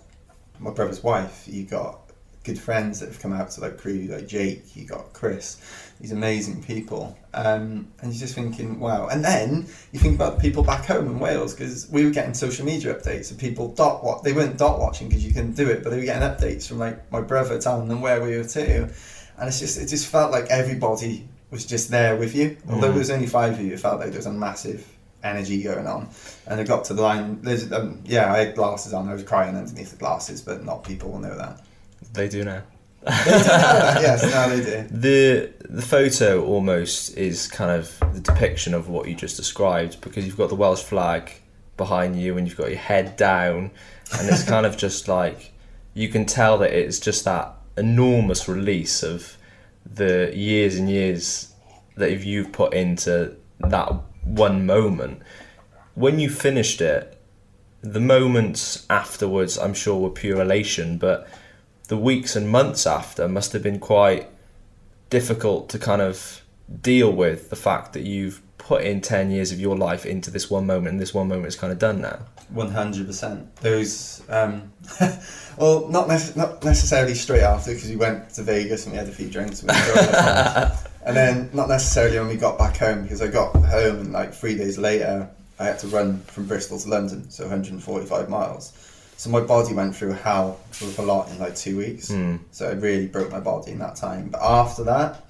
my 0.59 0.71
brother's 0.71 1.03
wife, 1.03 1.45
you 1.47 1.65
got 1.65 2.01
good 2.45 2.59
friends 2.59 3.01
that 3.01 3.09
have 3.09 3.19
come 3.19 3.33
out 3.33 3.51
to 3.51 3.61
like 3.63 3.79
crew, 3.79 4.07
like 4.11 4.29
Jake, 4.29 4.77
you 4.77 4.85
got 4.85 5.13
Chris, 5.15 5.61
these 5.99 6.13
amazing 6.13 6.63
people. 6.63 7.19
Um, 7.33 7.89
and 8.01 8.13
you're 8.13 8.21
just 8.21 8.35
thinking, 8.35 8.79
wow. 8.79 9.09
And 9.09 9.25
then 9.25 9.67
you 9.93 9.99
think 9.99 10.15
about 10.15 10.37
the 10.37 10.41
people 10.41 10.63
back 10.63 10.85
home 10.85 11.07
in 11.07 11.19
Wales 11.19 11.55
because 11.55 11.91
we 11.91 12.05
were 12.05 12.11
getting 12.11 12.35
social 12.35 12.65
media 12.67 12.95
updates 12.95 13.31
of 13.31 13.39
people 13.39 13.69
dot 13.69 14.05
what 14.05 14.23
they 14.23 14.33
weren't 14.33 14.59
dot 14.59 14.79
watching 14.79 15.09
because 15.09 15.25
you 15.25 15.33
couldn't 15.33 15.57
do 15.57 15.69
it, 15.69 15.83
but 15.83 15.91
they 15.91 15.97
were 15.97 16.05
getting 16.05 16.23
updates 16.23 16.69
from 16.69 16.79
like 16.79 17.11
my 17.11 17.21
brother 17.21 17.59
telling 17.59 17.89
them 17.89 18.03
where 18.03 18.23
we 18.23 18.37
were 18.37 18.45
too. 18.45 18.89
And 19.39 19.49
it's 19.49 19.59
just 19.59 19.81
it 19.81 19.89
just 19.89 20.07
felt 20.07 20.31
like 20.31 20.47
everybody 20.51 21.27
was 21.51 21.65
just 21.65 21.91
there 21.91 22.17
with 22.17 22.35
you. 22.35 22.57
Although 22.69 22.89
mm. 22.89 22.91
there 22.91 22.99
was 22.99 23.11
only 23.11 23.27
five 23.27 23.55
of 23.55 23.61
you, 23.61 23.73
it 23.73 23.81
felt 23.81 24.01
like 24.01 24.11
there 24.11 24.19
was 24.19 24.27
a 24.27 24.33
massive 24.33 24.87
energy 25.25 25.63
going 25.63 25.87
on. 25.87 26.09
And 26.47 26.61
I 26.61 26.65
got 26.65 26.85
to 26.87 26.95
the 26.95 27.03
line. 27.03 27.41
There's, 27.43 27.73
um, 27.73 28.01
yeah, 28.05 28.33
I 28.33 28.39
had 28.39 28.55
glasses 28.55 28.93
on. 28.93 29.09
I 29.09 29.15
was 29.15 29.25
crying 29.25 29.57
underneath 29.57 29.91
the 29.91 29.97
glasses, 29.97 30.43
but 30.43 30.65
not 30.65 30.85
people 30.85 31.11
will 31.11 31.21
know 31.21 31.37
that. 31.37 31.61
They 32.13 32.29
do 32.29 32.45
now. 32.45 32.63
yes, 33.07 34.23
now 34.23 34.49
they 34.49 34.65
do. 34.65 34.89
The 34.91 35.53
the 35.69 35.83
photo 35.83 36.45
almost 36.45 37.17
is 37.19 37.49
kind 37.49 37.71
of 37.71 37.99
the 38.15 38.21
depiction 38.21 38.73
of 38.73 38.89
what 38.89 39.09
you 39.09 39.15
just 39.15 39.37
described 39.37 40.01
because 40.01 40.25
you've 40.25 40.39
got 40.39 40.49
the 40.49 40.55
Welsh 40.55 40.83
flag 40.83 41.31
behind 41.77 42.19
you 42.19 42.39
and 42.39 42.47
you've 42.47 42.57
got 42.57 42.71
your 42.71 42.79
head 42.79 43.17
down, 43.17 43.73
and 44.19 44.29
it's 44.29 44.45
kind 44.45 44.65
of 44.65 44.79
just 44.79 45.07
like 45.07 45.53
you 45.93 46.09
can 46.09 46.25
tell 46.25 46.57
that 46.59 46.73
it's 46.73 46.99
just 46.99 47.27
that 47.27 47.55
enormous 47.77 48.49
release 48.49 49.03
of 49.03 49.37
the 49.85 50.33
years 50.35 50.77
and 50.77 50.89
years 50.89 51.53
that 51.97 52.25
you've 52.25 52.53
put 52.53 52.73
into 52.73 53.37
that 53.61 53.93
one 54.25 54.67
moment. 54.67 55.23
When 55.95 56.19
you 56.19 56.29
finished 56.29 56.81
it, 56.81 57.21
the 57.83 58.01
moments 58.01 58.87
afterwards, 58.89 59.59
I'm 59.59 59.75
sure, 59.75 60.01
were 60.01 60.11
pure 60.11 60.41
elation, 60.41 60.99
but 60.99 61.29
the 61.89 61.99
weeks 61.99 62.35
and 62.35 62.49
months 62.49 62.87
after 62.87 63.29
must 63.29 63.53
have 63.53 63.63
been 63.63 63.79
quite 63.79 64.29
difficult 65.11 65.69
to 65.69 65.79
kind 65.79 66.01
of 66.01 66.43
deal 66.81 67.13
with 67.13 67.51
the 67.51 67.57
fact 67.57 67.93
that 67.93 68.03
you've 68.03 68.41
put 68.57 68.83
in 68.83 69.03
10 69.03 69.31
years 69.31 69.53
of 69.53 69.61
your 69.61 69.77
life 69.77 70.07
into 70.07 70.31
this 70.31 70.51
one 70.51 70.67
moment 70.67 70.89
and 70.89 71.01
this 71.01 71.13
one 71.13 71.29
moment 71.29 71.47
is 71.47 71.57
kind 71.57 71.73
of 71.73 71.79
done 71.79 72.01
now. 72.01 72.19
100% 72.55 73.47
those 73.57 74.23
um, 74.29 74.73
well 75.59 75.89
not, 75.89 76.09
nece- 76.09 76.37
not 76.37 76.63
necessarily 76.65 77.15
straight 77.15 77.43
after 77.43 77.75
because 77.75 77.91
we 77.91 77.97
went 77.97 78.31
to 78.31 78.43
vegas 78.43 78.85
and 78.85 78.93
we 78.93 78.99
had 78.99 79.09
a 79.09 79.13
few 79.13 79.29
drinks 79.29 79.63
And 81.07 81.17
then 81.17 81.51
not 81.53 81.69
necessarily 81.69 82.19
when 82.19 82.29
we 82.29 82.37
got 82.37 82.59
back 82.59 82.77
home 82.77 83.03
because 83.03 83.21
I 83.21 83.29
got 83.29 83.55
home 83.55 84.01
and 84.01 84.13
like 84.13 84.33
three 84.33 84.57
days 84.57 84.79
later 84.79 85.29
I 85.59 85.65
had 85.65 85.79
to 85.81 85.89
run 85.89 86.21
from 86.23 86.47
Bristol 86.47 86.79
to 86.79 86.89
London, 86.89 87.31
so 87.31 87.45
145 87.45 88.29
miles. 88.29 88.73
So 89.17 89.31
my 89.31 89.41
body 89.41 89.75
went 89.75 89.95
through 89.95 90.13
hell 90.13 90.59
with 90.81 90.99
a 90.99 91.03
lot 91.03 91.31
in 91.31 91.39
like 91.39 91.55
two 91.55 91.77
weeks. 91.77 92.11
Mm. 92.11 92.41
So 92.51 92.69
it 92.71 92.77
really 92.81 93.07
broke 93.07 93.31
my 93.31 93.41
body 93.41 93.73
in 93.73 93.79
that 93.79 93.97
time. 93.97 94.31
But 94.31 94.43
after 94.43 94.85
that, 94.85 95.25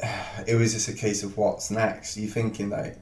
it 0.46 0.54
was 0.54 0.72
just 0.72 0.88
a 0.88 0.94
case 0.94 1.22
of 1.22 1.36
what's 1.36 1.70
next. 1.70 2.16
You're 2.16 2.30
thinking 2.30 2.70
like 2.70 2.96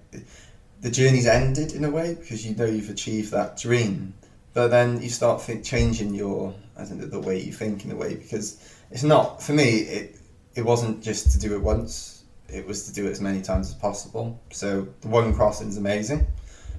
the 0.81 0.90
journey's 0.90 1.26
ended 1.26 1.72
in 1.72 1.85
a 1.85 1.90
way 1.90 2.14
because 2.14 2.46
you 2.46 2.54
know 2.57 2.64
you've 2.64 2.90
achieved 2.90 3.31
that 3.33 3.57
dream. 3.57 4.14
But 4.54 4.68
then 4.68 5.00
you 5.00 5.09
start 5.09 5.42
think, 5.42 5.64
changing 5.64 6.14
your, 6.14 6.54
I 6.76 6.85
think, 6.85 7.11
the 7.11 7.20
way 7.20 7.40
you 7.40 7.52
think 7.52 7.85
in 7.85 7.92
a 7.92 7.96
way 7.96 8.14
because 8.16 8.59
it's 8.90 9.04
not 9.04 9.42
for 9.42 9.52
me. 9.52 9.81
It 9.81 10.18
it 10.59 10.64
wasn't 10.64 11.01
just 11.01 11.31
to 11.31 11.38
do 11.38 11.55
it 11.55 11.62
once, 11.62 12.25
it 12.49 12.66
was 12.66 12.85
to 12.88 12.92
do 12.92 13.07
it 13.07 13.12
as 13.12 13.21
many 13.21 13.40
times 13.40 13.68
as 13.68 13.75
possible. 13.77 14.42
So 14.51 14.88
the 15.03 15.09
one 15.09 15.33
crossing 15.33 15.68
is 15.68 15.77
amazing, 15.77 16.27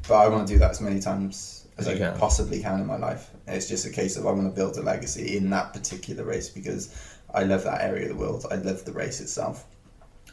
but 0.06 0.16
I 0.16 0.28
want 0.28 0.46
to 0.48 0.54
do 0.54 0.60
that 0.60 0.72
as 0.72 0.82
many 0.82 1.00
times 1.00 1.66
as, 1.78 1.88
as 1.88 1.96
I 1.96 1.98
can. 1.98 2.18
possibly 2.18 2.62
can 2.62 2.82
in 2.82 2.86
my 2.86 2.98
life. 2.98 3.32
It's 3.48 3.70
just 3.70 3.86
a 3.86 3.90
case 3.90 4.18
of 4.18 4.28
I 4.28 4.32
want 4.32 4.44
to 4.44 4.54
build 4.54 4.76
a 4.76 4.82
legacy 4.82 5.38
in 5.38 5.50
that 5.52 5.72
particular 5.72 6.26
race 6.26 6.50
because 6.50 6.94
I 7.34 7.44
love 7.44 7.64
that 7.64 7.82
area 7.82 8.04
of 8.04 8.10
the 8.10 8.22
world. 8.22 8.46
I 8.52 8.56
love 8.56 8.84
the 8.84 8.92
race 8.92 9.22
itself. 9.22 9.66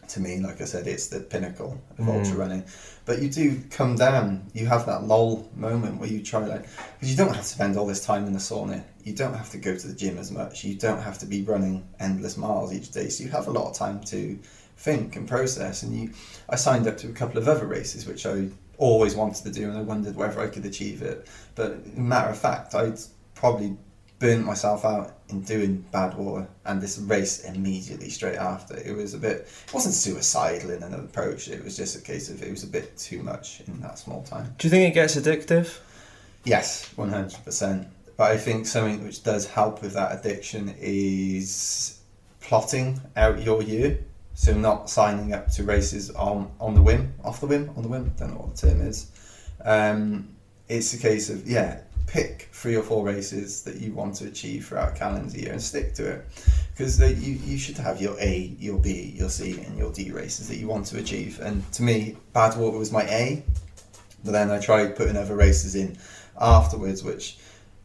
To 0.08 0.20
me, 0.20 0.40
like 0.40 0.60
I 0.60 0.64
said, 0.64 0.86
it's 0.86 1.08
the 1.08 1.20
pinnacle 1.20 1.80
of 1.98 2.04
Mm. 2.06 2.18
ultra 2.18 2.36
running. 2.36 2.64
But 3.04 3.22
you 3.22 3.28
do 3.28 3.60
come 3.70 3.96
down. 3.96 4.50
You 4.52 4.66
have 4.66 4.86
that 4.86 5.04
lull 5.04 5.48
moment 5.56 6.00
where 6.00 6.08
you 6.08 6.22
try 6.22 6.44
like 6.46 6.62
because 6.94 7.10
you 7.10 7.16
don't 7.16 7.34
have 7.34 7.44
to 7.44 7.48
spend 7.48 7.76
all 7.76 7.86
this 7.86 8.04
time 8.04 8.26
in 8.26 8.32
the 8.32 8.38
sauna. 8.38 8.82
You 9.04 9.14
don't 9.14 9.34
have 9.34 9.50
to 9.50 9.58
go 9.58 9.76
to 9.76 9.86
the 9.86 9.94
gym 9.94 10.18
as 10.18 10.30
much. 10.30 10.64
You 10.64 10.74
don't 10.74 11.02
have 11.02 11.18
to 11.18 11.26
be 11.26 11.42
running 11.42 11.86
endless 12.00 12.36
miles 12.36 12.72
each 12.72 12.90
day. 12.90 13.08
So 13.08 13.24
you 13.24 13.30
have 13.30 13.46
a 13.46 13.50
lot 13.50 13.70
of 13.70 13.76
time 13.76 14.00
to 14.04 14.38
think 14.76 15.16
and 15.16 15.26
process. 15.28 15.82
And 15.82 15.94
you, 15.96 16.10
I 16.48 16.56
signed 16.56 16.86
up 16.86 16.96
to 16.98 17.08
a 17.08 17.12
couple 17.12 17.38
of 17.38 17.48
other 17.48 17.66
races 17.66 18.06
which 18.06 18.26
I 18.26 18.48
always 18.78 19.14
wanted 19.14 19.42
to 19.44 19.50
do, 19.50 19.68
and 19.70 19.78
I 19.78 19.82
wondered 19.82 20.16
whether 20.16 20.40
I 20.40 20.48
could 20.48 20.66
achieve 20.66 21.02
it. 21.02 21.26
But 21.54 21.96
matter 21.96 22.28
of 22.28 22.38
fact, 22.38 22.74
I'd 22.74 22.98
probably 23.34 23.76
burnt 24.18 24.44
myself 24.44 24.84
out 24.84 25.15
in 25.30 25.42
doing 25.42 25.84
Badwater 25.92 26.46
and 26.64 26.80
this 26.80 26.98
race 26.98 27.44
immediately 27.44 28.10
straight 28.10 28.36
after. 28.36 28.76
It 28.76 28.94
was 28.96 29.14
a 29.14 29.18
bit, 29.18 29.48
it 29.66 29.74
wasn't 29.74 29.94
suicidal 29.94 30.70
in 30.70 30.82
an 30.82 30.94
approach, 30.94 31.48
it 31.48 31.62
was 31.64 31.76
just 31.76 31.96
a 31.96 32.00
case 32.00 32.30
of 32.30 32.42
it 32.42 32.50
was 32.50 32.62
a 32.62 32.68
bit 32.68 32.96
too 32.96 33.22
much 33.22 33.62
in 33.66 33.80
that 33.80 33.98
small 33.98 34.22
time. 34.22 34.54
Do 34.58 34.66
you 34.66 34.70
think 34.70 34.90
it 34.90 34.94
gets 34.94 35.16
addictive? 35.16 35.78
Yes, 36.44 36.92
100%. 36.96 37.88
But 38.16 38.30
I 38.30 38.38
think 38.38 38.66
something 38.66 39.04
which 39.04 39.22
does 39.22 39.46
help 39.46 39.82
with 39.82 39.92
that 39.94 40.18
addiction 40.18 40.74
is 40.78 41.98
plotting 42.40 43.00
out 43.16 43.42
your 43.42 43.62
year. 43.62 43.98
So 44.34 44.52
not 44.52 44.90
signing 44.90 45.32
up 45.32 45.50
to 45.52 45.64
races 45.64 46.10
on, 46.10 46.50
on 46.60 46.74
the 46.74 46.82
whim, 46.82 47.14
off 47.24 47.40
the 47.40 47.46
whim, 47.46 47.70
on 47.76 47.82
the 47.82 47.88
whim, 47.88 48.12
don't 48.18 48.30
know 48.30 48.36
what 48.36 48.56
the 48.56 48.68
term 48.68 48.80
is. 48.82 49.10
Um, 49.64 50.28
it's 50.68 50.92
a 50.92 50.98
case 50.98 51.30
of, 51.30 51.48
yeah, 51.48 51.80
pick 52.06 52.48
three 52.52 52.76
or 52.76 52.82
four 52.82 53.04
races 53.04 53.62
that 53.62 53.76
you 53.76 53.92
want 53.92 54.14
to 54.16 54.26
achieve 54.26 54.66
throughout 54.66 54.94
calendar 54.94 55.36
year 55.36 55.52
and 55.52 55.62
stick 55.62 55.94
to 55.94 56.08
it. 56.08 56.26
Because 56.70 57.00
you, 57.00 57.34
you 57.44 57.58
should 57.58 57.78
have 57.78 58.00
your 58.00 58.18
A, 58.20 58.54
your 58.58 58.78
B, 58.78 59.14
your 59.16 59.30
C, 59.30 59.60
and 59.60 59.78
your 59.78 59.92
D 59.92 60.10
races 60.10 60.48
that 60.48 60.56
you 60.56 60.68
want 60.68 60.86
to 60.86 60.98
achieve. 60.98 61.40
And 61.40 61.70
to 61.72 61.82
me, 61.82 62.16
Badwater 62.34 62.78
was 62.78 62.92
my 62.92 63.02
A, 63.04 63.42
but 64.24 64.32
then 64.32 64.50
I 64.50 64.58
tried 64.58 64.96
putting 64.96 65.16
other 65.16 65.36
races 65.36 65.74
in 65.74 65.96
afterwards, 66.40 67.02
which 67.02 67.38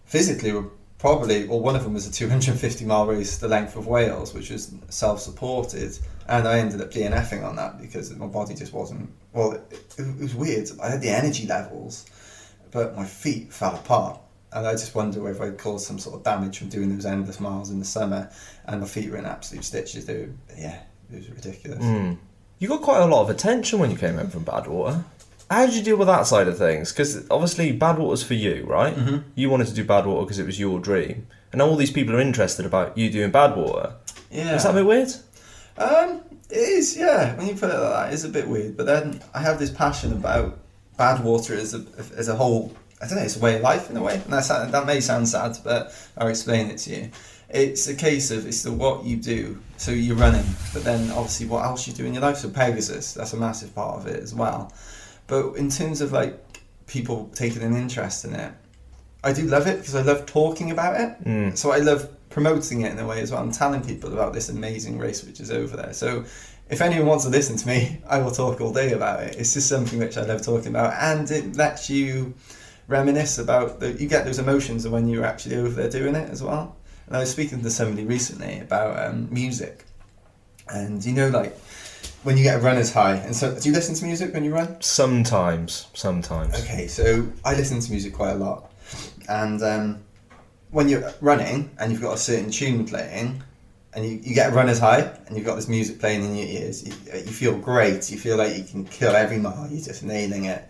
physically 0.06 0.52
were 0.52 0.66
probably, 1.02 1.48
well, 1.48 1.60
one 1.60 1.76
of 1.76 1.84
them 1.84 1.94
was 1.94 2.08
a 2.08 2.12
250 2.12 2.86
mile 2.86 3.08
race, 3.08 3.38
the 3.38 3.48
length 3.48 3.76
of 3.76 3.88
Wales, 3.88 4.34
which 4.34 4.52
was 4.52 4.74
self 4.90 5.20
supported. 5.20 5.98
And 6.28 6.48
I 6.48 6.60
ended 6.60 6.80
up 6.80 6.92
DNFing 6.92 7.44
on 7.44 7.56
that 7.56 7.82
because 7.82 8.16
my 8.16 8.28
body 8.28 8.54
just 8.54 8.72
wasn't, 8.72 9.10
well, 9.34 9.54
it, 9.54 9.96
it 9.98 10.18
was 10.20 10.36
weird. 10.36 10.70
I 10.82 10.90
had 10.92 11.02
the 11.02 11.10
energy 11.10 11.48
levels, 11.48 12.06
but 12.72 12.96
my 12.96 13.06
feet 13.06 13.52
fell 13.54 13.76
apart. 13.76 14.20
And 14.54 14.68
I 14.68 14.72
just 14.74 14.94
wonder 14.96 15.22
whether 15.22 15.44
I'd 15.46 15.58
caused 15.58 15.86
some 15.88 15.98
sort 16.00 16.16
of 16.16 16.24
damage 16.24 16.58
from 16.58 16.68
doing 16.68 16.94
those 16.94 17.06
endless 17.06 17.40
miles 17.40 17.70
in 17.70 17.80
the 17.80 17.86
summer. 17.86 18.30
And 18.66 18.82
my 18.82 18.88
feet 18.88 19.10
were 19.10 19.18
in 19.18 19.26
absolute 19.26 19.64
stitches. 19.64 20.06
They 20.06 20.18
were, 20.18 20.30
yeah, 20.58 20.80
it 21.12 21.18
was 21.18 21.30
ridiculous. 21.30 21.84
Mm. 21.84 22.18
You 22.60 22.68
got 22.68 22.82
quite 22.82 23.00
a 23.02 23.06
lot 23.06 23.22
of 23.22 23.30
attention 23.30 23.80
when 23.80 23.92
you 23.92 23.98
came 23.98 24.16
home 24.18 24.30
from 24.30 24.44
Badwater. 24.44 25.04
How 25.50 25.66
did 25.66 25.76
you 25.76 25.84
deal 25.84 25.98
with 25.98 26.08
that 26.08 26.28
side 26.28 26.48
of 26.48 26.58
things? 26.58 26.92
Because 26.92 27.30
obviously 27.30 27.78
Badwater's 27.78 28.24
for 28.24 28.36
you, 28.36 28.66
right? 28.66 28.96
Mhm. 28.96 29.24
You 29.36 29.50
wanted 29.50 29.68
to 29.68 29.74
do 29.74 29.84
Badwater 29.84 30.22
because 30.24 30.40
it 30.40 30.46
was 30.46 30.60
your 30.60 30.80
dream, 30.80 31.28
and 31.52 31.62
all 31.62 31.76
these 31.76 31.92
people 31.92 32.16
are 32.16 32.22
interested 32.22 32.66
about 32.66 32.98
you 32.98 33.10
doing 33.10 33.32
Badwater. 33.34 33.94
Yeah. 34.30 34.56
Is 34.56 34.64
that 34.64 34.72
a 34.72 34.74
bit 34.76 34.86
weird? 34.86 35.14
Um, 35.78 36.22
it 36.50 36.58
is, 36.58 36.96
yeah. 36.96 37.36
When 37.36 37.48
you 37.48 37.56
put 37.56 37.70
it 37.70 37.74
like 37.74 37.94
that, 37.94 38.14
it's 38.14 38.24
a 38.24 38.30
bit 38.30 38.48
weird. 38.48 38.78
But 38.78 38.86
then 38.86 39.22
I 39.34 39.40
have 39.40 39.60
this 39.60 39.70
passion 39.70 40.14
about 40.14 40.58
Badwater 40.98 41.58
as 41.58 41.74
a 41.74 41.86
as 42.16 42.28
a 42.28 42.36
whole. 42.36 42.76
I 43.02 43.08
don't 43.08 43.18
know. 43.18 43.24
It's 43.24 43.38
a 43.38 43.40
way 43.40 43.56
of 43.56 43.64
life 43.64 43.90
in 43.90 43.98
a 43.98 44.04
way. 44.04 44.16
And 44.16 44.32
that's, 44.32 44.50
that 44.50 44.86
may 44.86 45.00
sound 45.00 45.28
sad, 45.28 45.58
but 45.64 45.92
I'll 46.18 46.28
explain 46.28 46.70
it 46.70 46.78
to 46.80 46.92
you. 46.92 47.12
It's 47.50 47.88
a 47.88 47.96
case 47.96 48.30
of 48.30 48.46
it's 48.46 48.62
the 48.62 48.72
what 48.72 49.04
you 49.04 49.18
do. 49.18 49.60
So 49.78 49.92
you're 49.92 50.16
running, 50.16 50.46
but 50.72 50.84
then 50.84 51.10
obviously 51.10 51.48
what 51.48 51.66
else 51.66 51.88
you 51.88 51.94
do 51.94 52.06
in 52.06 52.14
your 52.14 52.22
life. 52.22 52.38
So 52.38 52.50
Pegasus, 52.50 53.14
that's 53.14 53.34
a 53.34 53.38
massive 53.38 53.74
part 53.74 54.00
of 54.00 54.06
it 54.06 54.22
as 54.22 54.36
well. 54.36 54.72
But 55.26 55.56
in 55.56 55.70
terms 55.70 56.02
of 56.02 56.12
like 56.12 56.40
people 56.86 57.32
taking 57.34 57.64
an 57.64 57.76
interest 57.76 58.24
in 58.24 58.36
it, 58.36 58.54
I 59.24 59.34
do 59.34 59.44
love 59.44 59.68
it 59.68 59.80
because 59.80 59.96
I 59.96 60.02
love 60.02 60.26
talking 60.26 60.72
about 60.72 61.00
it. 61.00 61.24
Mm. 61.24 61.58
So 61.58 61.72
I 61.72 61.78
love 61.78 62.10
promoting 62.30 62.82
it 62.82 62.92
in 62.92 63.00
a 63.00 63.06
way 63.06 63.22
as 63.22 63.32
well 63.32 63.44
and 63.44 63.54
telling 63.54 63.84
people 63.84 64.14
about 64.14 64.34
this 64.34 64.50
amazing 64.50 64.98
race 64.98 65.24
which 65.24 65.40
is 65.40 65.52
over 65.52 65.76
there. 65.76 65.94
So 65.94 66.24
if 66.72 66.80
anyone 66.80 67.06
wants 67.06 67.26
to 67.26 67.30
listen 67.30 67.58
to 67.58 67.68
me, 67.68 68.00
I 68.08 68.20
will 68.20 68.32
talk 68.32 68.62
all 68.62 68.72
day 68.72 68.94
about 68.94 69.22
it. 69.24 69.36
It's 69.38 69.54
just 69.54 69.68
something 69.68 70.00
which 70.00 70.18
I 70.18 70.24
love 70.24 70.42
talking 70.42 70.70
about 70.70 70.94
and 70.94 71.30
it 71.30 71.58
lets 71.58 71.90
you 71.90 72.34
reminisce 72.88 73.38
about 73.38 73.82
the, 73.82 73.92
you 73.92 74.08
get 74.08 74.24
those 74.24 74.40
emotions 74.40 74.86
of 74.86 74.94
when 74.94 75.08
you're 75.10 75.26
actually 75.26 75.58
over 75.58 75.70
there 75.70 75.90
doing 75.90 76.16
it 76.16 76.30
as 76.30 76.42
well. 76.42 76.78
And 77.08 77.18
I 77.18 77.20
was 77.20 77.30
speaking 77.30 77.62
to 77.62 77.70
somebody 77.70 78.06
recently 78.06 78.62
about 78.62 79.06
um, 79.06 79.28
music. 79.32 79.86
And 80.70 81.04
you 81.04 81.12
know 81.12 81.28
like 81.28 81.60
when 82.24 82.38
you 82.38 82.44
get 82.44 82.56
a 82.56 82.62
runner's 82.62 82.94
high 82.94 83.16
and 83.16 83.36
so 83.36 83.60
do 83.60 83.68
you 83.68 83.76
listen 83.76 83.94
to 83.96 84.06
music 84.06 84.34
when 84.34 84.46
you 84.46 84.54
run? 84.54 84.80
Sometimes, 84.80 85.88
sometimes. 85.94 86.54
Okay, 86.64 86.88
so 86.88 87.28
I 87.44 87.54
listen 87.54 87.82
to 87.82 87.92
music 87.92 88.14
quite 88.14 88.32
a 88.32 88.36
lot, 88.36 88.72
and 89.28 89.62
um, 89.62 90.04
when 90.70 90.88
you're 90.88 91.12
running 91.20 91.72
and 91.80 91.92
you've 91.92 92.02
got 92.02 92.14
a 92.14 92.18
certain 92.18 92.50
tune 92.50 92.86
playing, 92.86 93.44
and 93.94 94.06
you, 94.06 94.20
you 94.24 94.34
get 94.36 94.52
a 94.52 94.56
runner's 94.56 94.80
high, 94.80 95.02
and 95.28 95.36
you've 95.36 95.46
got 95.46 95.56
this 95.56 95.68
music 95.68 96.00
playing 96.00 96.24
in 96.24 96.36
your 96.36 96.48
ears, 96.48 96.86
you, 96.88 96.94
you 97.14 97.32
feel 97.32 97.58
great. 97.58 98.10
You 98.12 98.18
feel 98.18 98.38
like 98.38 98.56
you 98.58 98.64
can 98.64 98.86
kill 98.86 99.16
every 99.16 99.38
mile. 99.38 99.68
You're 99.70 99.84
just 99.84 100.04
nailing 100.04 100.46
it. 100.46 100.64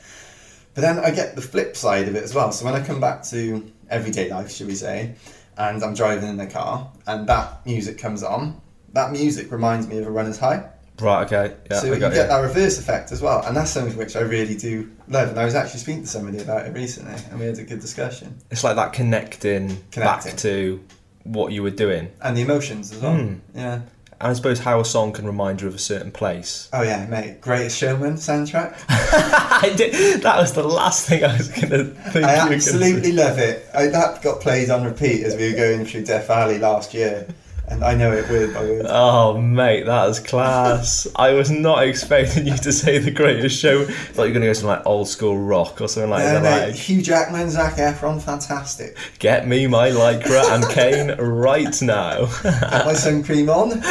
But 0.73 0.81
then 0.81 0.99
I 0.99 1.11
get 1.11 1.35
the 1.35 1.41
flip 1.41 1.75
side 1.75 2.07
of 2.07 2.15
it 2.15 2.23
as 2.23 2.33
well. 2.33 2.51
So 2.51 2.65
when 2.65 2.73
I 2.73 2.83
come 2.85 2.99
back 3.01 3.23
to 3.25 3.69
everyday 3.89 4.29
life, 4.29 4.51
should 4.51 4.67
we 4.67 4.75
say, 4.75 5.15
and 5.57 5.83
I'm 5.83 5.93
driving 5.93 6.29
in 6.29 6.37
the 6.37 6.47
car, 6.47 6.91
and 7.07 7.27
that 7.27 7.65
music 7.65 7.97
comes 7.97 8.23
on, 8.23 8.59
that 8.93 9.11
music 9.11 9.51
reminds 9.51 9.87
me 9.87 9.97
of 9.97 10.07
a 10.07 10.11
runner's 10.11 10.39
high. 10.39 10.69
Right. 10.99 11.23
Okay. 11.25 11.55
Yeah. 11.69 11.79
so 11.79 11.87
I 11.87 11.93
you 11.95 11.99
got 11.99 12.13
get 12.13 12.23
you. 12.23 12.27
that 12.27 12.39
reverse 12.39 12.77
effect 12.79 13.11
as 13.11 13.21
well, 13.21 13.43
and 13.45 13.55
that's 13.57 13.71
something 13.71 13.97
which 13.97 14.15
I 14.15 14.21
really 14.21 14.55
do 14.55 14.91
love. 15.07 15.29
And 15.29 15.39
I 15.39 15.45
was 15.45 15.55
actually 15.55 15.79
speaking 15.79 16.03
to 16.03 16.07
somebody 16.07 16.39
about 16.39 16.65
it 16.67 16.73
recently, 16.73 17.15
and 17.31 17.39
we 17.39 17.45
had 17.47 17.57
a 17.57 17.63
good 17.63 17.79
discussion. 17.81 18.37
It's 18.51 18.63
like 18.63 18.75
that 18.75 18.93
connecting, 18.93 19.67
Connecting. 19.91 20.01
back 20.31 20.37
to 20.37 20.79
what 21.23 21.51
you 21.51 21.63
were 21.63 21.69
doing, 21.71 22.11
And 22.21 22.35
the 22.37 22.41
emotions 22.41 22.91
as 22.91 22.99
well. 23.01 23.15
Hmm. 23.15 23.33
Yeah. 23.55 23.73
and 23.75 24.29
I 24.29 24.33
suppose 24.33 24.59
how 24.59 24.79
a 24.79 24.85
song 24.85 25.11
can 25.13 25.25
remind 25.25 25.61
you 25.61 25.67
of 25.67 25.75
a 25.75 25.79
certain 25.79 26.11
place. 26.11 26.69
Oh 26.73 26.81
yeah, 26.83 27.05
mate. 27.07 27.41
Greatest 27.41 27.77
Showman 27.77 28.15
soundtrack. 28.15 28.75
I 28.89 29.73
did. 29.75 30.21
That 30.21 30.37
was 30.37 30.53
the 30.53 30.63
last 30.63 31.07
thing 31.07 31.23
I 31.23 31.35
was 31.37 31.47
going 31.49 31.69
to 31.69 31.85
think. 32.11 32.25
I 32.25 32.35
gonna 32.37 32.55
absolutely 32.55 33.11
love 33.13 33.37
it. 33.39 33.65
I, 33.73 33.87
that 33.87 34.21
got 34.21 34.39
played 34.41 34.69
on 34.69 34.83
repeat 34.83 35.23
as 35.23 35.35
we 35.35 35.49
were 35.51 35.55
going 35.57 35.85
through 35.85 36.05
Death 36.05 36.27
Valley 36.27 36.57
last 36.59 36.93
year, 36.93 37.27
and 37.71 37.83
I 37.83 37.95
know 37.95 38.11
it 38.11 38.29
word 38.29 38.53
by 38.53 38.61
word. 38.61 38.85
Oh 38.89 39.37
mate, 39.39 39.85
that 39.85 40.09
is 40.09 40.19
class. 40.19 41.07
I 41.15 41.33
was 41.33 41.49
not 41.49 41.83
expecting 41.83 42.45
you 42.45 42.57
to 42.57 42.71
say 42.71 42.97
the 42.97 43.11
greatest 43.11 43.57
show. 43.59 43.85
Thought 43.85 44.23
you 44.23 44.29
were 44.29 44.39
going 44.39 44.41
to 44.41 44.47
go 44.47 44.53
some 44.53 44.67
like 44.67 44.85
old 44.85 45.07
school 45.07 45.37
rock 45.37 45.79
or 45.81 45.87
something 45.87 46.09
like 46.09 46.23
that. 46.23 46.43
mate, 46.43 46.67
Like, 46.67 46.75
Hugh 46.75 47.01
Jackman, 47.01 47.49
Zac 47.49 47.75
Efron, 47.75 48.21
fantastic. 48.21 48.97
get 49.19 49.47
me 49.47 49.67
my 49.67 49.89
lycra 49.89 50.53
and 50.53 50.67
Kane 50.69 51.17
right 51.17 51.81
now. 51.81 52.25
Got 52.43 52.85
my 52.85 52.93
sun 52.93 53.23
cream 53.23 53.49
on. 53.49 53.81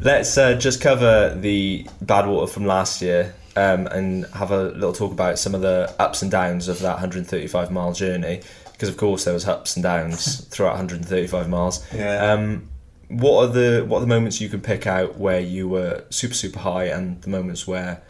Let's 0.00 0.36
uh, 0.38 0.54
just 0.54 0.80
cover 0.80 1.34
the 1.34 1.86
Badwater 2.04 2.48
from 2.48 2.66
last 2.66 3.00
year 3.02 3.34
um, 3.56 3.86
and 3.86 4.26
have 4.26 4.50
a 4.50 4.64
little 4.64 4.92
talk 4.92 5.12
about 5.12 5.38
some 5.38 5.54
of 5.54 5.62
the 5.62 5.92
ups 5.98 6.22
and 6.22 6.30
downs 6.30 6.68
of 6.68 6.80
that 6.80 6.92
135 6.94 7.70
mile 7.70 7.92
journey. 7.92 8.42
Because 8.84 8.94
of 8.94 9.00
course 9.00 9.24
there 9.24 9.32
was 9.32 9.46
ups 9.48 9.76
and 9.76 9.82
downs 9.82 10.44
throughout 10.50 10.72
135 10.72 11.48
miles. 11.48 11.82
Yeah. 11.94 12.32
Um, 12.32 12.68
what 13.08 13.44
are 13.44 13.52
the 13.52 13.84
what 13.88 13.98
are 13.98 14.00
the 14.02 14.06
moments 14.06 14.42
you 14.42 14.50
can 14.50 14.60
pick 14.60 14.86
out 14.86 15.16
where 15.16 15.40
you 15.40 15.66
were 15.68 16.04
super 16.10 16.34
super 16.34 16.58
high 16.58 16.84
and 16.84 17.22
the 17.22 17.30
moments 17.30 17.66
where 17.66 18.02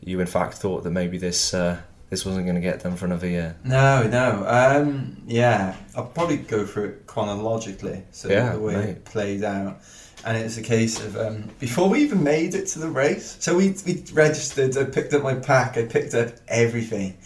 you 0.00 0.20
in 0.20 0.26
fact 0.26 0.54
thought 0.54 0.82
that 0.84 0.92
maybe 0.92 1.18
this 1.18 1.52
uh, 1.52 1.78
this 2.08 2.24
wasn't 2.24 2.46
going 2.46 2.54
to 2.54 2.62
get 2.62 2.82
done 2.82 2.96
for 2.96 3.04
another 3.04 3.26
year? 3.28 3.54
No, 3.64 4.04
no. 4.04 4.46
Um, 4.48 5.18
yeah, 5.26 5.76
I'll 5.94 6.06
probably 6.06 6.38
go 6.38 6.64
through 6.64 6.84
it 6.84 7.06
chronologically, 7.06 8.02
so 8.12 8.28
Yeah, 8.30 8.52
the 8.54 8.60
way 8.60 8.74
mate. 8.76 8.88
it 8.90 9.04
played 9.04 9.44
out. 9.44 9.80
And 10.24 10.38
it's 10.38 10.56
a 10.56 10.62
case 10.62 11.04
of 11.04 11.18
um, 11.18 11.50
before 11.58 11.90
we 11.90 12.00
even 12.00 12.22
made 12.24 12.54
it 12.54 12.66
to 12.68 12.78
the 12.78 12.88
race. 12.88 13.36
So 13.40 13.56
we 13.58 13.74
we 13.84 14.02
registered. 14.14 14.74
I 14.78 14.84
picked 14.84 15.12
up 15.12 15.22
my 15.22 15.34
pack. 15.34 15.76
I 15.76 15.84
picked 15.84 16.14
up 16.14 16.30
everything, 16.48 17.18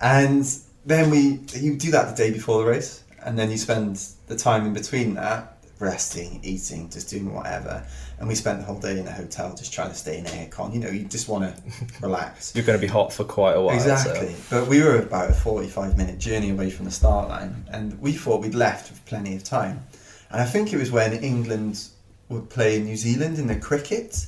and 0.00 0.46
then 0.88 1.10
we 1.10 1.40
you 1.54 1.76
do 1.76 1.90
that 1.92 2.16
the 2.16 2.22
day 2.22 2.32
before 2.32 2.64
the 2.64 2.70
race, 2.70 3.04
and 3.22 3.38
then 3.38 3.50
you 3.50 3.58
spend 3.58 4.02
the 4.26 4.36
time 4.36 4.66
in 4.66 4.72
between 4.72 5.14
that 5.14 5.58
resting, 5.80 6.40
eating, 6.42 6.90
just 6.90 7.10
doing 7.10 7.32
whatever. 7.32 7.84
And 8.18 8.26
we 8.26 8.34
spent 8.34 8.58
the 8.58 8.64
whole 8.64 8.80
day 8.80 8.98
in 8.98 9.06
a 9.06 9.12
hotel 9.12 9.54
just 9.54 9.72
trying 9.72 9.90
to 9.90 9.94
stay 9.94 10.18
in 10.18 10.24
aircon. 10.24 10.74
You 10.74 10.80
know, 10.80 10.88
you 10.88 11.04
just 11.04 11.28
want 11.28 11.44
to 11.44 11.62
relax. 12.02 12.54
You're 12.54 12.64
going 12.64 12.78
to 12.78 12.84
be 12.84 12.90
hot 12.90 13.12
for 13.12 13.24
quite 13.24 13.52
a 13.52 13.60
while. 13.60 13.74
Exactly. 13.74 14.34
But 14.50 14.66
we 14.66 14.82
were 14.82 14.98
about 14.98 15.30
a 15.30 15.34
45 15.34 15.96
minute 15.96 16.18
journey 16.18 16.50
away 16.50 16.70
from 16.70 16.84
the 16.84 16.90
start 16.90 17.28
line, 17.28 17.64
and 17.70 18.00
we 18.00 18.12
thought 18.12 18.40
we'd 18.42 18.54
left 18.54 18.90
with 18.90 19.04
plenty 19.06 19.36
of 19.36 19.44
time. 19.44 19.84
And 20.30 20.40
I 20.40 20.44
think 20.46 20.72
it 20.72 20.78
was 20.78 20.90
when 20.90 21.12
England 21.12 21.86
would 22.28 22.50
play 22.50 22.82
New 22.82 22.96
Zealand 22.96 23.38
in 23.38 23.46
the 23.46 23.56
cricket, 23.56 24.26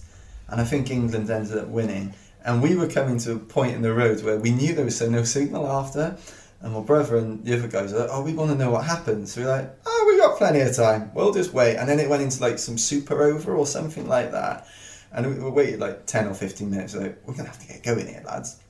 and 0.49 0.61
I 0.61 0.65
think 0.65 0.91
England 0.91 1.29
ended 1.31 1.59
up 1.59 1.69
winning. 1.69 2.15
And 2.43 2.63
we 2.63 2.75
were 2.75 2.87
coming 2.87 3.19
to 3.19 3.33
a 3.33 3.39
point 3.39 3.75
in 3.75 3.83
the 3.83 3.93
road 3.93 4.23
where 4.23 4.39
we 4.39 4.51
knew 4.51 4.75
there 4.75 4.85
was 4.85 4.97
so 4.97 5.11
no 5.11 5.25
signal 5.25 5.67
after, 5.67 6.17
And 6.63 6.75
my 6.75 6.81
brother 6.81 7.17
and 7.17 7.43
the 7.45 7.57
other 7.57 7.69
guys 7.69 7.93
are 7.93 8.01
like, 8.01 8.09
oh, 8.13 8.23
we 8.23 8.35
want 8.35 8.51
to 8.51 8.57
know 8.57 8.71
what 8.71 8.85
happened. 8.85 9.29
So 9.29 9.41
we're 9.41 9.49
like, 9.49 9.75
oh, 9.87 10.05
we 10.09 10.19
got 10.19 10.37
plenty 10.37 10.61
of 10.61 10.77
time. 10.77 11.11
We'll 11.15 11.33
just 11.33 11.55
wait. 11.55 11.77
And 11.77 11.89
then 11.89 11.99
it 11.99 12.09
went 12.09 12.23
into 12.23 12.41
like 12.43 12.59
some 12.59 12.77
super 12.77 13.23
over 13.23 13.55
or 13.55 13.67
something 13.67 14.07
like 14.07 14.33
that. 14.33 14.67
And 15.13 15.27
we, 15.27 15.43
we 15.43 15.51
waited 15.51 15.81
like 15.81 16.07
10 16.07 16.27
or 16.27 16.35
15 16.35 16.71
minutes. 16.71 16.95
We're 16.95 17.03
like, 17.03 17.19
we're 17.27 17.35
going 17.35 17.47
to 17.47 17.51
have 17.51 17.61
to 17.61 17.67
get 17.67 17.83
going 17.83 18.07
here, 18.07 18.23
lads. 18.27 18.61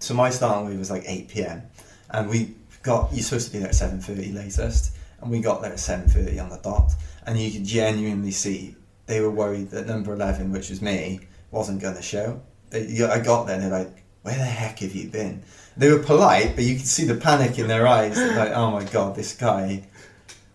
So 0.00 0.14
my 0.14 0.30
starting 0.30 0.68
wave 0.68 0.78
was 0.78 0.90
like 0.90 1.04
8 1.06 1.28
p.m. 1.28 1.62
And 2.10 2.28
we 2.28 2.54
got, 2.82 3.10
you're 3.12 3.22
supposed 3.22 3.46
to 3.46 3.52
be 3.52 3.58
there 3.58 3.68
at 3.68 3.74
7.30 3.74 4.34
latest. 4.34 4.96
And 5.22 5.30
we 5.30 5.40
got 5.40 5.62
there 5.62 5.72
at 5.72 5.78
7.30 5.78 6.42
on 6.42 6.50
the 6.50 6.58
dot. 6.58 6.92
And 7.26 7.38
you 7.38 7.50
could 7.50 7.64
genuinely 7.64 8.32
see 8.32 8.76
they 9.06 9.20
were 9.20 9.30
worried 9.30 9.70
that 9.70 9.86
number 9.86 10.12
11, 10.12 10.52
which 10.52 10.70
was 10.70 10.80
me, 10.82 11.20
wasn't 11.50 11.80
going 11.80 11.96
to 11.96 12.02
show. 12.02 12.40
They, 12.70 13.02
I 13.02 13.20
got 13.20 13.46
there 13.46 13.56
and 13.56 13.64
they're 13.64 13.84
like, 13.84 14.04
where 14.22 14.36
the 14.36 14.44
heck 14.44 14.80
have 14.80 14.94
you 14.94 15.08
been? 15.08 15.42
They 15.76 15.90
were 15.90 15.98
polite, 15.98 16.56
but 16.56 16.64
you 16.64 16.76
could 16.76 16.86
see 16.86 17.04
the 17.04 17.14
panic 17.14 17.58
in 17.58 17.68
their 17.68 17.86
eyes. 17.86 18.18
Like, 18.18 18.52
oh 18.52 18.70
my 18.70 18.84
god, 18.84 19.16
this 19.16 19.34
guy. 19.36 19.84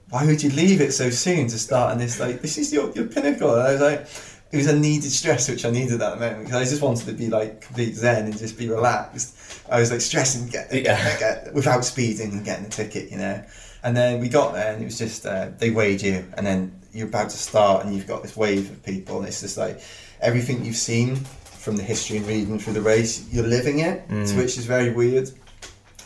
Why 0.09 0.26
would 0.26 0.43
you 0.43 0.51
leave 0.51 0.82
it 0.82 0.91
so 0.93 1.09
soon 1.09 1.47
to 1.47 1.57
start 1.57 1.91
on 1.91 1.97
this? 1.97 2.20
Like, 2.20 2.41
this 2.41 2.57
is 2.57 2.72
your, 2.72 2.91
your 2.91 3.07
pinnacle. 3.07 3.53
And 3.55 3.63
I 3.63 3.72
was 3.72 3.82
like, 3.82 4.07
it 4.51 4.57
was 4.57 4.68
a 4.68 4.80
needed 4.80 5.11
stress 5.11 5.49
which 5.49 5.66
I 5.66 5.72
needed 5.72 6.01
at 6.01 6.13
the 6.13 6.20
moment 6.20 6.45
because 6.45 6.61
I 6.61 6.70
just 6.70 6.82
wanted 6.82 7.05
to 7.07 7.13
be 7.13 7.28
like 7.28 7.61
complete 7.61 7.95
zen 7.95 8.26
and 8.26 8.38
just 8.38 8.57
be 8.57 8.70
relaxed. 8.70 9.36
I 9.70 9.80
was 9.80 9.91
like 9.91 10.01
stressing 10.01 10.47
get, 10.47 10.74
yeah. 10.74 11.20
get, 11.20 11.53
without 11.53 11.84
speeding 11.84 12.32
and 12.32 12.45
getting 12.45 12.66
the 12.66 12.70
ticket, 12.70 13.11
you 13.11 13.18
know. 13.18 13.43
And 13.84 13.97
then 13.97 14.20
we 14.20 14.30
got 14.30 14.53
there 14.53 14.74
and 14.74 14.82
it 14.82 14.86
was 14.86 14.97
just 14.97 15.26
uh, 15.26 15.49
they 15.57 15.72
weighed 15.72 16.01
you 16.01 16.26
and 16.38 16.45
then 16.45 16.80
you're 16.93 17.07
about 17.07 17.30
to 17.32 17.38
start 17.38 17.86
and 17.86 17.93
you've 17.93 18.07
got 18.07 18.22
this 18.22 18.38
wave 18.38 18.72
of 18.72 18.82
people 18.84 19.20
and 19.20 19.28
it's 19.28 19.41
just 19.41 19.57
like 19.57 19.82
everything 20.22 20.63
you've 20.63 20.76
seen 20.76 21.20
from 21.66 21.78
the 21.78 21.84
history 21.84 22.18
and 22.18 22.28
reading 22.28 22.59
through 22.59 22.74
the 22.74 22.82
race, 22.82 23.28
you're 23.32 23.47
living 23.47 23.80
it, 23.80 24.07
mm. 24.07 24.38
which 24.38 24.55
is 24.55 24.68
very 24.68 24.91
weird. 24.91 25.32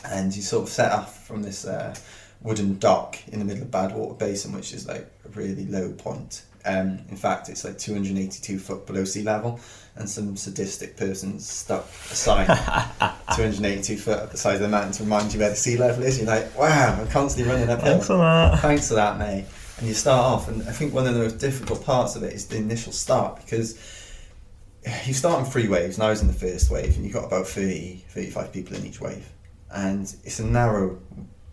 And 0.06 0.34
you 0.34 0.42
sort 0.42 0.64
of 0.64 0.70
set 0.70 0.94
off 0.94 1.28
from 1.28 1.44
this 1.44 1.66
uh, 1.66 1.94
wooden 2.42 2.80
dock 2.80 3.18
in 3.28 3.40
the 3.40 3.46
middle 3.46 3.64
of 3.64 3.70
Badwater 3.70 4.18
Basin, 4.18 4.54
which 4.54 4.74
is 4.74 4.88
like 4.88 5.12
a 5.26 5.30
really 5.38 5.66
low 5.66 5.92
point. 5.92 6.44
Um, 6.64 7.00
in 7.10 7.18
fact, 7.18 7.50
it's 7.50 7.66
like 7.66 7.78
282 7.78 8.58
foot 8.58 8.88
below 8.88 9.04
sea 9.04 9.22
level, 9.22 9.60
and 9.98 10.10
some 10.10 10.38
sadistic 10.38 10.96
person 10.96 11.40
stuck 11.42 11.84
a 12.10 12.16
sign 12.16 12.48
282 13.36 13.98
foot 13.98 14.18
up 14.18 14.32
the 14.32 14.38
side 14.38 14.56
of 14.56 14.62
the 14.62 14.70
mountain 14.70 14.94
to 14.94 15.04
remind 15.04 15.34
you 15.34 15.42
where 15.42 15.50
the 15.50 15.58
sea 15.58 15.76
level 15.76 16.04
is. 16.04 16.20
You're 16.20 16.28
like, 16.28 16.58
wow, 16.58 16.98
I'm 17.02 17.08
constantly 17.10 17.52
running 17.52 17.70
uphill. 17.70 17.96
Thanks 17.96 18.08
for 18.08 18.18
that. 18.18 18.60
Thanks 18.62 18.88
for 18.88 18.94
that, 18.94 19.20
mate. 19.20 19.46
And 19.78 19.88
you 19.90 19.94
start 19.94 20.26
off, 20.26 20.48
and 20.48 20.62
I 20.70 20.72
think 20.72 20.94
one 20.94 21.06
of 21.06 21.14
the 21.16 21.20
most 21.20 21.38
difficult 21.38 21.84
parts 21.84 22.16
of 22.16 22.24
it 22.24 22.32
is 22.32 22.46
the 22.46 22.58
initial 22.58 22.94
start 22.94 23.42
because 23.44 23.78
you 25.06 25.14
start 25.14 25.40
in 25.40 25.46
three 25.46 25.68
waves, 25.68 25.98
and 25.98 26.04
I 26.04 26.10
was 26.10 26.22
in 26.22 26.28
the 26.28 26.34
first 26.34 26.70
wave, 26.70 26.96
and 26.96 27.04
you've 27.04 27.14
got 27.14 27.26
about 27.26 27.48
30, 27.48 28.04
35 28.10 28.54
people 28.54 28.76
in 28.76 28.86
each 28.86 29.02
wave. 29.02 29.28
And 29.72 30.04
it's 30.24 30.40
a 30.40 30.46
narrow 30.46 31.00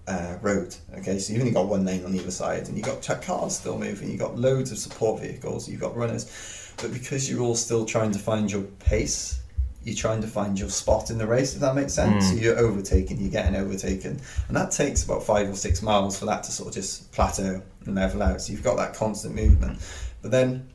uh, 0.07 0.37
road, 0.41 0.75
okay? 0.99 1.19
So 1.19 1.33
you've 1.33 1.43
only 1.43 1.53
got 1.53 1.67
one 1.67 1.85
lane 1.85 2.05
on 2.05 2.15
either 2.15 2.31
side, 2.31 2.69
and 2.69 2.77
you've 2.77 2.87
got 2.87 3.23
cars 3.23 3.59
still 3.59 3.79
moving, 3.79 4.11
you've 4.11 4.21
got 4.21 4.37
loads 4.37 4.73
of 4.73 4.79
support 4.79 5.21
vehicles, 5.21 5.69
you've 5.69 5.81
got 5.81 5.97
runners. 5.97 6.73
But 6.77 6.93
because 6.93 7.31
you're 7.31 7.41
all 7.41 7.55
still 7.55 7.85
trying 7.85 8.13
to 8.13 8.19
find 8.19 8.51
your 8.51 8.63
pace, 8.63 9.41
you're 9.83 9.97
trying 9.97 10.21
to 10.21 10.27
find 10.27 10.59
your 10.59 10.69
spot 10.69 11.11
in 11.11 11.19
the 11.19 11.27
race, 11.27 11.55
if 11.55 11.61
that 11.61 11.75
makes 11.75 11.95
sense. 11.95 12.27
Mm. 12.27 12.29
So 12.31 12.35
you're 12.43 12.59
overtaken, 12.59 13.21
you're 13.21 13.31
getting 13.31 13.55
overtaken. 13.55 14.21
And 14.49 14.57
that 14.57 14.73
takes 14.73 15.05
about 15.05 15.23
five 15.23 15.49
or 15.49 15.55
six 15.55 15.81
miles 15.81 16.19
for 16.19 16.27
that 16.27 16.43
to 16.45 16.53
sort 16.53 16.71
of 16.71 16.75
just 16.75 17.13
plateau 17.13 17.63
and 17.85 17.95
level 17.95 18.23
out. 18.23 18.41
So 18.41 18.53
you've 18.53 18.65
got 18.65 18.77
that 18.79 18.95
constant 18.95 19.37
movement. 19.37 19.79
But 20.23 20.33
then 20.33 20.69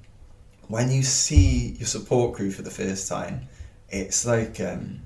when 0.71 0.91
you 0.91 1.03
see 1.03 1.75
your 1.77 1.87
support 1.87 2.35
crew 2.35 2.49
for 2.49 2.61
the 2.61 2.71
first 2.71 3.07
time, 3.07 3.47
it's 3.89 4.25
like 4.25 4.59
um, 4.59 5.01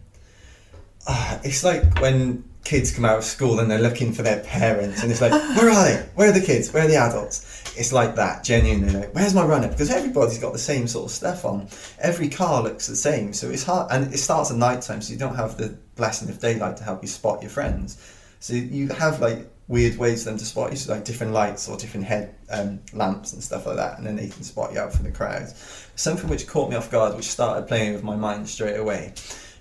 uh, 1.08 1.40
it's 1.44 1.64
like 1.64 2.00
when 2.00 2.44
kids 2.64 2.92
come 2.92 3.06
out 3.06 3.18
of 3.18 3.24
school 3.24 3.60
and 3.60 3.70
they're 3.70 3.80
looking 3.80 4.14
for 4.14 4.22
their 4.22 4.42
parents, 4.42 5.02
and 5.02 5.12
it's 5.12 5.22
like, 5.22 5.32
where 5.58 5.70
are 5.70 5.86
they? 5.86 6.10
Where 6.16 6.30
are 6.30 6.32
the 6.32 6.46
kids? 6.46 6.72
Where 6.72 6.86
are 6.86 6.88
the 6.88 6.98
adults? 6.98 7.64
It's 7.78 7.92
like 7.92 8.16
that, 8.16 8.44
genuinely. 8.44 8.94
Like, 8.94 9.14
where's 9.14 9.34
my 9.34 9.44
runner? 9.44 9.68
Because 9.68 9.90
everybody's 9.90 10.38
got 10.38 10.54
the 10.54 10.60
same 10.60 10.88
sort 10.88 11.06
of 11.06 11.12
stuff 11.12 11.46
on. 11.46 11.68
Every 12.00 12.30
car 12.30 12.62
looks 12.62 12.88
the 12.88 12.96
same, 12.96 13.34
so 13.34 13.50
it's 13.50 13.64
hard. 13.64 13.92
And 13.92 14.14
it 14.14 14.18
starts 14.18 14.52
at 14.52 14.58
night 14.58 14.82
time, 14.82 15.02
so 15.02 15.14
you 15.14 15.20
don't 15.20 15.36
have 15.36 15.58
the 15.58 15.78
blessing 15.96 16.30
of 16.30 16.40
daylight 16.40 16.78
to 16.78 16.84
help 16.84 17.02
you 17.02 17.08
spot 17.08 17.42
your 17.42 17.52
friends. 17.52 17.98
So 18.40 18.54
you 18.54 18.90
have 18.90 19.20
like 19.20 19.48
weird 19.68 19.98
ways 19.98 20.24
for 20.24 20.30
them 20.30 20.38
to 20.38 20.46
spot 20.46 20.72
you, 20.72 20.78
so 20.78 20.94
like 20.94 21.06
different 21.06 21.34
lights 21.34 21.68
or 21.68 21.78
different 21.78 22.06
head 22.06 22.36
um, 22.52 22.80
lamps 22.94 23.34
and 23.34 23.44
stuff 23.44 23.66
like 23.66 23.78
that, 23.78 23.98
and 23.98 24.06
then 24.06 24.16
they 24.16 24.28
can 24.28 24.44
spot 24.44 24.72
you 24.72 24.80
out 24.80 24.94
from 24.94 25.06
the 25.06 25.12
crowd. 25.12 25.48
Something 25.96 26.30
which 26.30 26.48
caught 26.48 26.70
me 26.70 26.76
off 26.76 26.92
guard, 26.92 27.16
which 27.16 27.26
started 27.26 27.68
playing 27.68 27.94
with 27.94 28.04
my 28.04 28.16
mind 28.16 28.48
straight 28.48 28.78
away, 28.78 29.14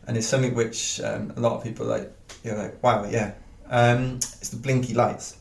and 0.06 0.16
it's 0.16 0.26
something 0.26 0.54
which 0.54 1.00
um, 1.00 1.32
a 1.36 1.40
lot 1.40 1.56
of 1.56 1.64
people 1.64 1.86
like. 1.86 2.12
You're 2.42 2.58
like, 2.58 2.82
wow, 2.82 3.06
yeah. 3.08 3.32
Um, 3.70 4.16
it's 4.16 4.50
the 4.50 4.58
blinky 4.58 4.92
lights. 4.92 5.38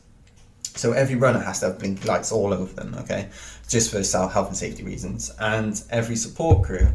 So 0.74 0.92
every 0.92 1.16
runner 1.16 1.38
has 1.38 1.60
to 1.60 1.66
have 1.66 1.78
blinky 1.78 2.08
lights 2.08 2.32
all 2.32 2.54
over 2.54 2.72
them, 2.72 2.94
okay, 3.00 3.28
just 3.68 3.90
for 3.90 3.98
health 4.28 4.48
and 4.48 4.56
safety 4.56 4.82
reasons, 4.82 5.30
and 5.38 5.80
every 5.90 6.16
support 6.16 6.64
crew 6.64 6.88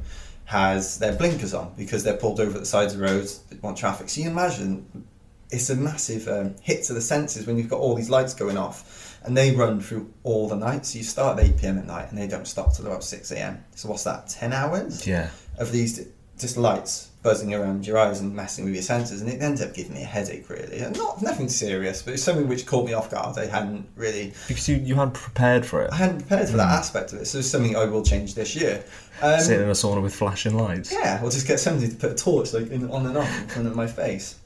has 0.46 0.98
their 0.98 1.14
blinkers 1.14 1.54
on 1.54 1.72
because 1.78 2.04
they're 2.04 2.18
pulled 2.18 2.40
over 2.40 2.56
at 2.56 2.60
the 2.60 2.66
sides 2.66 2.94
of 2.94 3.00
the 3.00 3.06
roads, 3.06 3.38
they 3.50 3.58
want 3.58 3.78
traffic. 3.78 4.10
So 4.10 4.22
you 4.22 4.32
imagine 4.32 5.08
it's 5.52 5.70
a 5.70 5.76
massive 5.76 6.28
um, 6.28 6.56
hit 6.62 6.84
to 6.84 6.94
the 6.94 7.02
senses 7.02 7.48
when 7.48 7.58
you've 7.58 7.70
got 7.70 7.80
all 7.80 7.96
these 7.96 8.10
lights 8.10 8.34
going 8.34 8.58
off 8.58 9.18
and 9.24 9.36
they 9.36 9.56
run 9.56 9.82
through 9.82 10.12
all 10.24 10.48
the 10.48 10.56
night. 10.56 10.86
So 10.86 10.98
you 10.98 11.04
start 11.04 11.40
at 11.40 11.46
8 11.46 11.58
pm 11.58 11.78
at 11.80 11.86
night 11.86 12.10
and 12.10 12.18
they 12.18 12.28
don't 12.28 12.48
stop 12.48 12.74
till 12.74 12.86
about 12.86 13.04
6 13.04 13.32
am. 13.32 13.64
So 13.76 13.90
what's 13.90 14.04
that, 14.04 14.30
10 14.30 14.54
hours? 14.54 15.06
Yeah. 15.08 15.30
Of 15.58 15.72
these 15.72 16.08
just 16.38 16.58
lights 16.58 17.10
buzzing 17.22 17.54
around 17.54 17.86
your 17.86 17.98
eyes 17.98 18.22
and 18.22 18.34
messing 18.34 18.64
with 18.64 18.74
your 18.74 18.84
senses, 18.84 19.22
and 19.22 19.30
it 19.30 19.42
ends 19.42 19.62
up 19.62 19.74
giving 19.74 19.94
me 19.94 20.04
a 20.04 20.06
headache. 20.06 20.50
Really, 20.50 20.80
and 20.80 20.98
not 20.98 21.22
nothing 21.22 21.50
serious, 21.50 22.02
but 22.02 22.14
it's 22.14 22.24
something 22.24 22.48
which 22.48 22.66
caught 22.66 22.86
me 22.86 22.94
off 22.94 23.12
guard. 23.12 23.38
I 23.38 23.46
hadn't 23.46 23.88
really 23.96 24.34
because 24.48 24.68
you, 24.70 24.78
you 24.78 24.96
hadn't 24.96 25.16
prepared 25.16 25.66
for 25.66 25.84
it. 25.84 25.92
I 25.92 25.98
hadn't 25.98 26.20
prepared 26.20 26.48
for 26.48 26.54
mm. 26.54 26.58
that 26.58 26.70
aspect 26.70 27.14
of 27.14 27.20
it, 27.20 27.26
so 27.26 27.40
it's 27.40 27.50
something 27.50 27.76
I 27.76 27.86
will 27.86 28.04
change 28.04 28.36
this 28.36 28.56
year. 28.56 28.84
Um, 29.22 29.40
Sitting 29.40 29.64
in 29.64 29.70
a 29.70 29.74
sauna 29.74 30.02
with 30.02 30.16
flashing 30.16 30.56
lights. 30.56 30.94
Yeah, 30.94 31.22
or 31.22 31.30
just 31.30 31.46
get 31.46 31.60
somebody 31.60 31.90
to 31.90 31.96
put 31.96 32.12
a 32.12 32.16
torch 32.16 32.54
like 32.54 32.70
in, 32.70 32.90
on 32.90 33.06
and 33.06 33.18
off 33.18 33.42
in 33.42 33.48
front 33.50 33.68
of 33.68 33.76
my 33.76 33.88
face. 33.88 34.39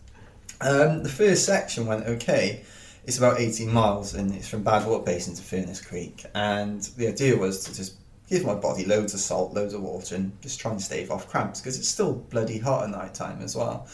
Um, 0.64 1.04
the 1.04 1.10
first 1.10 1.46
section 1.46 1.86
went 1.86 2.06
okay. 2.08 2.64
It's 3.06 3.18
about 3.18 3.40
18 3.40 3.72
miles 3.72 4.14
and 4.14 4.34
it's 4.34 4.48
from 4.48 4.64
Badwater 4.64 5.06
Basin 5.06 5.36
to 5.36 5.42
Furnace 5.42 5.82
Creek. 5.82 6.26
And 6.34 6.82
the 6.98 7.10
idea 7.10 7.36
was 7.36 7.66
to 7.66 7.76
just 7.76 7.96
give 8.30 8.46
my 8.46 8.56
body 8.56 8.86
loads 8.86 9.14
of 9.14 9.20
salt, 9.20 9.54
loads 9.54 9.74
of 9.74 9.82
water, 9.82 10.16
and 10.16 10.42
just 10.42 10.62
try 10.62 10.72
and 10.72 10.82
stave 10.82 11.12
off 11.12 11.28
cramps 11.28 11.60
because 11.60 11.78
it's 11.78 11.90
still 11.90 12.14
bloody 12.14 12.60
hot 12.60 12.86
at 12.86 12.92
night 12.92 13.14
time 13.14 13.42
as 13.42 13.58
well. 13.58 13.88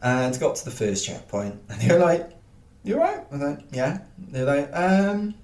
And 0.00 0.38
got 0.38 0.54
to 0.54 0.64
the 0.64 0.70
first 0.70 1.04
checkpoint 1.04 1.60
and 1.68 1.80
they 1.80 1.92
were 1.92 2.00
like, 2.00 2.30
You 2.84 2.94
alright? 2.94 3.18
I 3.18 3.34
was 3.34 3.42
like, 3.42 3.60
Yeah. 3.72 3.98
They're 4.18 4.44
like, 4.44 4.70
um, 4.72 5.34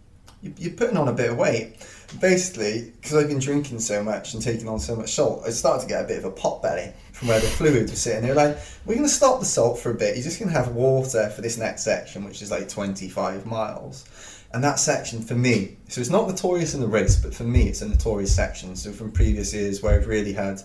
you're 0.40 0.74
putting 0.74 0.96
on 0.96 1.08
a 1.08 1.12
bit 1.12 1.30
of 1.30 1.36
weight 1.36 1.84
basically, 2.20 2.92
because 3.00 3.14
I've 3.14 3.28
been 3.28 3.38
drinking 3.38 3.80
so 3.80 4.02
much 4.02 4.34
and 4.34 4.42
taking 4.42 4.68
on 4.68 4.78
so 4.78 4.96
much 4.96 5.14
salt, 5.14 5.42
I 5.46 5.50
started 5.50 5.82
to 5.82 5.88
get 5.88 6.04
a 6.04 6.08
bit 6.08 6.18
of 6.18 6.24
a 6.24 6.30
pot 6.30 6.62
belly 6.62 6.92
from 7.12 7.28
where 7.28 7.40
the 7.40 7.46
fluid 7.46 7.90
was 7.90 8.00
sitting. 8.00 8.22
They're 8.22 8.34
like, 8.34 8.58
we're 8.84 8.94
going 8.94 9.06
to 9.06 9.12
stop 9.12 9.40
the 9.40 9.46
salt 9.46 9.78
for 9.78 9.90
a 9.90 9.94
bit. 9.94 10.16
You're 10.16 10.24
just 10.24 10.38
going 10.38 10.50
to 10.50 10.56
have 10.56 10.68
water 10.68 11.30
for 11.30 11.42
this 11.42 11.56
next 11.58 11.82
section, 11.82 12.24
which 12.24 12.42
is 12.42 12.50
like 12.50 12.68
25 12.68 13.46
miles. 13.46 14.04
And 14.52 14.62
that 14.62 14.78
section 14.78 15.20
for 15.20 15.34
me, 15.34 15.76
so 15.88 16.00
it's 16.00 16.10
not 16.10 16.28
notorious 16.28 16.74
in 16.74 16.80
the 16.80 16.86
race, 16.86 17.16
but 17.16 17.34
for 17.34 17.42
me, 17.42 17.68
it's 17.68 17.82
a 17.82 17.88
notorious 17.88 18.34
section. 18.34 18.76
So 18.76 18.92
from 18.92 19.10
previous 19.10 19.52
years 19.52 19.82
where 19.82 19.98
I've 19.98 20.06
really 20.06 20.32
had 20.32 20.60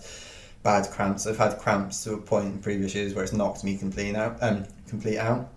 bad 0.62 0.88
cramps, 0.90 1.26
I've 1.26 1.38
had 1.38 1.58
cramps 1.58 2.04
to 2.04 2.14
a 2.14 2.18
point 2.18 2.46
in 2.46 2.58
previous 2.60 2.94
years 2.94 3.14
where 3.14 3.24
it's 3.24 3.32
knocked 3.32 3.64
me 3.64 3.76
complete 3.76 4.14
out, 4.14 4.38
um, 4.42 4.64
complete 4.88 5.18
out, 5.18 5.50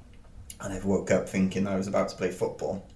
and 0.61 0.73
I've 0.73 0.85
woke 0.85 1.11
up 1.11 1.29
thinking 1.29 1.67
I 1.67 1.75
was 1.75 1.87
about 1.87 2.09
to 2.09 2.15
play 2.15 2.31
football, 2.31 2.87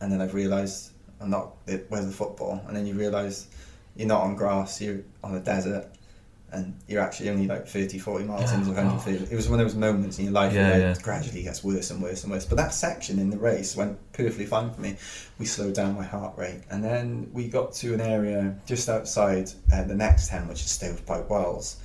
and 0.00 0.10
then 0.10 0.22
I've 0.22 0.34
realised 0.34 0.92
I'm 1.20 1.30
not. 1.30 1.56
Where's 1.66 2.06
the 2.06 2.12
football? 2.12 2.62
And 2.66 2.76
then 2.76 2.86
you 2.86 2.94
realise 2.94 3.48
you're 3.96 4.08
not 4.08 4.22
on 4.22 4.36
grass. 4.36 4.80
You're 4.80 5.00
on 5.22 5.34
a 5.34 5.40
desert, 5.40 5.86
and 6.52 6.78
you're 6.86 7.02
actually 7.02 7.30
only 7.30 7.46
like 7.46 7.66
30, 7.66 7.98
40 7.98 8.24
miles 8.24 8.52
into 8.52 8.66
the 8.66 8.72
100 8.72 9.00
feet. 9.00 9.28
It 9.30 9.36
was 9.36 9.48
one 9.48 9.60
of 9.60 9.66
those 9.66 9.74
moments 9.74 10.18
in 10.18 10.24
your 10.24 10.32
life 10.32 10.52
yeah, 10.52 10.70
where 10.70 10.80
yeah. 10.80 10.92
it 10.92 11.02
gradually 11.02 11.42
gets 11.42 11.62
worse 11.62 11.90
and 11.90 12.02
worse 12.02 12.22
and 12.22 12.32
worse. 12.32 12.46
But 12.46 12.56
that 12.56 12.72
section 12.72 13.18
in 13.18 13.30
the 13.30 13.38
race 13.38 13.76
went 13.76 13.98
perfectly 14.12 14.46
fine 14.46 14.72
for 14.72 14.80
me. 14.80 14.96
We 15.38 15.46
slowed 15.46 15.74
down 15.74 15.94
my 15.94 16.04
heart 16.04 16.38
rate, 16.38 16.62
and 16.70 16.82
then 16.82 17.28
we 17.32 17.48
got 17.48 17.72
to 17.74 17.94
an 17.94 18.00
area 18.00 18.56
just 18.66 18.88
outside 18.88 19.50
uh, 19.72 19.84
the 19.84 19.94
next 19.94 20.28
town, 20.28 20.48
which 20.48 20.60
is 20.60 20.70
Stovepipe 20.70 21.28
Wells, 21.28 21.76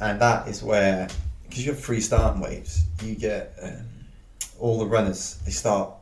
and 0.00 0.20
that 0.20 0.48
is 0.48 0.62
where 0.62 1.08
because 1.44 1.64
you 1.64 1.72
have 1.72 1.80
free 1.80 2.00
starting 2.00 2.40
waves, 2.40 2.84
you 3.02 3.14
get 3.14 3.54
um, 3.62 3.86
all 4.58 4.78
the 4.78 4.86
runners. 4.86 5.38
They 5.44 5.52
start 5.52 5.92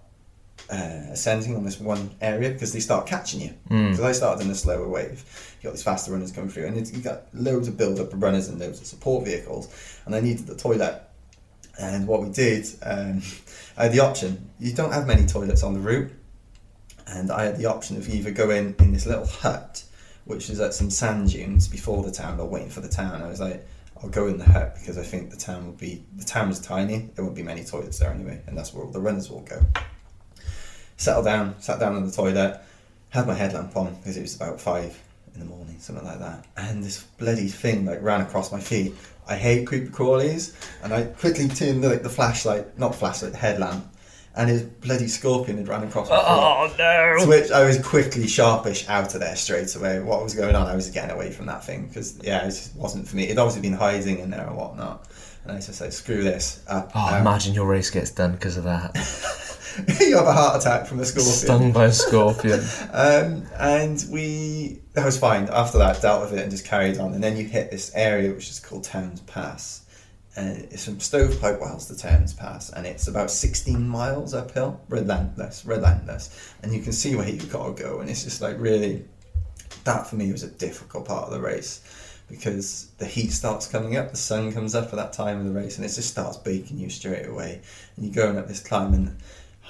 uh, 0.72 1.12
ascending 1.12 1.54
on 1.54 1.64
this 1.64 1.78
one 1.78 2.10
area 2.22 2.50
because 2.50 2.72
they 2.72 2.80
start 2.80 3.06
catching 3.06 3.42
you. 3.42 3.54
Because 3.64 4.00
mm. 4.00 4.04
I 4.04 4.12
started 4.12 4.46
in 4.46 4.50
a 4.50 4.54
slower 4.54 4.88
wave. 4.88 5.22
You 5.60 5.68
got 5.68 5.74
these 5.74 5.82
faster 5.82 6.12
runners 6.12 6.32
coming 6.32 6.48
through, 6.48 6.66
and 6.66 6.88
you 6.88 7.02
got 7.02 7.24
loads 7.34 7.68
of 7.68 7.76
build 7.76 8.00
up 8.00 8.12
of 8.12 8.22
runners 8.22 8.48
and 8.48 8.58
loads 8.58 8.80
of 8.80 8.86
support 8.86 9.26
vehicles. 9.26 9.68
And 10.06 10.14
I 10.14 10.20
needed 10.20 10.46
the 10.46 10.56
toilet. 10.56 11.02
And 11.78 12.06
what 12.06 12.22
we 12.22 12.30
did, 12.30 12.66
um, 12.82 13.22
I 13.76 13.84
had 13.84 13.92
the 13.92 14.00
option. 14.00 14.50
You 14.58 14.72
don't 14.72 14.92
have 14.92 15.06
many 15.06 15.26
toilets 15.26 15.62
on 15.62 15.74
the 15.74 15.80
route, 15.80 16.10
and 17.06 17.30
I 17.30 17.44
had 17.44 17.58
the 17.58 17.66
option 17.66 17.98
of 17.98 18.08
either 18.08 18.30
going 18.30 18.74
in 18.78 18.92
this 18.94 19.04
little 19.04 19.26
hut, 19.26 19.84
which 20.24 20.48
is 20.48 20.58
at 20.58 20.72
some 20.72 20.88
sand 20.90 21.30
dunes 21.30 21.68
before 21.68 22.02
the 22.02 22.10
town, 22.10 22.40
or 22.40 22.48
waiting 22.48 22.70
for 22.70 22.80
the 22.80 22.88
town. 22.88 23.20
I 23.22 23.28
was 23.28 23.40
like, 23.40 23.66
I'll 24.02 24.08
go 24.08 24.26
in 24.26 24.38
the 24.38 24.44
hut 24.44 24.76
because 24.80 24.96
I 24.96 25.02
think 25.02 25.30
the 25.30 25.36
town 25.36 25.66
will 25.66 25.72
be 25.74 26.02
the 26.16 26.24
town 26.24 26.48
is 26.48 26.60
tiny. 26.60 27.10
There 27.14 27.24
won't 27.24 27.36
be 27.36 27.42
many 27.42 27.62
toilets 27.62 27.98
there 27.98 28.10
anyway, 28.10 28.40
and 28.46 28.56
that's 28.56 28.72
where 28.72 28.84
all 28.84 28.90
the 28.90 29.00
runners 29.00 29.30
will 29.30 29.42
go. 29.42 29.60
Settled 31.02 31.24
down, 31.24 31.60
sat 31.60 31.80
down 31.80 31.96
in 31.96 32.06
the 32.06 32.12
toilet, 32.12 32.60
had 33.08 33.26
my 33.26 33.34
headlamp 33.34 33.76
on 33.76 33.92
because 33.96 34.16
it 34.16 34.20
was 34.22 34.36
about 34.36 34.60
five 34.60 34.96
in 35.34 35.40
the 35.40 35.46
morning, 35.46 35.76
something 35.80 36.04
like 36.04 36.20
that. 36.20 36.44
And 36.56 36.84
this 36.84 37.02
bloody 37.18 37.48
thing 37.48 37.84
like 37.86 38.00
ran 38.02 38.20
across 38.20 38.52
my 38.52 38.60
feet. 38.60 38.94
I 39.26 39.34
hate 39.34 39.66
creepy 39.66 39.88
crawlies, 39.88 40.54
and 40.84 40.92
I 40.94 41.02
quickly 41.06 41.48
turned 41.48 41.82
the, 41.82 41.88
like 41.88 42.04
the 42.04 42.08
flashlight, 42.08 42.78
not 42.78 42.94
flashlight, 42.94 43.34
headlamp, 43.34 43.84
and 44.36 44.48
his 44.48 44.62
bloody 44.62 45.08
scorpion 45.08 45.58
had 45.58 45.66
ran 45.66 45.82
across 45.82 46.08
my 46.08 46.16
feet. 46.18 46.24
Oh 46.24 46.72
no! 46.78 47.24
To 47.24 47.28
which 47.28 47.50
I 47.50 47.64
was 47.64 47.84
quickly 47.84 48.28
sharpish 48.28 48.88
out 48.88 49.12
of 49.12 49.20
there 49.20 49.34
straight 49.34 49.74
away. 49.74 49.98
What 49.98 50.22
was 50.22 50.34
going 50.34 50.54
on? 50.54 50.68
I 50.68 50.76
was 50.76 50.88
getting 50.90 51.10
away 51.10 51.32
from 51.32 51.46
that 51.46 51.64
thing 51.64 51.88
because 51.88 52.16
yeah, 52.22 52.42
it 52.44 52.50
just 52.50 52.76
wasn't 52.76 53.08
for 53.08 53.16
me. 53.16 53.24
It'd 53.24 53.38
obviously 53.38 53.62
been 53.62 53.76
hiding 53.76 54.20
in 54.20 54.30
there 54.30 54.48
or 54.48 54.54
whatnot, 54.54 55.08
and 55.42 55.50
I 55.50 55.56
just 55.56 55.80
like 55.80 55.90
screw 55.90 56.22
this. 56.22 56.62
Up, 56.68 56.92
Oh, 56.94 57.00
out. 57.00 57.20
imagine 57.20 57.54
your 57.54 57.66
race 57.66 57.90
gets 57.90 58.12
done 58.12 58.30
because 58.34 58.56
of 58.56 58.62
that. 58.64 58.94
you 60.00 60.16
have 60.16 60.26
a 60.26 60.32
heart 60.32 60.60
attack 60.60 60.86
from 60.86 61.00
a 61.00 61.04
scorpion. 61.04 61.34
Stung 61.34 61.72
by 61.72 61.86
a 61.86 61.92
scorpion. 61.92 62.60
Um, 62.92 63.46
and 63.58 64.04
we 64.10 64.80
that 64.92 65.04
was 65.04 65.18
fine. 65.18 65.48
After 65.48 65.78
that, 65.78 66.02
dealt 66.02 66.22
with 66.22 66.38
it 66.38 66.42
and 66.42 66.50
just 66.50 66.64
carried 66.64 66.98
on. 66.98 67.14
And 67.14 67.24
then 67.24 67.36
you 67.36 67.44
hit 67.44 67.70
this 67.70 67.90
area 67.94 68.32
which 68.32 68.50
is 68.50 68.60
called 68.60 68.84
Towne 68.84 69.18
Pass, 69.26 69.86
and 70.36 70.58
it's 70.70 70.84
from 70.84 71.00
Stovepipe 71.00 71.60
Wells 71.60 71.86
to 71.86 71.96
Towne 71.96 72.26
Pass, 72.36 72.70
and 72.70 72.86
it's 72.86 73.08
about 73.08 73.30
sixteen 73.30 73.88
miles 73.88 74.34
uphill, 74.34 74.80
relentless, 74.88 75.64
relentless. 75.64 76.54
And 76.62 76.74
you 76.74 76.82
can 76.82 76.92
see 76.92 77.14
where 77.14 77.28
you've 77.28 77.50
got 77.50 77.76
to 77.76 77.82
go, 77.82 78.00
and 78.00 78.10
it's 78.10 78.24
just 78.24 78.40
like 78.40 78.58
really. 78.58 79.04
That 79.84 80.06
for 80.06 80.16
me 80.16 80.30
was 80.30 80.42
a 80.42 80.48
difficult 80.48 81.06
part 81.06 81.24
of 81.24 81.32
the 81.32 81.40
race 81.40 81.80
because 82.28 82.88
the 82.98 83.06
heat 83.06 83.30
starts 83.30 83.66
coming 83.66 83.96
up, 83.96 84.10
the 84.10 84.16
sun 84.16 84.52
comes 84.52 84.74
up 84.74 84.86
at 84.86 84.96
that 84.96 85.12
time 85.12 85.38
of 85.38 85.44
the 85.44 85.52
race, 85.52 85.76
and 85.76 85.84
it 85.84 85.88
just 85.88 86.08
starts 86.08 86.36
baking 86.38 86.78
you 86.78 86.88
straight 86.88 87.26
away. 87.26 87.60
And 87.96 88.06
you're 88.06 88.14
going 88.14 88.38
up 88.38 88.48
this 88.48 88.60
climb, 88.60 88.94
and 88.94 89.18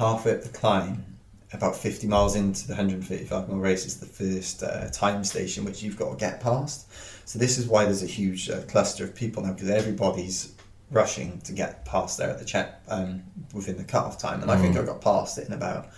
halfway 0.03 0.32
up 0.32 0.42
the 0.42 0.48
climb, 0.48 1.05
about 1.53 1.76
50 1.76 2.07
miles 2.07 2.34
into 2.34 2.66
the 2.66 2.72
135 2.72 3.48
mile 3.48 3.59
race 3.59 3.86
is 3.86 4.00
the 4.00 4.07
first 4.07 4.62
uh, 4.62 4.88
time 4.90 5.22
station 5.22 5.64
which 5.64 5.82
you've 5.82 5.98
got 5.98 6.11
to 6.11 6.16
get 6.16 6.40
past. 6.40 6.90
So 7.28 7.38
this 7.38 7.59
is 7.59 7.66
why 7.66 7.84
there's 7.84 8.03
a 8.03 8.07
huge 8.07 8.50
uh, 8.50 8.62
cluster 8.62 9.05
of 9.05 9.14
people 9.14 9.42
now 9.42 9.53
because 9.53 9.70
everybody's 9.70 10.55
rushing 10.90 11.40
to 11.42 11.53
get 11.53 11.84
past 11.84 12.18
there 12.18 12.30
at 12.30 12.38
the 12.38 12.44
check 12.44 12.82
um, 12.88 13.22
within 13.55 13.76
the 13.76 13.84
cut-off 13.84 14.18
time. 14.18 14.42
And 14.42 14.50
I 14.50 14.57
think 14.57 14.76
I 14.76 14.82
got 14.82 15.00
past 15.00 15.38
it 15.38 15.46
in 15.46 15.55
about 15.55 15.88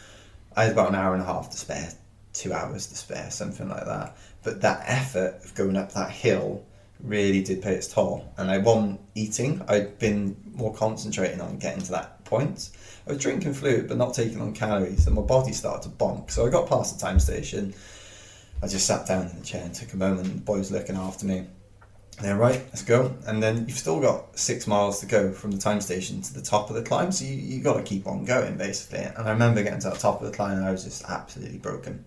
I 0.56 0.64
had 0.64 0.72
about 0.72 0.90
an 0.90 0.94
hour 0.94 1.14
and 1.14 1.22
a 1.22 1.26
half 1.26 1.50
to 1.50 1.56
spare, 1.56 1.90
two 2.32 2.52
hours 2.52 2.86
to 2.88 2.96
spare, 2.96 3.30
something 3.30 3.68
like 3.68 3.86
that. 3.86 4.16
But 4.42 4.60
that 4.60 4.84
effort 4.86 5.40
of 5.44 5.54
going 5.54 5.76
up 5.76 5.92
that 5.94 6.10
hill 6.10 6.64
really 7.00 7.42
did 7.42 7.62
pay 7.62 7.74
its 7.74 7.88
toll. 7.92 8.32
And 8.36 8.50
I 8.50 8.58
wasn't 8.58 9.00
eating. 9.14 9.62
I'd 9.66 9.98
been 9.98 10.36
more 10.52 10.72
concentrating 10.72 11.40
on 11.40 11.58
getting 11.58 11.82
to 11.82 11.90
that 11.92 12.24
point. 12.24 12.70
I 13.06 13.12
was 13.12 13.18
drinking 13.20 13.54
fluid 13.54 13.88
but 13.88 13.96
not 13.96 14.14
taking 14.14 14.40
on 14.40 14.54
calories, 14.54 15.06
and 15.06 15.14
my 15.14 15.22
body 15.22 15.52
started 15.52 15.90
to 15.90 15.96
bonk. 15.96 16.30
So 16.30 16.46
I 16.46 16.50
got 16.50 16.68
past 16.68 16.98
the 16.98 17.04
time 17.04 17.20
station. 17.20 17.74
I 18.62 18.66
just 18.66 18.86
sat 18.86 19.06
down 19.06 19.28
in 19.28 19.38
the 19.38 19.44
chair 19.44 19.62
and 19.62 19.74
took 19.74 19.92
a 19.92 19.96
moment. 19.96 20.24
The 20.24 20.40
boys 20.40 20.70
looking 20.70 20.96
after 20.96 21.26
me. 21.26 21.46
And 22.16 22.26
then 22.26 22.38
right, 22.38 22.62
let's 22.66 22.82
go. 22.82 23.14
And 23.26 23.42
then 23.42 23.66
you've 23.66 23.76
still 23.76 24.00
got 24.00 24.38
six 24.38 24.66
miles 24.66 25.00
to 25.00 25.06
go 25.06 25.32
from 25.32 25.50
the 25.50 25.58
time 25.58 25.80
station 25.80 26.22
to 26.22 26.32
the 26.32 26.40
top 26.40 26.70
of 26.70 26.76
the 26.76 26.82
climb, 26.82 27.12
so 27.12 27.24
you 27.24 27.34
you 27.34 27.62
got 27.62 27.76
to 27.76 27.82
keep 27.82 28.06
on 28.06 28.24
going 28.24 28.56
basically. 28.56 29.00
And 29.00 29.28
I 29.28 29.32
remember 29.32 29.62
getting 29.62 29.80
to 29.80 29.90
the 29.90 29.96
top 29.96 30.20
of 30.22 30.30
the 30.30 30.36
climb, 30.36 30.56
and 30.56 30.64
I 30.64 30.70
was 30.70 30.84
just 30.84 31.04
absolutely 31.04 31.58
broken. 31.58 32.04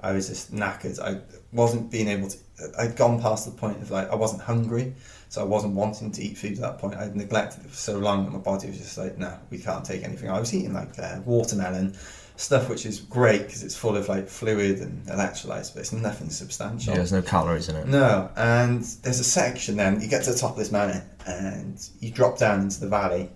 I 0.00 0.12
was 0.12 0.28
just 0.28 0.54
knackered. 0.54 1.00
I 1.00 1.20
wasn't 1.52 1.90
being 1.90 2.08
able 2.08 2.28
to. 2.28 2.38
I'd 2.78 2.96
gone 2.96 3.22
past 3.22 3.46
the 3.46 3.52
point 3.52 3.80
of 3.80 3.90
like 3.90 4.10
I 4.10 4.16
wasn't 4.16 4.42
hungry, 4.42 4.94
so 5.28 5.40
I 5.40 5.44
wasn't 5.44 5.74
wanting 5.74 6.12
to 6.12 6.22
eat 6.22 6.38
food 6.38 6.52
at 6.52 6.60
that 6.60 6.78
point. 6.78 6.96
I'd 6.96 7.16
neglected 7.16 7.64
it 7.64 7.70
for 7.70 7.76
so 7.76 7.98
long 7.98 8.24
that 8.24 8.30
my 8.30 8.38
body 8.38 8.68
was 8.68 8.78
just 8.78 8.98
like, 8.98 9.18
no, 9.18 9.36
we 9.50 9.58
can't 9.58 9.84
take 9.84 10.04
anything. 10.04 10.30
I 10.30 10.38
was 10.38 10.54
eating 10.54 10.72
like 10.72 10.98
uh, 10.98 11.20
watermelon, 11.24 11.96
stuff 12.36 12.68
which 12.68 12.84
is 12.84 13.00
great 13.00 13.42
because 13.42 13.62
it's 13.62 13.76
full 13.76 13.96
of 13.96 14.08
like 14.08 14.28
fluid 14.28 14.80
and 14.80 15.06
electrolytes, 15.06 15.72
but 15.72 15.80
it's 15.80 15.92
nothing 15.92 16.30
substantial. 16.30 16.92
Yeah, 16.92 16.98
there's 16.98 17.12
no 17.12 17.22
calories 17.22 17.68
in 17.68 17.76
it. 17.76 17.86
No, 17.86 18.30
and 18.36 18.82
there's 19.02 19.20
a 19.20 19.24
section 19.24 19.76
then, 19.76 20.00
you 20.00 20.08
get 20.08 20.24
to 20.24 20.32
the 20.32 20.38
top 20.38 20.52
of 20.52 20.56
this 20.58 20.72
mountain 20.72 21.02
and 21.26 21.88
you 22.00 22.10
drop 22.10 22.38
down 22.38 22.60
into 22.60 22.80
the 22.80 22.88
valley. 22.88 23.30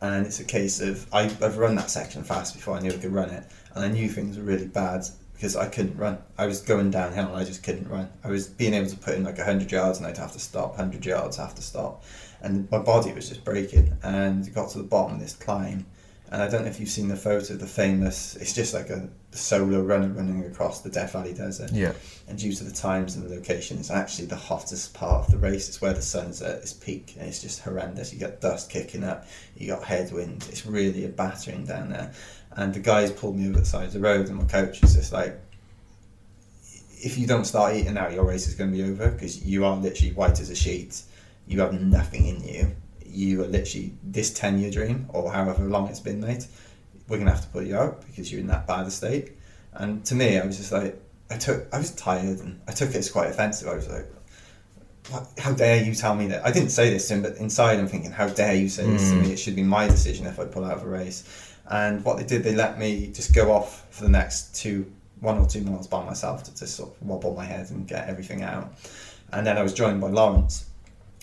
And 0.00 0.26
it's 0.26 0.40
a 0.40 0.44
case 0.44 0.80
of, 0.80 1.06
I, 1.12 1.22
I've 1.24 1.58
run 1.58 1.76
that 1.76 1.88
section 1.90 2.24
fast 2.24 2.54
before 2.54 2.76
I 2.76 2.80
knew 2.80 2.90
I 2.90 2.96
could 2.96 3.12
run 3.12 3.30
it. 3.30 3.44
And 3.74 3.84
I 3.84 3.88
knew 3.88 4.08
things 4.08 4.36
were 4.36 4.42
really 4.42 4.66
bad 4.66 5.04
because 5.42 5.56
I 5.56 5.66
couldn't 5.66 5.96
run. 5.96 6.18
I 6.38 6.46
was 6.46 6.60
going 6.60 6.92
downhill 6.92 7.26
and 7.26 7.36
I 7.36 7.42
just 7.42 7.64
couldn't 7.64 7.88
run. 7.88 8.08
I 8.22 8.28
was 8.28 8.46
being 8.46 8.74
able 8.74 8.88
to 8.88 8.96
put 8.96 9.16
in 9.16 9.24
like 9.24 9.38
100 9.38 9.72
yards 9.72 9.98
and 9.98 10.06
I'd 10.06 10.16
have 10.16 10.30
to 10.34 10.38
stop, 10.38 10.78
100 10.78 11.04
yards, 11.04 11.36
have 11.36 11.56
to 11.56 11.62
stop. 11.62 12.04
And 12.42 12.70
my 12.70 12.78
body 12.78 13.12
was 13.12 13.28
just 13.28 13.44
breaking. 13.44 13.92
And 14.04 14.46
it 14.46 14.54
got 14.54 14.70
to 14.70 14.78
the 14.78 14.84
bottom 14.84 15.14
of 15.14 15.20
this 15.20 15.34
climb. 15.34 15.84
And 16.30 16.40
I 16.40 16.48
don't 16.48 16.62
know 16.62 16.68
if 16.68 16.78
you've 16.78 16.88
seen 16.88 17.08
the 17.08 17.16
photo 17.16 17.54
of 17.54 17.58
the 17.58 17.66
famous, 17.66 18.36
it's 18.36 18.54
just 18.54 18.72
like 18.72 18.88
a 18.88 19.08
solo 19.32 19.82
runner 19.82 20.08
running 20.08 20.44
across 20.44 20.80
the 20.80 20.90
Death 20.90 21.12
Valley 21.12 21.34
Desert 21.34 21.72
Yeah. 21.72 21.92
and 22.28 22.38
due 22.38 22.52
to 22.54 22.64
the 22.64 22.70
times 22.70 23.16
and 23.16 23.24
the 23.28 23.34
location, 23.34 23.78
it's 23.78 23.90
actually 23.90 24.26
the 24.26 24.36
hottest 24.36 24.94
part 24.94 25.26
of 25.26 25.30
the 25.32 25.38
race. 25.38 25.68
It's 25.68 25.82
where 25.82 25.92
the 25.92 26.00
sun's 26.00 26.40
at 26.40 26.56
its 26.56 26.72
peak, 26.72 27.16
and 27.18 27.28
it's 27.28 27.42
just 27.42 27.60
horrendous. 27.60 28.14
You 28.14 28.20
got 28.20 28.40
dust 28.40 28.70
kicking 28.70 29.04
up, 29.04 29.26
you 29.56 29.66
got 29.66 29.84
headwind. 29.84 30.46
It's 30.48 30.64
really 30.64 31.04
a 31.04 31.08
battering 31.08 31.66
down 31.66 31.90
there. 31.90 32.12
And 32.56 32.74
the 32.74 32.80
guys 32.80 33.10
pulled 33.10 33.36
me 33.36 33.48
over 33.48 33.60
the 33.60 33.64
side 33.64 33.86
of 33.86 33.92
the 33.92 34.00
road, 34.00 34.28
and 34.28 34.36
my 34.36 34.44
coach 34.44 34.80
was 34.82 34.94
just 34.94 35.12
like, 35.12 35.40
"If 37.00 37.18
you 37.18 37.26
don't 37.26 37.46
start 37.46 37.74
eating 37.74 37.94
now, 37.94 38.08
your 38.08 38.24
race 38.24 38.46
is 38.46 38.54
going 38.54 38.70
to 38.70 38.76
be 38.76 38.84
over 38.84 39.10
because 39.10 39.42
you 39.44 39.64
are 39.64 39.76
literally 39.76 40.12
white 40.12 40.38
as 40.40 40.50
a 40.50 40.54
sheet. 40.54 41.02
You 41.46 41.60
have 41.60 41.72
nothing 41.80 42.26
in 42.26 42.42
you. 42.42 42.76
You 43.06 43.42
are 43.42 43.48
literally 43.48 43.94
this 44.02 44.32
ten-year 44.32 44.70
dream, 44.70 45.06
or 45.08 45.32
however 45.32 45.64
long 45.64 45.88
it's 45.88 46.00
been, 46.00 46.20
mate. 46.20 46.46
We're 47.08 47.16
going 47.16 47.26
to 47.26 47.34
have 47.34 47.44
to 47.44 47.48
put 47.48 47.66
you 47.66 47.76
out 47.76 48.06
because 48.06 48.30
you're 48.30 48.40
in 48.40 48.46
that 48.48 48.66
bad 48.66 48.86
a 48.86 48.90
state." 48.90 49.32
And 49.74 50.04
to 50.06 50.14
me, 50.14 50.38
I 50.38 50.44
was 50.44 50.58
just 50.58 50.72
like, 50.72 51.00
I 51.30 51.38
took, 51.38 51.66
I 51.72 51.78
was 51.78 51.92
tired, 51.92 52.40
and 52.40 52.60
I 52.68 52.72
took 52.72 52.90
it 52.90 52.96
as 52.96 53.10
quite 53.10 53.30
offensive. 53.30 53.66
I 53.68 53.74
was 53.74 53.88
like, 53.88 54.06
"How 55.38 55.52
dare 55.52 55.82
you 55.82 55.94
tell 55.94 56.14
me 56.14 56.26
that?" 56.28 56.44
I 56.46 56.52
didn't 56.52 56.70
say 56.70 56.90
this 56.90 57.08
to 57.08 57.14
him, 57.14 57.22
but 57.22 57.36
inside 57.36 57.78
I'm 57.78 57.88
thinking, 57.88 58.12
"How 58.12 58.28
dare 58.28 58.54
you 58.54 58.68
say 58.68 58.90
this 58.90 59.10
to 59.10 59.16
Mm. 59.16 59.20
me? 59.22 59.32
It 59.32 59.38
should 59.38 59.56
be 59.56 59.62
my 59.62 59.88
decision 59.88 60.26
if 60.26 60.38
I 60.38 60.44
pull 60.44 60.64
out 60.64 60.76
of 60.76 60.82
a 60.84 60.88
race." 60.88 61.24
And 61.70 62.04
what 62.04 62.16
they 62.18 62.24
did, 62.24 62.42
they 62.42 62.54
let 62.54 62.78
me 62.78 63.08
just 63.08 63.34
go 63.34 63.52
off 63.52 63.86
for 63.90 64.04
the 64.04 64.10
next 64.10 64.54
two, 64.54 64.90
one 65.20 65.38
or 65.38 65.46
two 65.46 65.62
miles 65.62 65.86
by 65.86 66.04
myself 66.04 66.44
to 66.44 66.56
just 66.56 66.76
sort 66.76 66.90
of 66.90 67.06
wobble 67.06 67.34
my 67.34 67.44
head 67.44 67.70
and 67.70 67.86
get 67.86 68.08
everything 68.08 68.42
out. 68.42 68.72
And 69.32 69.46
then 69.46 69.56
I 69.56 69.62
was 69.62 69.72
joined 69.72 70.00
by 70.00 70.08
Lawrence. 70.08 70.66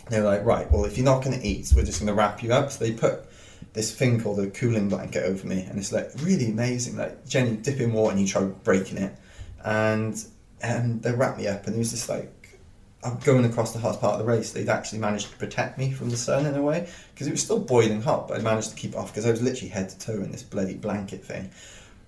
They 0.10 0.20
were 0.20 0.26
like, 0.26 0.44
"Right, 0.44 0.72
well, 0.72 0.86
if 0.86 0.98
you're 0.98 1.06
not 1.06 1.24
going 1.24 1.40
to 1.40 1.46
eat, 1.46 1.72
we're 1.76 1.84
just 1.84 2.00
going 2.00 2.08
to 2.08 2.14
wrap 2.16 2.42
you 2.42 2.52
up." 2.52 2.72
So 2.72 2.84
they 2.84 2.94
put 2.94 3.26
this 3.74 3.94
thing 3.94 4.20
called 4.20 4.40
a 4.40 4.48
cooling 4.48 4.90
blanket 4.90 5.24
over 5.24 5.46
me, 5.46 5.62
and 5.62 5.78
it's 5.78 5.92
like 5.92 6.10
really 6.22 6.48
amazing. 6.48 6.98
Like, 6.98 7.28
Jenny, 7.28 7.58
dip 7.58 7.80
in 7.80 7.94
water 7.94 8.12
and 8.12 8.22
you 8.22 8.28
try 8.28 8.44
breaking 8.44 8.98
it, 8.98 9.16
and 9.64 10.24
and 10.62 11.02
they 11.04 11.12
wrapped 11.12 11.38
me 11.38 11.48
up, 11.48 11.68
and 11.68 11.76
it 11.76 11.80
was 11.80 11.92
just 11.92 12.10
like 12.10 12.32
going 13.24 13.46
across 13.46 13.74
the 13.74 13.80
hottest 13.80 14.02
part 14.02 14.14
of 14.14 14.20
the 14.20 14.26
race. 14.26 14.52
They'd 14.52 14.70
actually 14.70 15.00
managed 15.00 15.32
to 15.32 15.38
protect 15.38 15.78
me 15.78 15.92
from 15.92 16.10
the 16.10 16.18
sun 16.18 16.46
in 16.46 16.56
a 16.56 16.62
way 16.62 16.90
because 17.14 17.28
it 17.28 17.32
was 17.32 17.42
still 17.42 17.60
boiling 17.60 18.02
hot, 18.02 18.28
but 18.28 18.40
I 18.40 18.42
managed 18.42 18.72
to 18.72 18.76
keep 18.76 18.92
it 18.92 18.98
off 18.98 19.12
because 19.12 19.26
I 19.26 19.32
was 19.32 19.42
literally 19.42 19.70
head 19.70 19.90
to 19.90 20.00
toe 20.00 20.22
in 20.22 20.32
this 20.32 20.44
bloody 20.44 20.76
blanket 20.76 21.24
thing. 21.24 21.50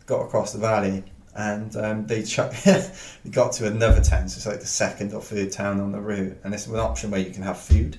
Got 0.05 0.21
across 0.21 0.53
the 0.53 0.59
valley. 0.59 1.03
And 1.33 1.73
um, 1.77 2.07
they 2.07 2.23
chuck, 2.23 2.53
we 3.23 3.31
got 3.31 3.53
to 3.53 3.67
another 3.67 4.03
town, 4.03 4.27
so 4.27 4.35
it's 4.35 4.45
like 4.45 4.59
the 4.59 4.65
second 4.65 5.13
or 5.13 5.21
third 5.21 5.53
town 5.53 5.79
on 5.79 5.93
the 5.93 6.01
route, 6.01 6.37
and 6.43 6.53
it's 6.53 6.67
an 6.67 6.75
option 6.75 7.09
where 7.09 7.21
you 7.21 7.31
can 7.31 7.43
have 7.43 7.57
food 7.57 7.97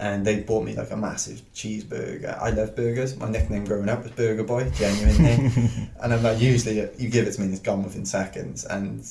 and 0.00 0.26
they 0.26 0.40
bought 0.40 0.64
me 0.64 0.74
like 0.74 0.90
a 0.90 0.96
massive 0.96 1.42
cheeseburger. 1.54 2.36
I 2.40 2.50
love 2.50 2.74
burgers. 2.74 3.16
My 3.18 3.28
nickname 3.28 3.66
growing 3.66 3.90
up 3.90 4.02
was 4.02 4.12
Burger 4.12 4.44
Boy, 4.44 4.70
genuinely. 4.70 5.52
and 6.02 6.14
I'm 6.14 6.22
like, 6.22 6.40
usually 6.40 6.88
you 6.96 7.10
give 7.10 7.28
it 7.28 7.32
to 7.32 7.40
me 7.40 7.44
and 7.44 7.54
it's 7.54 7.62
gone 7.62 7.82
within 7.82 8.06
seconds. 8.06 8.64
And 8.64 9.04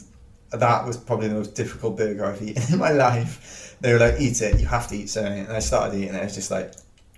that 0.52 0.86
was 0.86 0.98
probably 0.98 1.28
the 1.28 1.36
most 1.36 1.56
difficult 1.56 1.98
burger 1.98 2.26
I've 2.26 2.42
eaten 2.42 2.64
in 2.74 2.80
my 2.80 2.92
life. 2.92 3.76
They 3.82 3.94
were 3.94 4.00
like, 4.00 4.20
eat 4.20 4.42
it, 4.42 4.60
you 4.60 4.68
have 4.68 4.88
to 4.88 4.96
eat 4.96 5.10
something. 5.10 5.46
And 5.46 5.54
I 5.54 5.60
started 5.60 5.98
eating 5.98 6.16
it, 6.16 6.22
it 6.22 6.24
was 6.24 6.36
just 6.36 6.52
like, 6.52 6.74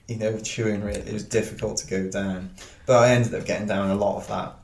you 0.07 0.17
know, 0.17 0.37
chewing 0.39 0.83
really. 0.83 0.99
It 0.99 1.13
was 1.13 1.23
difficult 1.23 1.77
to 1.77 1.87
go 1.87 2.09
down. 2.09 2.51
But 2.85 3.03
I 3.03 3.09
ended 3.11 3.33
up 3.33 3.45
getting 3.45 3.67
down 3.67 3.89
a 3.89 3.95
lot 3.95 4.17
of 4.17 4.27
that. 4.27 4.55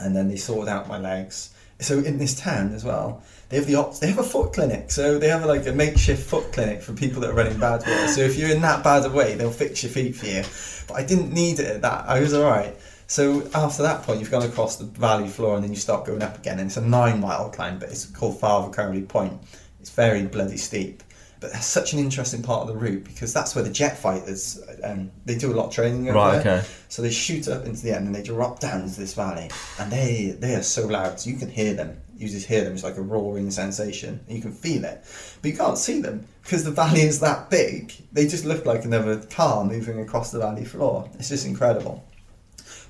And 0.00 0.16
then 0.16 0.28
they 0.28 0.36
sorted 0.36 0.68
out 0.68 0.88
my 0.88 0.98
legs. 0.98 1.54
So 1.80 1.98
in 1.98 2.18
this 2.18 2.38
town 2.38 2.72
as 2.74 2.84
well, 2.84 3.22
they 3.48 3.56
have 3.56 3.66
the 3.66 3.74
op- 3.74 3.98
they 3.98 4.06
have 4.08 4.18
a 4.18 4.22
foot 4.22 4.52
clinic. 4.52 4.90
So 4.90 5.18
they 5.18 5.28
have 5.28 5.44
like 5.44 5.66
a 5.66 5.72
makeshift 5.72 6.28
foot 6.28 6.52
clinic 6.52 6.80
for 6.80 6.92
people 6.92 7.20
that 7.22 7.30
are 7.30 7.34
running 7.34 7.58
Badwater. 7.58 8.08
So 8.08 8.22
if 8.22 8.36
you're 8.36 8.50
in 8.50 8.62
that 8.62 8.82
bad 8.82 9.04
a 9.04 9.10
way, 9.10 9.34
they'll 9.34 9.50
fix 9.50 9.82
your 9.82 9.92
feet 9.92 10.16
for 10.16 10.26
you. 10.26 10.42
But 10.86 11.02
I 11.02 11.04
didn't 11.04 11.32
need 11.32 11.58
it 11.60 11.66
at 11.66 11.82
that. 11.82 12.08
I 12.08 12.20
was 12.20 12.34
all 12.34 12.48
right. 12.48 12.74
So 13.12 13.46
after 13.54 13.82
that 13.82 14.04
point, 14.04 14.20
you've 14.20 14.30
gone 14.30 14.42
across 14.42 14.76
the 14.76 14.84
valley 14.86 15.28
floor 15.28 15.54
and 15.56 15.62
then 15.62 15.70
you 15.70 15.76
start 15.76 16.06
going 16.06 16.22
up 16.22 16.38
again. 16.38 16.58
And 16.58 16.68
it's 16.68 16.78
a 16.78 16.80
nine 16.80 17.20
mile 17.20 17.50
climb, 17.50 17.78
but 17.78 17.90
it's 17.90 18.06
called 18.06 18.40
Father 18.40 18.72
Crowley 18.72 19.02
Point. 19.02 19.38
It's 19.80 19.90
very 19.90 20.22
bloody 20.24 20.56
steep. 20.56 21.02
But 21.38 21.52
that's 21.52 21.66
such 21.66 21.92
an 21.92 21.98
interesting 21.98 22.42
part 22.42 22.62
of 22.62 22.68
the 22.68 22.74
route 22.76 23.04
because 23.04 23.34
that's 23.34 23.54
where 23.54 23.62
the 23.64 23.70
jet 23.70 23.98
fighters, 23.98 24.62
um, 24.82 25.10
they 25.26 25.36
do 25.36 25.52
a 25.52 25.56
lot 25.56 25.66
of 25.66 25.72
training 25.74 26.08
over 26.08 26.16
Right, 26.16 26.42
there. 26.42 26.58
okay. 26.60 26.66
So 26.88 27.02
they 27.02 27.10
shoot 27.10 27.48
up 27.48 27.66
into 27.66 27.82
the 27.82 27.94
end 27.94 28.06
and 28.06 28.14
they 28.14 28.22
drop 28.22 28.60
down 28.60 28.80
into 28.80 28.98
this 28.98 29.12
valley, 29.12 29.50
and 29.78 29.92
they 29.92 30.34
they 30.38 30.54
are 30.54 30.62
so 30.62 30.86
loud, 30.86 31.20
so 31.20 31.28
you 31.28 31.36
can 31.36 31.50
hear 31.50 31.74
them. 31.74 31.98
you 32.16 32.28
just 32.28 32.46
hear 32.46 32.64
them. 32.64 32.72
It's 32.74 32.84
like 32.84 32.96
a 32.96 33.02
roaring 33.02 33.50
sensation. 33.50 34.20
And 34.26 34.36
you 34.36 34.40
can 34.40 34.52
feel 34.52 34.84
it, 34.86 35.04
but 35.42 35.50
you 35.50 35.56
can't 35.56 35.76
see 35.76 36.00
them 36.00 36.26
because 36.44 36.64
the 36.64 36.70
valley 36.70 37.02
is 37.02 37.20
that 37.20 37.50
big. 37.50 37.92
They 38.12 38.26
just 38.26 38.46
look 38.46 38.64
like 38.64 38.86
another 38.86 39.18
car 39.18 39.64
moving 39.66 40.00
across 40.00 40.30
the 40.30 40.38
valley 40.38 40.64
floor. 40.64 41.10
It's 41.18 41.28
just 41.28 41.44
incredible. 41.44 42.02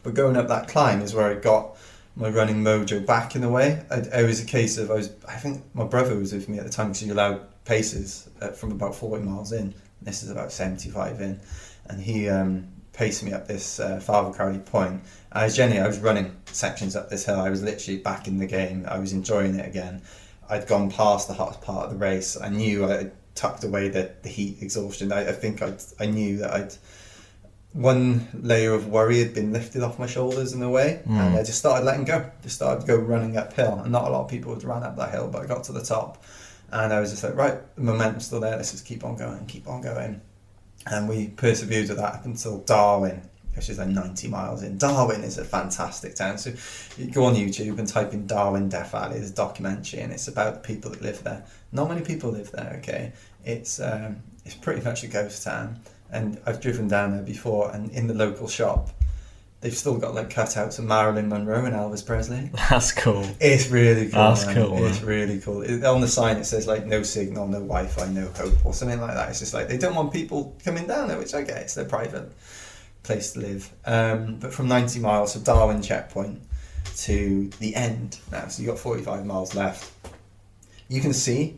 But 0.02 0.14
going 0.14 0.36
up 0.36 0.48
that 0.48 0.68
climb 0.68 1.00
is 1.00 1.14
where 1.14 1.30
I 1.30 1.34
got 1.34 1.76
my 2.16 2.28
running 2.28 2.62
mojo 2.62 3.04
back 3.06 3.36
in 3.36 3.44
a 3.44 3.48
way. 3.48 3.84
I, 3.90 3.98
it 3.98 4.26
was 4.26 4.42
a 4.42 4.44
case 4.46 4.78
of 4.78 4.90
I 4.90 4.94
was. 4.94 5.10
I 5.26 5.36
think 5.36 5.62
my 5.74 5.84
brother 5.84 6.16
was 6.16 6.32
with 6.32 6.48
me 6.48 6.58
at 6.58 6.64
the 6.64 6.70
time 6.70 6.88
because 6.88 7.02
you 7.02 7.12
allowed 7.12 7.40
paces 7.64 8.28
uh, 8.40 8.48
from 8.48 8.72
about 8.72 8.94
forty 8.94 9.22
miles 9.22 9.52
in. 9.52 9.74
This 10.02 10.22
is 10.22 10.30
about 10.30 10.52
seventy-five 10.52 11.20
in, 11.20 11.40
and 11.86 12.00
he 12.00 12.28
um, 12.28 12.68
paced 12.92 13.22
me 13.22 13.32
up 13.32 13.46
this 13.46 13.80
uh, 13.80 14.00
Crowley 14.34 14.58
point. 14.58 15.02
Was 15.34 15.56
generally 15.56 15.80
I 15.80 15.86
was 15.86 15.98
running 16.00 16.36
sections 16.46 16.96
up 16.96 17.08
this 17.08 17.24
hill. 17.24 17.40
I 17.40 17.50
was 17.50 17.62
literally 17.62 18.00
back 18.00 18.28
in 18.28 18.38
the 18.38 18.46
game. 18.46 18.84
I 18.88 18.98
was 18.98 19.12
enjoying 19.12 19.54
it 19.54 19.66
again. 19.66 20.02
I'd 20.50 20.66
gone 20.66 20.90
past 20.90 21.28
the 21.28 21.34
hottest 21.34 21.62
part 21.62 21.86
of 21.86 21.92
the 21.92 21.96
race. 21.96 22.38
I 22.38 22.48
knew 22.48 22.84
I 22.84 23.10
tucked 23.34 23.64
away 23.64 23.88
the, 23.88 24.10
the 24.22 24.28
heat 24.28 24.60
exhaustion. 24.60 25.12
I, 25.12 25.28
I 25.28 25.32
think 25.32 25.62
I 25.62 25.72
I 25.98 26.06
knew 26.06 26.38
that 26.38 26.52
I'd 26.52 26.74
one 27.72 28.28
layer 28.34 28.74
of 28.74 28.88
worry 28.88 29.18
had 29.18 29.32
been 29.32 29.52
lifted 29.52 29.82
off 29.82 29.98
my 29.98 30.06
shoulders 30.06 30.52
in 30.52 30.62
a 30.62 30.68
way, 30.68 31.02
mm. 31.06 31.18
and 31.18 31.34
I 31.34 31.42
just 31.42 31.58
started 31.58 31.84
letting 31.84 32.04
go. 32.04 32.30
Just 32.42 32.56
started 32.56 32.82
to 32.82 32.86
go 32.86 32.96
running 32.96 33.36
uphill, 33.36 33.78
and 33.78 33.90
not 33.90 34.06
a 34.06 34.10
lot 34.10 34.24
of 34.24 34.30
people 34.30 34.52
would 34.52 34.64
run 34.64 34.82
up 34.82 34.96
that 34.96 35.10
hill, 35.10 35.28
but 35.28 35.42
I 35.42 35.46
got 35.46 35.64
to 35.64 35.72
the 35.72 35.82
top, 35.82 36.22
and 36.70 36.92
I 36.92 37.00
was 37.00 37.10
just 37.10 37.24
like, 37.24 37.34
right, 37.34 37.58
the 37.76 37.82
momentum's 37.82 38.26
still 38.26 38.40
there. 38.40 38.56
Let's 38.56 38.72
just 38.72 38.84
keep 38.84 39.04
on 39.04 39.16
going, 39.16 39.46
keep 39.46 39.66
on 39.68 39.80
going, 39.80 40.20
and 40.86 41.08
we 41.08 41.28
persevered 41.28 41.88
with 41.88 41.96
that 41.96 42.14
up 42.16 42.24
until 42.26 42.58
Darwin, 42.58 43.22
which 43.54 43.70
is 43.70 43.78
like 43.78 43.88
90 43.88 44.28
miles 44.28 44.62
in. 44.62 44.76
Darwin 44.76 45.22
is 45.22 45.38
a 45.38 45.44
fantastic 45.44 46.14
town. 46.14 46.36
So 46.36 46.52
you 46.98 47.10
go 47.10 47.24
on 47.24 47.34
YouTube 47.34 47.78
and 47.78 47.88
type 47.88 48.12
in 48.12 48.26
Darwin 48.26 48.68
Death 48.68 48.92
Valley. 48.92 49.14
There's 49.14 49.30
a 49.30 49.34
documentary, 49.34 50.00
and 50.00 50.12
it's 50.12 50.28
about 50.28 50.54
the 50.54 50.60
people 50.60 50.90
that 50.90 51.00
live 51.00 51.24
there. 51.24 51.42
Not 51.72 51.88
many 51.88 52.02
people 52.02 52.32
live 52.32 52.50
there. 52.52 52.74
Okay, 52.80 53.12
it's 53.46 53.80
um, 53.80 54.22
it's 54.44 54.54
pretty 54.54 54.82
much 54.82 55.04
a 55.04 55.06
ghost 55.06 55.42
town 55.42 55.80
and 56.12 56.40
I've 56.46 56.60
driven 56.60 56.88
down 56.88 57.12
there 57.12 57.22
before, 57.22 57.72
and 57.72 57.90
in 57.90 58.06
the 58.06 58.14
local 58.14 58.46
shop, 58.46 58.90
they've 59.62 59.76
still 59.76 59.96
got 59.96 60.14
like 60.14 60.28
cutouts 60.28 60.78
of 60.78 60.84
Marilyn 60.84 61.28
Monroe 61.28 61.64
and 61.64 61.74
Elvis 61.74 62.04
Presley. 62.04 62.50
That's 62.70 62.92
cool. 62.92 63.26
It's 63.40 63.68
really 63.68 64.10
cool. 64.10 64.20
That's 64.20 64.44
man. 64.46 64.56
cool. 64.56 64.84
It's 64.84 65.00
really 65.00 65.40
cool. 65.40 65.62
It, 65.62 65.84
on 65.84 66.00
the 66.00 66.08
sign 66.08 66.36
it 66.36 66.44
says 66.44 66.66
like 66.66 66.86
no 66.86 67.02
signal, 67.02 67.46
no 67.46 67.60
Wi-Fi, 67.60 68.08
no 68.08 68.26
hope, 68.36 68.66
or 68.66 68.74
something 68.74 69.00
like 69.00 69.14
that. 69.14 69.30
It's 69.30 69.38
just 69.38 69.54
like 69.54 69.68
they 69.68 69.78
don't 69.78 69.94
want 69.94 70.12
people 70.12 70.56
coming 70.64 70.86
down 70.86 71.08
there, 71.08 71.18
which 71.18 71.32
I 71.32 71.42
get. 71.42 71.58
It's 71.58 71.74
their 71.74 71.86
private 71.86 72.30
place 73.02 73.32
to 73.32 73.40
live. 73.40 73.72
Um, 73.86 74.36
but 74.38 74.52
from 74.52 74.68
90 74.68 75.00
miles 75.00 75.34
of 75.34 75.44
Darwin 75.44 75.80
checkpoint 75.80 76.42
to 76.98 77.48
the 77.58 77.74
end 77.74 78.18
now, 78.30 78.48
so 78.48 78.62
you 78.62 78.68
have 78.68 78.76
got 78.76 78.82
45 78.82 79.24
miles 79.24 79.54
left. 79.54 79.90
You 80.88 81.00
can 81.00 81.12
see 81.12 81.56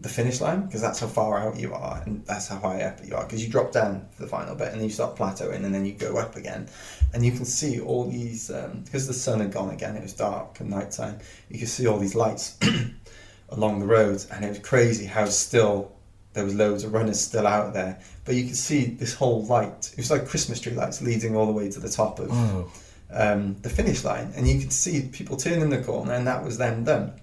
the 0.00 0.08
finish 0.08 0.40
line 0.40 0.66
because 0.66 0.80
that's 0.80 1.00
how 1.00 1.06
far 1.06 1.38
out 1.38 1.58
you 1.58 1.72
are 1.72 2.02
and 2.04 2.24
that's 2.26 2.48
how 2.48 2.58
high 2.58 2.82
up 2.82 2.98
you 3.04 3.14
are 3.14 3.24
because 3.24 3.44
you 3.44 3.50
drop 3.50 3.72
down 3.72 4.06
for 4.12 4.22
the 4.22 4.28
final 4.28 4.54
bit 4.54 4.68
and 4.68 4.76
then 4.76 4.84
you 4.84 4.90
start 4.90 5.16
plateauing 5.16 5.64
and 5.64 5.74
then 5.74 5.84
you 5.86 5.92
go 5.92 6.16
up 6.16 6.36
again. 6.36 6.68
And 7.14 7.24
you 7.24 7.32
can 7.32 7.44
see 7.44 7.80
all 7.80 8.08
these 8.08 8.50
um, 8.50 8.82
because 8.84 9.06
the 9.06 9.14
sun 9.14 9.40
had 9.40 9.52
gone 9.52 9.70
again 9.70 9.96
it 9.96 10.02
was 10.02 10.12
dark 10.12 10.60
and 10.60 10.70
nighttime 10.70 11.18
you 11.48 11.58
can 11.58 11.66
see 11.66 11.86
all 11.86 11.98
these 11.98 12.14
lights 12.14 12.58
along 13.50 13.80
the 13.80 13.86
road 13.86 14.24
and 14.32 14.44
it 14.44 14.48
was 14.48 14.58
crazy 14.58 15.06
how 15.06 15.24
still 15.26 15.92
there 16.34 16.44
was 16.44 16.54
loads 16.54 16.84
of 16.84 16.92
runners 16.92 17.20
still 17.20 17.46
out 17.46 17.72
there. 17.72 17.98
But 18.24 18.34
you 18.34 18.44
can 18.44 18.54
see 18.54 18.86
this 18.86 19.14
whole 19.14 19.44
light 19.46 19.90
it 19.92 19.98
was 19.98 20.10
like 20.10 20.26
christmas 20.26 20.60
tree 20.60 20.74
lights 20.74 21.00
leading 21.00 21.36
all 21.36 21.46
the 21.46 21.52
way 21.52 21.70
to 21.70 21.80
the 21.80 21.88
top 21.88 22.18
of 22.18 22.28
oh. 22.30 22.70
um, 23.10 23.56
the 23.62 23.70
finish 23.70 24.04
line. 24.04 24.32
And 24.36 24.46
you 24.46 24.60
could 24.60 24.72
see 24.72 25.08
people 25.12 25.36
turning 25.36 25.70
the 25.70 25.82
corner 25.82 26.12
and 26.12 26.26
that 26.26 26.44
was 26.44 26.58
them 26.58 26.84
done 26.84 27.20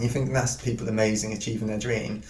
you 0.00 0.08
think 0.08 0.32
that's 0.32 0.56
people 0.56 0.88
amazing 0.88 1.32
achieving 1.32 1.68
their 1.68 1.78
dream. 1.78 2.22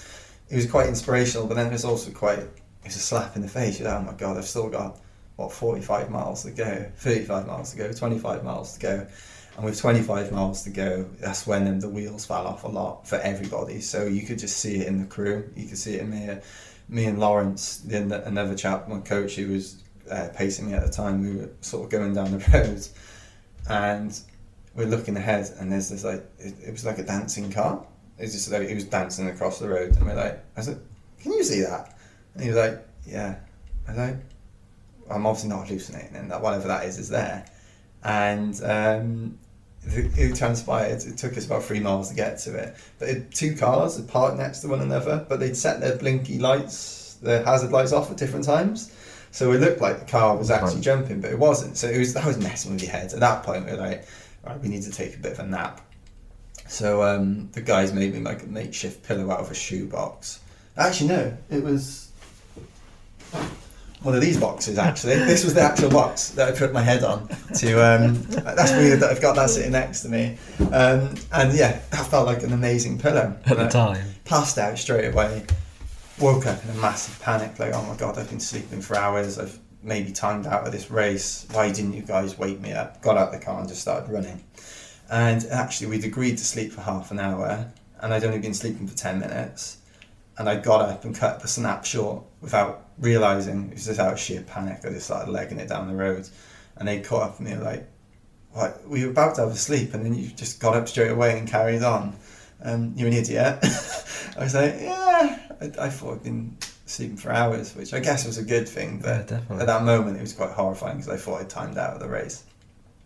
It 0.50 0.56
was 0.56 0.70
quite 0.70 0.88
inspirational, 0.88 1.46
but 1.46 1.54
then 1.54 1.68
it 1.68 1.72
was 1.72 1.84
also 1.84 2.10
quite 2.10 2.40
it's 2.84 2.96
a 2.96 3.00
slap 3.00 3.36
in 3.36 3.42
the 3.42 3.48
face. 3.48 3.80
You're 3.80 3.88
like, 3.88 4.00
oh 4.00 4.04
my 4.04 4.12
god, 4.12 4.36
I've 4.36 4.44
still 4.44 4.68
got 4.68 4.98
what 5.36 5.52
45 5.52 6.10
miles 6.10 6.44
to 6.44 6.50
go, 6.50 6.90
35 6.96 7.46
miles 7.46 7.72
to 7.72 7.78
go, 7.78 7.92
25 7.92 8.44
miles 8.44 8.74
to 8.74 8.80
go. 8.80 9.06
And 9.56 9.64
with 9.64 9.80
25 9.80 10.32
miles 10.32 10.62
to 10.64 10.70
go, 10.70 11.08
that's 11.20 11.46
when 11.46 11.78
the 11.78 11.88
wheels 11.88 12.26
fell 12.26 12.46
off 12.46 12.64
a 12.64 12.68
lot 12.68 13.06
for 13.06 13.16
everybody. 13.16 13.80
So 13.80 14.04
you 14.04 14.22
could 14.22 14.38
just 14.38 14.58
see 14.58 14.80
it 14.80 14.88
in 14.88 15.00
the 15.00 15.06
crew. 15.06 15.48
You 15.54 15.68
could 15.68 15.78
see 15.78 15.94
it 15.94 16.00
in 16.00 16.10
me, 16.10 16.38
me 16.88 17.04
and 17.06 17.18
Lawrence, 17.18 17.78
then 17.78 18.10
another 18.12 18.54
chap, 18.54 18.88
my 18.88 18.98
coach 18.98 19.36
who 19.36 19.52
was 19.52 19.82
uh, 20.10 20.28
pacing 20.34 20.66
me 20.66 20.74
at 20.74 20.84
the 20.84 20.90
time. 20.90 21.22
We 21.22 21.40
were 21.40 21.50
sort 21.60 21.84
of 21.84 21.90
going 21.90 22.14
down 22.14 22.32
the 22.32 22.38
road, 22.52 22.86
and 23.68 24.20
we're 24.76 24.86
looking 24.86 25.16
ahead, 25.16 25.50
and 25.58 25.70
there's 25.70 25.90
this 25.90 26.04
like 26.04 26.24
it, 26.38 26.54
it 26.66 26.72
was 26.72 26.84
like 26.84 26.98
a 26.98 27.04
dancing 27.04 27.50
car. 27.50 27.84
It's 28.18 28.32
just 28.32 28.50
like 28.50 28.68
he 28.68 28.74
was 28.74 28.84
dancing 28.84 29.28
across 29.28 29.58
the 29.58 29.68
road, 29.68 29.96
and 29.96 30.06
we're 30.06 30.14
like, 30.14 30.42
I 30.56 30.60
said, 30.60 30.80
"Can 31.20 31.32
you 31.32 31.44
see 31.44 31.60
that?" 31.60 31.96
And 32.34 32.42
he 32.42 32.48
was 32.48 32.58
like, 32.58 32.86
"Yeah." 33.06 33.36
I 33.86 33.90
was 33.90 33.98
like, 33.98 34.16
"I'm 35.10 35.26
obviously 35.26 35.50
not 35.50 35.66
hallucinating, 35.66 36.16
and 36.16 36.30
that 36.30 36.42
whatever 36.42 36.68
that 36.68 36.84
is 36.86 36.98
is 36.98 37.08
there." 37.08 37.46
And 38.02 38.60
um, 38.62 39.38
it, 39.86 40.18
it 40.18 40.36
transpired. 40.36 41.02
It 41.04 41.16
took 41.16 41.36
us 41.36 41.46
about 41.46 41.62
three 41.62 41.80
miles 41.80 42.10
to 42.10 42.14
get 42.14 42.38
to 42.40 42.56
it, 42.56 42.76
but 42.98 43.08
it, 43.08 43.30
two 43.32 43.56
cars 43.56 43.96
had 43.96 44.08
parked 44.08 44.38
next 44.38 44.60
to 44.60 44.68
one 44.68 44.80
another, 44.80 45.24
but 45.28 45.40
they'd 45.40 45.56
set 45.56 45.80
their 45.80 45.96
blinky 45.96 46.38
lights, 46.38 47.18
their 47.22 47.44
hazard 47.44 47.70
lights 47.70 47.92
off 47.92 48.10
at 48.10 48.16
different 48.16 48.44
times. 48.44 48.92
So 49.30 49.50
it 49.50 49.58
looked 49.60 49.80
like 49.80 49.98
the 49.98 50.04
car 50.04 50.36
was 50.36 50.48
actually 50.48 50.80
jumping, 50.80 51.20
but 51.20 51.32
it 51.32 51.38
wasn't. 51.38 51.76
So 51.76 51.88
it 51.88 51.98
was 51.98 52.14
that 52.14 52.24
was 52.24 52.38
messing 52.38 52.72
with 52.72 52.82
your 52.82 52.92
head. 52.92 53.12
At 53.12 53.20
that 53.20 53.42
point, 53.42 53.64
we 53.64 53.72
are 53.72 53.76
like, 53.76 54.04
right, 54.46 54.60
we 54.60 54.68
need 54.68 54.82
to 54.82 54.90
take 54.90 55.14
a 55.16 55.18
bit 55.18 55.32
of 55.32 55.40
a 55.40 55.46
nap. 55.46 55.80
So 56.68 57.02
um, 57.02 57.50
the 57.52 57.60
guys 57.60 57.92
made 57.92 58.14
me 58.14 58.20
like 58.20 58.42
a 58.42 58.46
makeshift 58.46 59.02
pillow 59.02 59.30
out 59.30 59.40
of 59.40 59.50
a 59.50 59.54
shoebox. 59.54 60.40
Actually, 60.76 61.08
no, 61.08 61.36
it 61.50 61.62
was 61.62 62.10
one 64.02 64.14
of 64.14 64.20
these 64.20 64.38
boxes. 64.38 64.78
Actually, 64.78 65.14
this 65.16 65.44
was 65.44 65.54
the 65.54 65.60
actual 65.60 65.90
box 65.90 66.30
that 66.30 66.48
I 66.48 66.52
put 66.52 66.72
my 66.72 66.82
head 66.82 67.04
on. 67.04 67.28
To 67.56 67.94
um, 67.94 68.22
that's 68.22 68.72
weird 68.72 69.00
that 69.00 69.10
I've 69.10 69.22
got 69.22 69.36
that 69.36 69.50
sitting 69.50 69.72
next 69.72 70.02
to 70.02 70.08
me. 70.08 70.36
Um, 70.72 71.14
and 71.32 71.56
yeah, 71.56 71.80
that 71.90 72.06
felt 72.06 72.26
like 72.26 72.42
an 72.42 72.52
amazing 72.52 72.98
pillow. 72.98 73.36
At 73.46 73.56
the 73.56 73.68
time, 73.68 74.06
passed 74.24 74.58
out 74.58 74.78
straight 74.78 75.12
away. 75.12 75.44
Woke 76.20 76.46
up 76.46 76.62
in 76.62 76.70
a 76.70 76.74
massive 76.74 77.20
panic, 77.20 77.58
like, 77.58 77.74
oh 77.74 77.82
my 77.82 77.96
god, 77.96 78.18
I've 78.18 78.30
been 78.30 78.38
sleeping 78.38 78.80
for 78.80 78.96
hours. 78.96 79.36
I've 79.36 79.58
maybe 79.84 80.10
timed 80.10 80.46
out 80.46 80.66
of 80.66 80.72
this 80.72 80.90
race. 80.90 81.46
Why 81.52 81.70
didn't 81.70 81.92
you 81.92 82.02
guys 82.02 82.38
wake 82.38 82.60
me 82.60 82.72
up? 82.72 83.02
Got 83.02 83.16
out 83.16 83.32
the 83.32 83.38
car 83.38 83.60
and 83.60 83.68
just 83.68 83.82
started 83.82 84.10
running. 84.10 84.42
And 85.10 85.44
actually, 85.50 85.88
we'd 85.88 86.04
agreed 86.04 86.38
to 86.38 86.44
sleep 86.44 86.72
for 86.72 86.80
half 86.80 87.10
an 87.10 87.20
hour, 87.20 87.70
and 88.00 88.14
I'd 88.14 88.24
only 88.24 88.38
been 88.38 88.54
sleeping 88.54 88.88
for 88.88 88.96
10 88.96 89.20
minutes. 89.20 89.78
And 90.38 90.48
I 90.48 90.56
got 90.56 90.80
up 90.80 91.04
and 91.04 91.14
cut 91.14 91.40
the 91.40 91.48
snap 91.48 91.84
short 91.84 92.24
without 92.40 92.88
realizing 92.98 93.68
it 93.68 93.74
was 93.74 93.84
just 93.84 94.00
out 94.00 94.14
of 94.14 94.18
sheer 94.18 94.42
panic. 94.42 94.80
I 94.84 94.88
just 94.88 95.06
started 95.06 95.30
legging 95.30 95.58
it 95.58 95.68
down 95.68 95.86
the 95.86 95.94
road. 95.94 96.28
And 96.76 96.88
they 96.88 97.00
caught 97.00 97.22
up 97.22 97.38
with 97.38 97.48
me 97.48 97.56
like, 97.56 97.88
what? 98.50 98.88
We 98.88 99.04
were 99.04 99.10
about 99.10 99.36
to 99.36 99.42
have 99.42 99.50
a 99.50 99.56
sleep, 99.56 99.94
and 99.94 100.04
then 100.04 100.14
you 100.14 100.28
just 100.28 100.58
got 100.60 100.74
up 100.74 100.88
straight 100.88 101.10
away 101.10 101.38
and 101.38 101.46
carried 101.46 101.82
on. 101.82 102.16
Um, 102.62 102.94
you're 102.96 103.08
an 103.08 103.14
idiot. 103.14 103.58
I 104.36 104.40
was 104.40 104.54
like, 104.54 104.76
yeah, 104.80 105.38
I, 105.60 105.64
I 105.78 105.88
thought 105.90 106.14
I'd 106.14 106.22
been 106.22 106.56
sleeping 106.86 107.16
for 107.16 107.32
hours, 107.32 107.74
which 107.74 107.94
I 107.94 108.00
guess 108.00 108.26
was 108.26 108.38
a 108.38 108.44
good 108.44 108.68
thing. 108.68 109.00
But 109.02 109.30
yeah, 109.30 109.40
at 109.58 109.66
that 109.66 109.84
moment, 109.84 110.18
it 110.18 110.20
was 110.20 110.32
quite 110.32 110.50
horrifying 110.50 110.98
because 110.98 111.12
I 111.12 111.16
thought 111.16 111.40
I'd 111.40 111.50
timed 111.50 111.78
out 111.78 111.94
of 111.94 112.00
the 112.00 112.08
race. 112.08 112.44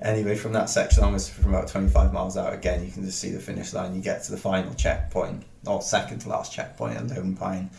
Anyway, 0.00 0.36
from 0.36 0.52
that 0.52 0.70
section 0.70 1.02
onwards, 1.02 1.28
from 1.28 1.52
about 1.52 1.66
25 1.66 2.12
miles 2.12 2.36
out 2.36 2.52
again, 2.52 2.84
you 2.84 2.92
can 2.92 3.04
just 3.04 3.18
see 3.18 3.30
the 3.30 3.40
finish 3.40 3.72
line. 3.72 3.96
You 3.96 4.00
get 4.00 4.22
to 4.24 4.30
the 4.30 4.36
final 4.36 4.72
checkpoint, 4.74 5.42
or 5.66 5.82
second 5.82 6.20
to 6.20 6.28
last 6.28 6.52
checkpoint 6.52 6.96
at 6.96 7.08
Lone 7.08 7.34
Pine, 7.34 7.70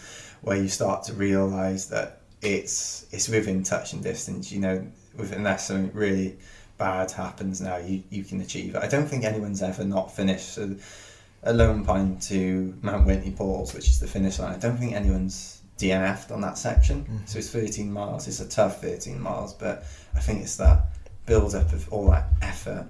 where 0.41 0.57
you 0.57 0.67
start 0.67 1.03
to 1.03 1.13
realise 1.13 1.85
that 1.85 2.21
it's 2.41 3.05
it's 3.11 3.29
within 3.29 3.63
touching 3.63 4.01
distance. 4.01 4.51
You 4.51 4.59
know, 4.59 4.87
with, 5.15 5.31
unless 5.31 5.67
something 5.67 5.91
really 5.93 6.37
bad 6.77 7.11
happens 7.11 7.61
now, 7.61 7.77
you, 7.77 8.03
you 8.09 8.23
can 8.23 8.41
achieve 8.41 8.75
it. 8.75 8.83
I 8.83 8.87
don't 8.87 9.07
think 9.07 9.23
anyone's 9.23 9.61
ever 9.61 9.85
not 9.85 10.13
finished. 10.13 10.53
So, 10.53 10.75
a 11.43 11.53
Lone 11.53 11.85
Pine 11.85 12.17
to 12.19 12.77
Mount 12.81 13.05
Whitney 13.05 13.31
Falls, 13.31 13.73
which 13.73 13.87
is 13.87 13.99
the 13.99 14.07
finish 14.07 14.39
line, 14.39 14.53
I 14.53 14.57
don't 14.57 14.77
think 14.77 14.93
anyone's 14.93 15.59
DNF'd 15.80 16.32
on 16.32 16.41
that 16.41 16.57
section. 16.57 17.03
Mm-hmm. 17.03 17.25
So 17.25 17.39
it's 17.39 17.49
13 17.49 17.91
miles. 17.91 18.27
It's 18.27 18.39
a 18.39 18.47
tough 18.47 18.82
13 18.82 19.19
miles, 19.19 19.53
but 19.53 19.86
I 20.15 20.19
think 20.19 20.41
it's 20.41 20.57
that 20.57 20.86
build 21.25 21.55
up 21.55 21.71
of 21.73 21.91
all 21.93 22.09
that 22.09 22.27
effort 22.41 22.88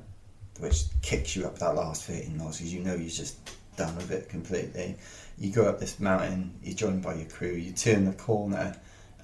which 0.59 0.83
kicks 1.01 1.35
you 1.35 1.45
up 1.45 1.57
that 1.59 1.75
last 1.75 2.03
13 2.03 2.37
miles 2.37 2.57
because 2.57 2.73
you 2.73 2.81
know 2.81 2.93
you're 2.93 3.09
just 3.09 3.37
done 3.77 3.95
with 3.95 4.11
it 4.11 4.27
completely. 4.29 4.97
You 5.37 5.51
go 5.51 5.65
up 5.65 5.79
this 5.79 5.99
mountain, 5.99 6.53
you're 6.63 6.75
joined 6.75 7.01
by 7.01 7.15
your 7.15 7.29
crew, 7.29 7.53
you 7.53 7.71
turn 7.71 8.05
the 8.05 8.13
corner 8.13 8.75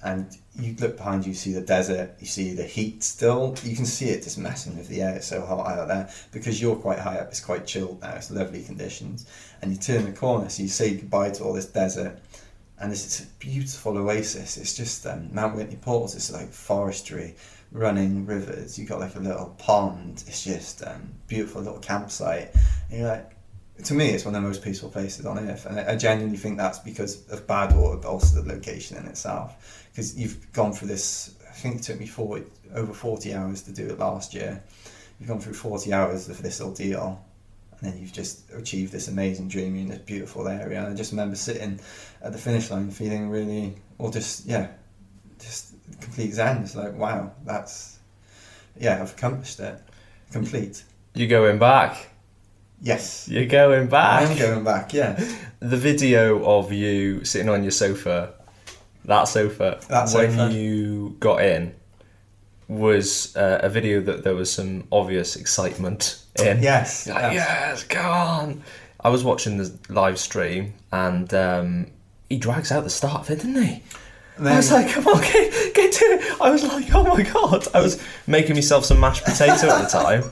and 0.02 0.36
you 0.54 0.74
look 0.78 0.96
behind 0.96 1.24
you, 1.24 1.30
you 1.30 1.34
see 1.34 1.52
the 1.52 1.60
desert, 1.60 2.14
you 2.20 2.26
see 2.26 2.54
the 2.54 2.62
heat 2.62 3.02
still. 3.02 3.56
You 3.62 3.74
can 3.74 3.86
see 3.86 4.06
it 4.06 4.22
just 4.22 4.38
messing 4.38 4.76
with 4.76 4.88
the 4.88 5.02
air. 5.02 5.16
It's 5.16 5.26
so 5.26 5.44
hot 5.44 5.66
out 5.66 5.88
there 5.88 6.08
because 6.32 6.60
you're 6.60 6.76
quite 6.76 6.98
high 6.98 7.18
up. 7.18 7.28
It's 7.28 7.40
quite 7.40 7.66
chilled 7.66 8.00
now. 8.00 8.14
It's 8.14 8.30
lovely 8.30 8.62
conditions, 8.62 9.26
and 9.60 9.72
you 9.72 9.78
turn 9.78 10.04
the 10.04 10.12
corner, 10.12 10.48
so 10.48 10.62
you 10.62 10.68
say 10.68 10.94
goodbye 10.94 11.30
to 11.30 11.44
all 11.44 11.52
this 11.52 11.66
desert, 11.66 12.18
and 12.78 12.92
this 12.92 13.06
is 13.06 13.26
a 13.26 13.28
beautiful 13.38 13.96
oasis. 13.96 14.56
It's 14.56 14.76
just 14.76 15.06
um, 15.06 15.28
Mount 15.32 15.56
Whitney 15.56 15.76
Falls. 15.76 16.14
It's 16.14 16.32
like 16.32 16.50
forestry, 16.50 17.34
running 17.72 18.26
rivers. 18.26 18.78
You 18.78 18.86
got 18.86 19.00
like 19.00 19.16
a 19.16 19.20
little 19.20 19.54
pond. 19.58 20.24
It's 20.26 20.44
just 20.44 20.86
um, 20.86 21.14
beautiful 21.26 21.62
little 21.62 21.78
campsite. 21.78 22.54
And 22.90 23.00
you're 23.00 23.08
like, 23.08 23.36
to 23.84 23.94
me, 23.94 24.10
it's 24.10 24.24
one 24.24 24.34
of 24.34 24.42
the 24.42 24.46
most 24.46 24.62
peaceful 24.62 24.88
places 24.88 25.26
on 25.26 25.38
earth, 25.38 25.66
and 25.66 25.78
I, 25.78 25.96
genuinely 25.96 26.38
think 26.38 26.56
that's 26.56 26.78
because 26.78 27.28
of 27.28 27.46
Badwater, 27.46 28.00
but 28.00 28.08
also 28.08 28.40
the 28.40 28.54
location 28.54 28.96
in 28.96 29.04
itself. 29.04 29.86
Because 29.92 30.16
you've 30.16 30.52
gone 30.52 30.72
through 30.72 30.88
this. 30.88 31.34
I 31.48 31.52
think 31.52 31.76
it 31.76 31.82
took 31.82 31.98
me 31.98 32.06
40, 32.06 32.44
over 32.74 32.92
forty 32.92 33.34
hours 33.34 33.62
to 33.62 33.72
do 33.72 33.86
it 33.86 33.98
last 33.98 34.34
year. 34.34 34.62
You've 35.18 35.28
gone 35.28 35.40
through 35.40 35.54
forty 35.54 35.92
hours 35.92 36.28
of 36.28 36.42
this 36.42 36.60
ordeal, 36.60 37.22
and 37.80 37.92
then 37.92 38.00
you've 38.00 38.12
just 38.12 38.50
achieved 38.54 38.92
this 38.92 39.08
amazing 39.08 39.48
dream 39.48 39.76
in 39.76 39.88
this 39.88 39.98
beautiful 39.98 40.48
area. 40.48 40.78
And 40.78 40.92
I 40.92 40.94
just 40.94 41.12
remember 41.12 41.36
sitting 41.36 41.80
at 42.22 42.32
the 42.32 42.38
finish 42.38 42.70
line, 42.70 42.90
feeling 42.90 43.28
really, 43.28 43.74
or 43.98 44.10
just 44.10 44.46
yeah, 44.46 44.68
just 45.38 45.74
complete 46.00 46.32
zen. 46.32 46.62
It's 46.62 46.74
like 46.74 46.94
wow, 46.96 47.32
that's 47.44 47.98
yeah, 48.78 49.00
I've 49.00 49.12
accomplished 49.12 49.60
it, 49.60 49.80
complete. 50.32 50.84
You're 51.14 51.28
going 51.28 51.58
back. 51.58 52.08
Yes. 52.80 53.26
You're 53.28 53.46
going 53.46 53.88
back. 53.88 54.28
I 54.28 54.30
am 54.30 54.38
going 54.38 54.64
back, 54.64 54.92
yeah. 54.92 55.18
The 55.60 55.78
video 55.78 56.44
of 56.44 56.72
you 56.72 57.24
sitting 57.24 57.48
on 57.48 57.62
your 57.62 57.70
sofa, 57.70 58.34
that 59.06 59.24
sofa, 59.24 59.80
That 59.88 60.10
when 60.12 60.30
sofa. 60.32 60.52
you 60.52 61.16
got 61.18 61.42
in, 61.42 61.74
was 62.68 63.34
uh, 63.36 63.60
a 63.62 63.70
video 63.70 64.00
that 64.02 64.24
there 64.24 64.34
was 64.34 64.52
some 64.52 64.86
obvious 64.92 65.36
excitement 65.36 66.22
in. 66.40 66.62
Yes. 66.62 67.06
Like, 67.06 67.32
yes, 67.34 67.84
go 67.84 68.00
on. 68.00 68.62
I 69.00 69.08
was 69.08 69.22
watching 69.24 69.56
the 69.58 69.72
live 69.88 70.18
stream 70.18 70.74
and 70.92 71.32
um, 71.34 71.86
he 72.28 72.38
drags 72.38 72.72
out 72.72 72.84
the 72.84 72.90
start 72.90 73.22
of 73.22 73.30
it, 73.30 73.36
didn't 73.40 73.62
he? 73.62 73.82
And 74.36 74.48
I 74.48 74.56
was 74.56 74.70
like, 74.72 74.90
come 74.90 75.06
on, 75.06 75.20
get, 75.22 75.74
get 75.74 75.92
to 75.92 76.04
it. 76.04 76.40
I 76.40 76.50
was 76.50 76.62
like, 76.64 76.94
oh 76.94 77.04
my 77.04 77.22
god. 77.22 77.66
I 77.74 77.80
was 77.80 78.02
making 78.26 78.54
myself 78.56 78.84
some 78.84 79.00
mashed 79.00 79.24
potato 79.24 79.68
at 79.70 79.82
the 79.82 79.88
time. 79.88 80.24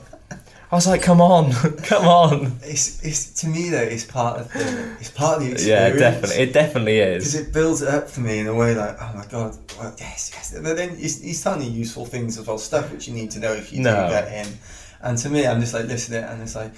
I 0.71 0.75
was 0.75 0.87
like, 0.87 1.03
come 1.03 1.21
on, 1.21 1.51
come 1.83 2.05
on. 2.07 2.57
it's, 2.63 3.03
it's 3.05 3.29
to 3.41 3.47
me 3.47 3.69
though, 3.69 3.77
it's 3.77 4.03
part 4.03 4.39
of 4.41 4.51
the 4.51 4.95
it's 4.99 5.11
part 5.11 5.37
of 5.37 5.43
the 5.45 5.51
experience. 5.53 5.99
Yeah, 6.01 6.11
definitely. 6.11 6.43
It 6.43 6.53
definitely 6.53 6.99
is 6.99 7.23
Because 7.23 7.47
it 7.47 7.53
builds 7.53 7.81
it 7.83 7.87
up 7.87 8.09
for 8.09 8.19
me 8.21 8.39
in 8.39 8.47
a 8.47 8.53
way 8.53 8.75
like, 8.75 8.97
oh 8.99 9.11
my 9.15 9.25
god, 9.27 9.55
well, 9.79 9.95
yes, 9.99 10.31
yes. 10.33 10.59
But 10.61 10.75
then 10.75 10.97
he's, 10.97 11.21
he's 11.21 11.41
telling 11.41 11.61
you 11.61 11.69
useful 11.71 12.05
things 12.05 12.37
as 12.37 12.45
well, 12.47 12.57
stuff 12.57 12.91
which 12.91 13.07
you 13.07 13.13
need 13.13 13.31
to 13.31 13.39
know 13.39 13.53
if 13.53 13.71
you 13.71 13.81
No. 13.81 14.07
do 14.07 14.13
get 14.13 14.27
in. 14.47 14.53
And 15.01 15.17
to 15.19 15.29
me, 15.29 15.45
I'm 15.45 15.59
just 15.59 15.73
like 15.73 15.85
listening, 15.85 16.23
and 16.23 16.41
it's 16.41 16.55
like, 16.55 16.71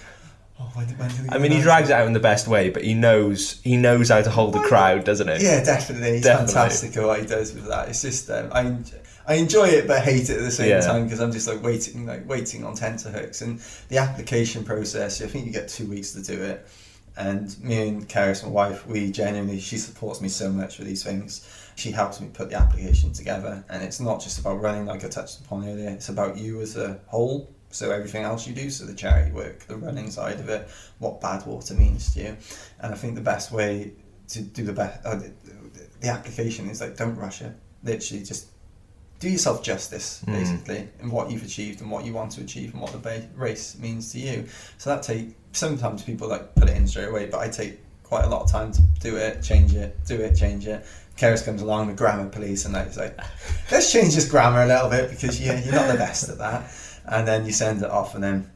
oh, 0.59 0.69
when, 0.73 0.87
when 0.97 1.09
do 1.09 1.23
we 1.23 1.29
I 1.29 1.37
mean, 1.37 1.51
he 1.51 1.61
drags 1.61 1.89
it 1.89 1.93
out 1.93 2.07
in 2.07 2.13
the 2.13 2.19
best 2.19 2.47
way, 2.47 2.69
but 2.69 2.83
he 2.83 2.93
knows 2.93 3.61
he 3.61 3.77
knows 3.77 4.09
how 4.09 4.21
to 4.21 4.29
hold 4.29 4.55
a 4.55 4.61
crowd, 4.61 5.03
doesn't 5.05 5.27
he? 5.27 5.43
Yeah, 5.45 5.63
definitely. 5.63 6.13
He's 6.13 6.23
Definitely. 6.23 6.53
fantastic 6.53 6.97
at 6.97 7.03
what 7.05 7.19
he 7.21 7.25
does 7.25 7.53
with 7.53 7.67
that. 7.67 7.89
It's 7.89 8.01
just 8.01 8.29
um, 8.29 8.49
I 8.51 8.77
I 9.29 9.35
enjoy 9.35 9.65
it 9.67 9.87
but 9.87 10.03
hate 10.03 10.29
it 10.29 10.37
at 10.37 10.43
the 10.43 10.51
same 10.51 10.69
Yeah. 10.69 10.79
time 10.81 11.03
because 11.03 11.19
I'm 11.19 11.31
just 11.31 11.47
like 11.47 11.61
waiting 11.63 12.05
like 12.05 12.27
waiting 12.27 12.63
on 12.63 12.75
tenterhooks 12.75 13.41
and 13.41 13.59
the 13.89 13.97
application 13.97 14.63
process. 14.63 15.21
I 15.21 15.27
think 15.27 15.45
you 15.45 15.51
get 15.51 15.67
two 15.69 15.85
weeks 15.85 16.11
to 16.13 16.21
do 16.21 16.41
it. 16.41 16.67
And 17.17 17.59
me 17.63 17.87
and 17.87 18.07
Karis, 18.07 18.43
my 18.43 18.49
wife, 18.49 18.85
we 18.85 19.11
genuinely 19.11 19.59
she 19.59 19.77
supports 19.77 20.21
me 20.21 20.29
so 20.29 20.51
much 20.51 20.77
with 20.77 20.87
these 20.87 21.03
things. 21.03 21.47
She 21.75 21.89
helps 21.91 22.21
me 22.21 22.27
put 22.31 22.49
the 22.51 22.55
application 22.57 23.11
together, 23.11 23.63
and 23.69 23.83
it's 23.83 23.99
not 23.99 24.21
just 24.21 24.37
about 24.39 24.61
running 24.61 24.85
like 24.85 25.03
I 25.03 25.07
touched 25.07 25.39
upon 25.41 25.67
earlier. 25.67 25.89
It's 25.89 26.09
about 26.09 26.37
you 26.37 26.61
as 26.61 26.75
a 26.77 26.99
whole. 27.07 27.51
So 27.77 27.91
everything 27.91 28.23
else 28.23 28.47
you 28.47 28.53
do, 28.55 28.69
so 28.71 28.85
the 28.85 28.93
charity 28.95 29.31
work, 29.31 29.65
the 29.67 29.77
running 29.77 30.09
side 30.09 30.39
of 30.39 30.49
it, 30.49 30.67
what 30.99 31.21
Badwater 31.21 31.77
means 31.77 32.13
to 32.15 32.19
you, 32.21 32.37
and 32.81 32.93
I 32.93 32.97
think 32.97 33.13
the 33.15 33.21
best 33.21 33.51
way 33.51 33.91
to 34.29 34.41
do 34.41 34.63
the 34.63 34.73
best 34.73 35.05
uh, 35.05 35.15
the, 35.15 35.31
the 36.01 36.07
application 36.09 36.69
is 36.69 36.81
like 36.81 36.97
don't 36.97 37.15
rush 37.15 37.41
it. 37.41 37.53
Literally, 37.83 38.23
just 38.23 38.47
do 39.19 39.29
yourself 39.29 39.63
justice, 39.63 40.23
Mm. 40.27 40.33
basically, 40.33 40.89
in 41.01 41.11
what 41.11 41.29
you've 41.31 41.43
achieved 41.43 41.81
and 41.81 41.89
what 41.91 42.03
you 42.05 42.13
want 42.13 42.31
to 42.33 42.41
achieve 42.41 42.73
and 42.73 42.81
what 42.81 42.91
the 42.91 42.97
ba- 42.97 43.27
race 43.35 43.77
means 43.79 44.11
to 44.13 44.19
you. 44.19 44.45
So 44.79 44.89
that 44.89 45.03
take 45.03 45.35
sometimes 45.51 46.03
people 46.03 46.27
like 46.27 46.55
put 46.55 46.69
it 46.69 46.77
in 46.77 46.87
straight 46.87 47.09
away, 47.09 47.27
but 47.27 47.39
I 47.39 47.47
take 47.49 47.79
quite 48.03 48.25
a 48.25 48.29
lot 48.29 48.41
of 48.43 48.51
time 48.51 48.71
to 48.71 48.81
do 48.99 49.15
it, 49.17 49.41
change 49.43 49.73
it, 49.75 49.97
do 50.05 50.15
it, 50.15 50.35
change 50.35 50.65
it. 50.67 50.85
Karis 51.17 51.43
comes 51.43 51.61
along, 51.63 51.87
the 51.87 51.93
grammar 51.93 52.29
police, 52.29 52.65
and 52.65 52.75
it's 52.75 52.97
like, 52.97 53.17
let's 53.71 53.91
change 53.91 54.13
this 54.15 54.29
grammar 54.29 54.63
a 54.63 54.67
little 54.67 54.89
bit 54.89 55.09
because 55.09 55.39
you, 55.41 55.51
you're 55.51 55.73
not 55.73 55.91
the 55.91 55.97
best 55.97 56.29
at 56.29 56.37
that. 56.37 56.71
And 57.07 57.27
then 57.27 57.45
you 57.45 57.51
send 57.51 57.81
it 57.81 57.89
off, 57.89 58.15
and 58.15 58.23
then 58.23 58.51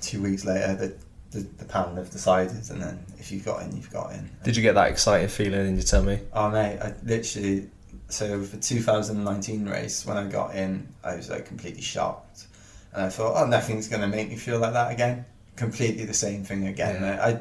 two 0.00 0.22
weeks 0.22 0.44
later, 0.44 0.74
the, 0.74 0.96
the, 1.30 1.46
the 1.58 1.64
panel 1.64 1.96
have 1.96 2.10
decided, 2.10 2.70
and 2.70 2.82
then 2.82 3.04
if 3.18 3.30
you've 3.30 3.44
got 3.44 3.62
in, 3.62 3.74
you've 3.76 3.92
got 3.92 4.12
in. 4.12 4.30
Did 4.42 4.56
you 4.56 4.62
get 4.62 4.74
that 4.74 4.90
exciting 4.90 5.28
feeling 5.28 5.66
in 5.66 5.74
your 5.74 5.84
tummy? 5.84 6.20
Oh 6.32 6.50
mate, 6.50 6.78
I 6.80 6.94
literally 7.04 7.68
so 8.08 8.42
for 8.42 8.56
2019 8.56 9.66
race 9.66 10.06
when 10.06 10.16
I 10.16 10.28
got 10.28 10.54
in, 10.54 10.86
I 11.02 11.16
was 11.16 11.30
like 11.30 11.46
completely 11.46 11.82
shocked, 11.82 12.46
and 12.92 13.02
I 13.02 13.08
thought, 13.08 13.42
oh, 13.42 13.46
nothing's 13.46 13.88
gonna 13.88 14.08
make 14.08 14.28
me 14.28 14.36
feel 14.36 14.58
like 14.58 14.72
that 14.72 14.92
again. 14.92 15.24
Completely 15.56 16.04
the 16.04 16.14
same 16.14 16.44
thing 16.44 16.66
again. 16.66 17.02
Yeah. 17.02 17.40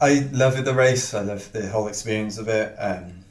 I 0.00 0.06
I 0.06 0.28
love 0.32 0.62
the 0.64 0.74
race. 0.74 1.14
I 1.14 1.22
love 1.22 1.50
the 1.52 1.68
whole 1.68 1.88
experience 1.88 2.38
of 2.38 2.48
it. 2.48 2.74
Um, 2.78 3.24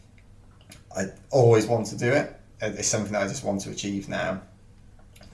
I 0.96 1.06
always 1.30 1.68
want 1.68 1.88
to 1.88 1.98
do 1.98 2.12
it. 2.12 2.36
It's 2.62 2.88
something 2.88 3.14
that 3.14 3.24
I 3.24 3.28
just 3.28 3.44
want 3.44 3.62
to 3.62 3.70
achieve 3.70 4.10
now, 4.10 4.42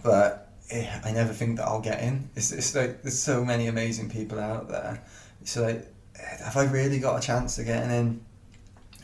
but 0.04 0.45
I 0.72 1.12
never 1.12 1.32
think 1.32 1.58
that 1.58 1.68
I'll 1.68 1.82
get 1.82 2.02
in. 2.02 2.30
It's, 2.36 2.52
it's 2.52 2.76
like 2.76 3.04
there's 3.04 3.20
so 3.20 3.46
many 3.46 3.68
amazing 3.68 4.10
people 4.10 4.40
out 4.40 4.68
there. 4.68 5.04
So 5.44 5.64
like, 5.64 5.88
eh, 6.20 6.44
have 6.44 6.58
I 6.58 6.66
really 6.66 7.00
got 7.00 7.24
a 7.24 7.26
chance 7.26 7.60
of 7.60 7.66
getting 7.66 7.92
in? 7.92 8.22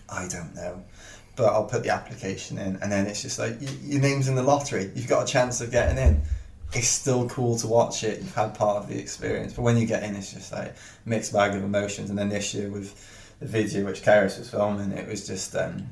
I 0.10 0.28
don't 0.28 0.56
know. 0.56 0.84
But 1.36 1.54
I'll 1.54 1.66
put 1.66 1.84
the 1.84 1.90
application 1.90 2.58
in, 2.58 2.78
and 2.82 2.92
then 2.92 3.08
it's 3.08 3.22
just 3.22 3.40
like 3.40 3.58
your 3.84 4.02
name's 4.02 4.28
in 4.28 4.36
the 4.36 4.44
lottery. 4.44 4.92
You've 4.96 5.08
got 5.08 5.24
a 5.24 5.32
chance 5.32 5.62
of 5.62 5.72
getting 5.72 5.98
in. 5.98 6.22
It's 6.74 6.88
still 6.88 7.28
cool 7.30 7.58
to 7.60 7.68
watch 7.68 8.04
it. 8.04 8.20
You've 8.20 8.36
had 8.36 8.54
part 8.54 8.78
of 8.78 8.90
the 8.90 8.98
experience, 8.98 9.54
but 9.54 9.62
when 9.62 9.78
you 9.78 9.86
get 9.86 10.04
in, 10.04 10.16
it's 10.16 10.34
just 10.34 10.52
like 10.52 10.76
mixed 11.06 11.32
bag 11.32 11.56
of 11.56 11.64
emotions. 11.64 12.10
And 12.10 12.18
then 12.20 12.30
this 12.30 12.54
year 12.54 12.70
with 12.70 12.94
the 13.40 13.46
video 13.46 13.86
which 13.86 14.02
Karis 14.02 14.40
was 14.40 14.50
filming, 14.50 14.92
it 14.92 15.08
was 15.08 15.26
just 15.26 15.56
um, 15.56 15.90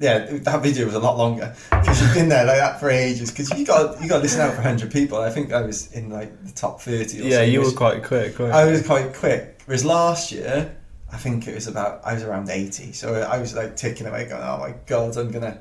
yeah, 0.00 0.26
that 0.30 0.62
video 0.62 0.86
was 0.86 0.94
a 0.94 1.00
lot 1.00 1.16
longer 1.18 1.54
because 1.70 2.00
you've 2.00 2.14
been 2.14 2.28
there 2.28 2.44
like 2.44 2.58
that 2.58 2.78
for 2.78 2.90
ages. 2.90 3.30
Because 3.30 3.50
you 3.58 3.66
got 3.66 4.00
you 4.00 4.08
got 4.08 4.16
to 4.16 4.22
listen 4.22 4.40
out 4.40 4.54
for 4.54 4.62
hundred 4.62 4.92
people. 4.92 5.18
I 5.18 5.30
think 5.30 5.52
I 5.52 5.62
was 5.62 5.92
in 5.92 6.10
like 6.10 6.44
the 6.44 6.52
top 6.52 6.80
thirty. 6.80 7.20
Or 7.20 7.24
Yeah, 7.24 7.42
you 7.42 7.60
were 7.60 7.72
quite 7.72 8.04
quick. 8.04 8.38
I 8.40 8.64
was 8.64 8.86
quite 8.86 9.14
quick. 9.14 9.62
Whereas 9.66 9.84
last 9.84 10.32
year, 10.32 10.76
I 11.12 11.16
think 11.16 11.48
it 11.48 11.54
was 11.54 11.66
about 11.66 12.00
I 12.04 12.14
was 12.14 12.22
around 12.22 12.50
eighty, 12.50 12.92
so 12.92 13.14
I 13.14 13.38
was 13.38 13.54
like 13.54 13.76
ticking 13.76 14.06
away, 14.06 14.26
going, 14.26 14.42
"Oh 14.42 14.58
my 14.58 14.74
god, 14.86 15.16
I'm 15.16 15.30
gonna 15.30 15.60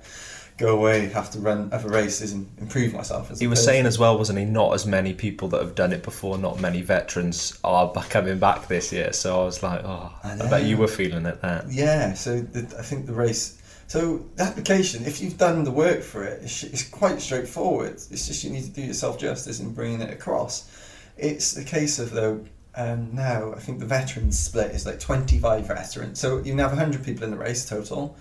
go 0.58 0.76
away, 0.76 1.08
have 1.10 1.32
to 1.32 1.40
run 1.40 1.70
other 1.72 1.90
races 1.90 2.34
and 2.34 2.50
improve 2.60 2.94
myself." 2.94 3.30
He 3.40 3.48
was 3.48 3.60
person." 3.60 3.74
saying 3.74 3.86
as 3.86 3.98
well, 3.98 4.18
wasn't 4.18 4.40
he? 4.40 4.46
Not 4.46 4.74
as 4.74 4.86
many 4.86 5.14
people 5.14 5.48
that 5.50 5.62
have 5.62 5.74
done 5.74 5.94
it 5.94 6.04
before, 6.04 6.38
not 6.38 6.60
many 6.60 6.82
veterans 6.82 7.58
are 7.64 7.92
coming 8.10 8.40
back 8.40 8.68
this 8.68 8.92
year. 8.92 9.14
So 9.14 9.42
I 9.42 9.46
was 9.46 9.64
like, 9.64 9.84
oh, 9.84 10.12
I 10.24 10.34
I, 10.34 10.50
bet 10.50 10.64
you 10.64 10.78
were 10.78 10.88
feeling 10.88 11.26
it 11.26 11.42
then. 11.42 11.68
Yeah, 11.70 12.14
so 12.14 12.42
the, 12.42 12.62
I 12.78 12.82
think 12.82 13.06
the 13.06 13.14
race. 13.14 13.58
So 13.88 14.26
the 14.36 14.44
application, 14.44 15.06
if 15.06 15.22
you've 15.22 15.38
done 15.38 15.64
the 15.64 15.72
work 15.72 16.02
for 16.04 16.24
it, 16.24 16.44
it's, 16.44 16.64
it's 16.64 16.88
quite 16.88 17.22
straightforward. 17.22 17.94
It's 17.94 18.28
just 18.28 18.44
you 18.44 18.50
need 18.50 18.66
to 18.66 18.70
do 18.70 18.82
yourself 18.82 19.18
justice 19.18 19.60
in 19.62 19.74
bringing 19.74 20.02
it 20.02 20.12
across. 20.12 20.70
It's 21.18 21.58
a 21.58 21.64
case 21.64 21.98
of 21.98 22.12
though. 22.12 22.46
Um, 22.76 23.10
now 23.16 23.54
I 23.54 23.60
think 23.60 23.80
the 23.80 23.88
veterans 23.88 24.38
split 24.38 24.72
is 24.72 24.86
like 24.86 25.00
twenty 25.00 25.40
five 25.40 25.68
veterans. 25.68 26.20
So 26.20 26.40
you 26.40 26.54
now 26.54 26.70
have 26.70 26.78
hundred 26.78 27.04
people 27.04 27.24
in 27.24 27.32
the 27.32 27.38
race 27.38 27.68
total. 27.68 28.16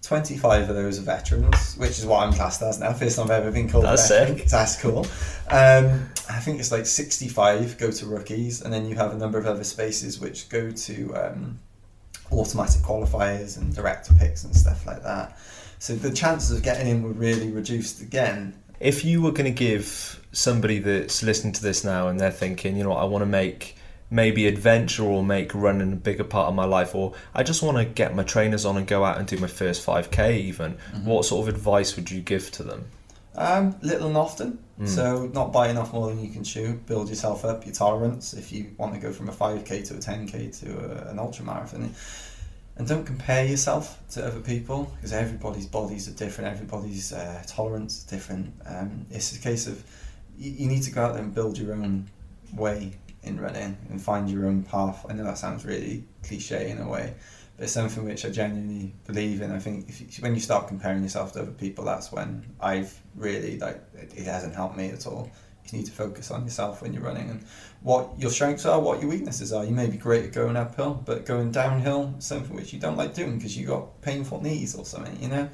Twenty 0.00 0.38
five 0.38 0.70
of 0.70 0.76
those 0.76 0.98
are 0.98 1.02
veterans, 1.02 1.74
which 1.76 1.98
is 1.98 2.06
what 2.06 2.22
I'm 2.26 2.32
classed 2.32 2.62
as 2.62 2.80
now. 2.80 2.94
First 2.94 3.16
time 3.16 3.26
I've 3.26 3.32
ever 3.32 3.50
been 3.50 3.68
called 3.68 3.84
That's 3.84 4.08
veteran. 4.08 4.38
sick. 4.38 4.48
That's 4.48 4.80
cool. 4.80 5.00
Um, 5.50 6.08
I 6.30 6.38
think 6.40 6.60
it's 6.60 6.72
like 6.72 6.86
sixty 6.86 7.28
five 7.28 7.76
go 7.76 7.90
to 7.90 8.06
rookies, 8.06 8.62
and 8.62 8.72
then 8.72 8.86
you 8.88 8.94
have 8.94 9.12
a 9.12 9.18
number 9.18 9.38
of 9.38 9.44
other 9.46 9.64
spaces 9.64 10.18
which 10.18 10.48
go 10.48 10.70
to 10.70 11.14
um, 11.16 11.58
automatic 12.32 12.82
qualifiers 12.82 13.56
and 13.56 13.74
director 13.74 14.14
picks 14.14 14.44
and 14.44 14.54
stuff 14.54 14.86
like 14.86 15.02
that. 15.02 15.38
So 15.78 15.94
the 15.94 16.10
chances 16.12 16.50
of 16.50 16.62
getting 16.62 16.88
in 16.88 17.02
were 17.02 17.10
really 17.10 17.50
reduced 17.50 18.02
again. 18.02 18.54
If 18.80 19.04
you 19.04 19.22
were 19.22 19.32
going 19.32 19.52
to 19.52 19.58
give 19.58 20.24
somebody 20.32 20.78
that's 20.78 21.22
listening 21.22 21.52
to 21.54 21.62
this 21.62 21.84
now 21.84 22.08
and 22.08 22.20
they're 22.20 22.30
thinking, 22.30 22.76
you 22.76 22.84
know, 22.84 22.90
what, 22.90 23.00
I 23.00 23.04
want 23.04 23.22
to 23.22 23.26
make 23.26 23.76
maybe 24.10 24.46
adventure 24.46 25.04
or 25.04 25.22
make 25.22 25.54
running 25.54 25.92
a 25.92 25.96
bigger 25.96 26.24
part 26.24 26.48
of 26.48 26.54
my 26.54 26.64
life, 26.64 26.94
or 26.94 27.14
I 27.34 27.42
just 27.42 27.62
want 27.62 27.78
to 27.78 27.84
get 27.84 28.14
my 28.14 28.24
trainers 28.24 28.64
on 28.64 28.76
and 28.76 28.86
go 28.86 29.04
out 29.04 29.18
and 29.18 29.26
do 29.26 29.38
my 29.38 29.46
first 29.46 29.86
5k 29.86 30.36
even, 30.36 30.78
what 31.04 31.24
sort 31.24 31.48
of 31.48 31.54
advice 31.54 31.96
would 31.96 32.10
you 32.10 32.20
give 32.20 32.50
to 32.52 32.62
them? 32.62 32.86
Um, 33.36 33.76
little 33.82 34.08
and 34.08 34.16
often. 34.16 34.58
Mm. 34.80 34.88
So 34.88 35.26
not 35.34 35.52
buy 35.52 35.68
enough 35.68 35.92
more 35.92 36.08
than 36.08 36.20
you 36.24 36.30
can 36.30 36.42
chew. 36.42 36.74
Build 36.86 37.08
yourself 37.08 37.44
up 37.44 37.66
your 37.66 37.74
tolerance 37.74 38.32
if 38.32 38.50
you 38.50 38.72
want 38.78 38.94
to 38.94 39.00
go 39.00 39.12
from 39.12 39.28
a 39.28 39.32
5k 39.32 39.86
to 39.88 39.94
a 39.94 39.98
10k 39.98 40.58
to 40.60 41.06
a, 41.06 41.10
an 41.10 41.18
ultra 41.18 41.44
marathon. 41.44 41.94
And 42.76 42.88
don't 42.88 43.04
compare 43.04 43.44
yourself 43.44 44.00
to 44.12 44.26
other 44.26 44.40
people 44.40 44.90
because 44.96 45.12
everybody's 45.12 45.66
bodies 45.66 46.08
are 46.08 46.12
different. 46.12 46.50
Everybody's 46.50 47.12
uh, 47.12 47.42
tolerance 47.46 47.98
is 47.98 48.04
different. 48.04 48.54
Um, 48.64 49.04
it's 49.10 49.36
a 49.36 49.38
case 49.38 49.66
of 49.66 49.84
you, 50.38 50.50
you 50.52 50.66
need 50.66 50.82
to 50.84 50.90
go 50.90 51.04
out 51.04 51.12
there 51.12 51.22
and 51.22 51.34
build 51.34 51.58
your 51.58 51.74
own 51.74 52.08
way 52.54 52.92
in 53.22 53.38
running 53.38 53.76
and 53.90 54.00
find 54.00 54.30
your 54.30 54.46
own 54.46 54.62
path. 54.62 55.04
I 55.08 55.12
know 55.12 55.24
that 55.24 55.36
sounds 55.36 55.66
really 55.66 56.04
cliche 56.22 56.70
in 56.70 56.78
a 56.78 56.88
way, 56.88 57.14
but 57.60 57.64
it's 57.64 57.74
something 57.74 58.06
which 58.06 58.24
I 58.24 58.30
genuinely 58.30 58.94
believe 59.06 59.42
in. 59.42 59.52
I 59.52 59.58
think 59.58 59.86
if 59.86 60.00
you, 60.00 60.22
when 60.22 60.34
you 60.34 60.40
start 60.40 60.66
comparing 60.66 61.02
yourself 61.02 61.34
to 61.34 61.42
other 61.42 61.50
people, 61.50 61.84
that's 61.84 62.10
when 62.10 62.42
I've 62.58 62.98
really 63.14 63.58
like 63.58 63.82
it, 63.92 64.14
it 64.16 64.24
hasn't 64.24 64.54
helped 64.54 64.78
me 64.78 64.88
at 64.88 65.06
all. 65.06 65.30
You 65.66 65.76
need 65.76 65.84
to 65.84 65.92
focus 65.92 66.30
on 66.30 66.44
yourself 66.44 66.80
when 66.80 66.94
you're 66.94 67.02
running 67.02 67.28
and 67.28 67.44
what 67.82 68.18
your 68.18 68.30
strengths 68.30 68.64
are, 68.64 68.80
what 68.80 69.02
your 69.02 69.10
weaknesses 69.10 69.52
are. 69.52 69.62
You 69.62 69.72
may 69.72 69.88
be 69.88 69.98
great 69.98 70.24
at 70.24 70.32
going 70.32 70.56
uphill, 70.56 71.02
but 71.04 71.26
going 71.26 71.50
downhill, 71.50 72.14
something 72.18 72.56
which 72.56 72.72
you 72.72 72.80
don't 72.80 72.96
like 72.96 73.12
doing 73.12 73.36
because 73.36 73.54
you 73.54 73.66
got 73.66 74.00
painful 74.00 74.40
knees 74.40 74.74
or 74.74 74.86
something, 74.86 75.22
you 75.22 75.28
know. 75.28 75.50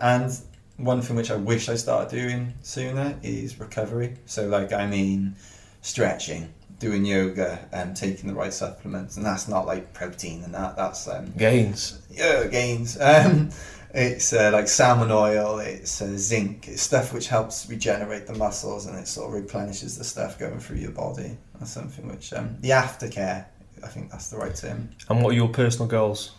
And 0.00 0.30
one 0.76 1.02
thing 1.02 1.16
which 1.16 1.32
I 1.32 1.36
wish 1.36 1.68
I 1.68 1.74
started 1.74 2.16
doing 2.16 2.54
sooner 2.62 3.18
is 3.24 3.58
recovery. 3.58 4.14
So, 4.26 4.46
like, 4.46 4.72
I 4.72 4.86
mean, 4.86 5.34
stretching, 5.82 6.54
doing 6.78 7.04
yoga, 7.04 7.58
and 7.72 7.96
taking 7.96 8.28
the 8.28 8.34
right 8.34 8.52
supplements, 8.52 9.16
and 9.16 9.26
that's 9.26 9.48
not 9.48 9.66
like 9.66 9.92
protein 9.92 10.42
and 10.44 10.54
that. 10.54 10.76
That's 10.76 11.08
um, 11.08 11.32
gains. 11.36 12.00
Yeah, 12.10 12.46
gains. 12.46 12.96
Um, 13.08 13.50
it's 13.94 14.32
uh, 14.34 14.50
like 14.52 14.68
salmon 14.68 15.10
oil, 15.10 15.60
it's 15.60 16.02
uh, 16.02 16.16
zinc, 16.16 16.68
it's 16.68 16.82
stuff 16.82 17.12
which 17.12 17.28
helps 17.28 17.68
regenerate 17.68 18.26
the 18.26 18.34
muscles 18.34 18.86
and 18.86 18.98
it 18.98 19.08
sort 19.08 19.28
of 19.28 19.34
replenishes 19.34 19.96
the 19.96 20.04
stuff 20.04 20.38
going 20.38 20.58
through 20.60 20.76
your 20.76 20.90
body. 20.90 21.36
That's 21.58 21.72
something 21.72 22.06
which, 22.06 22.32
um, 22.34 22.56
the 22.60 22.70
aftercare, 22.70 23.46
I 23.82 23.88
think 23.88 24.10
that's 24.10 24.28
the 24.28 24.36
right 24.36 24.54
term. 24.54 24.90
And 25.08 25.22
what 25.22 25.32
are 25.32 25.36
your 25.36 25.48
personal 25.48 25.88
goals? 25.88 26.32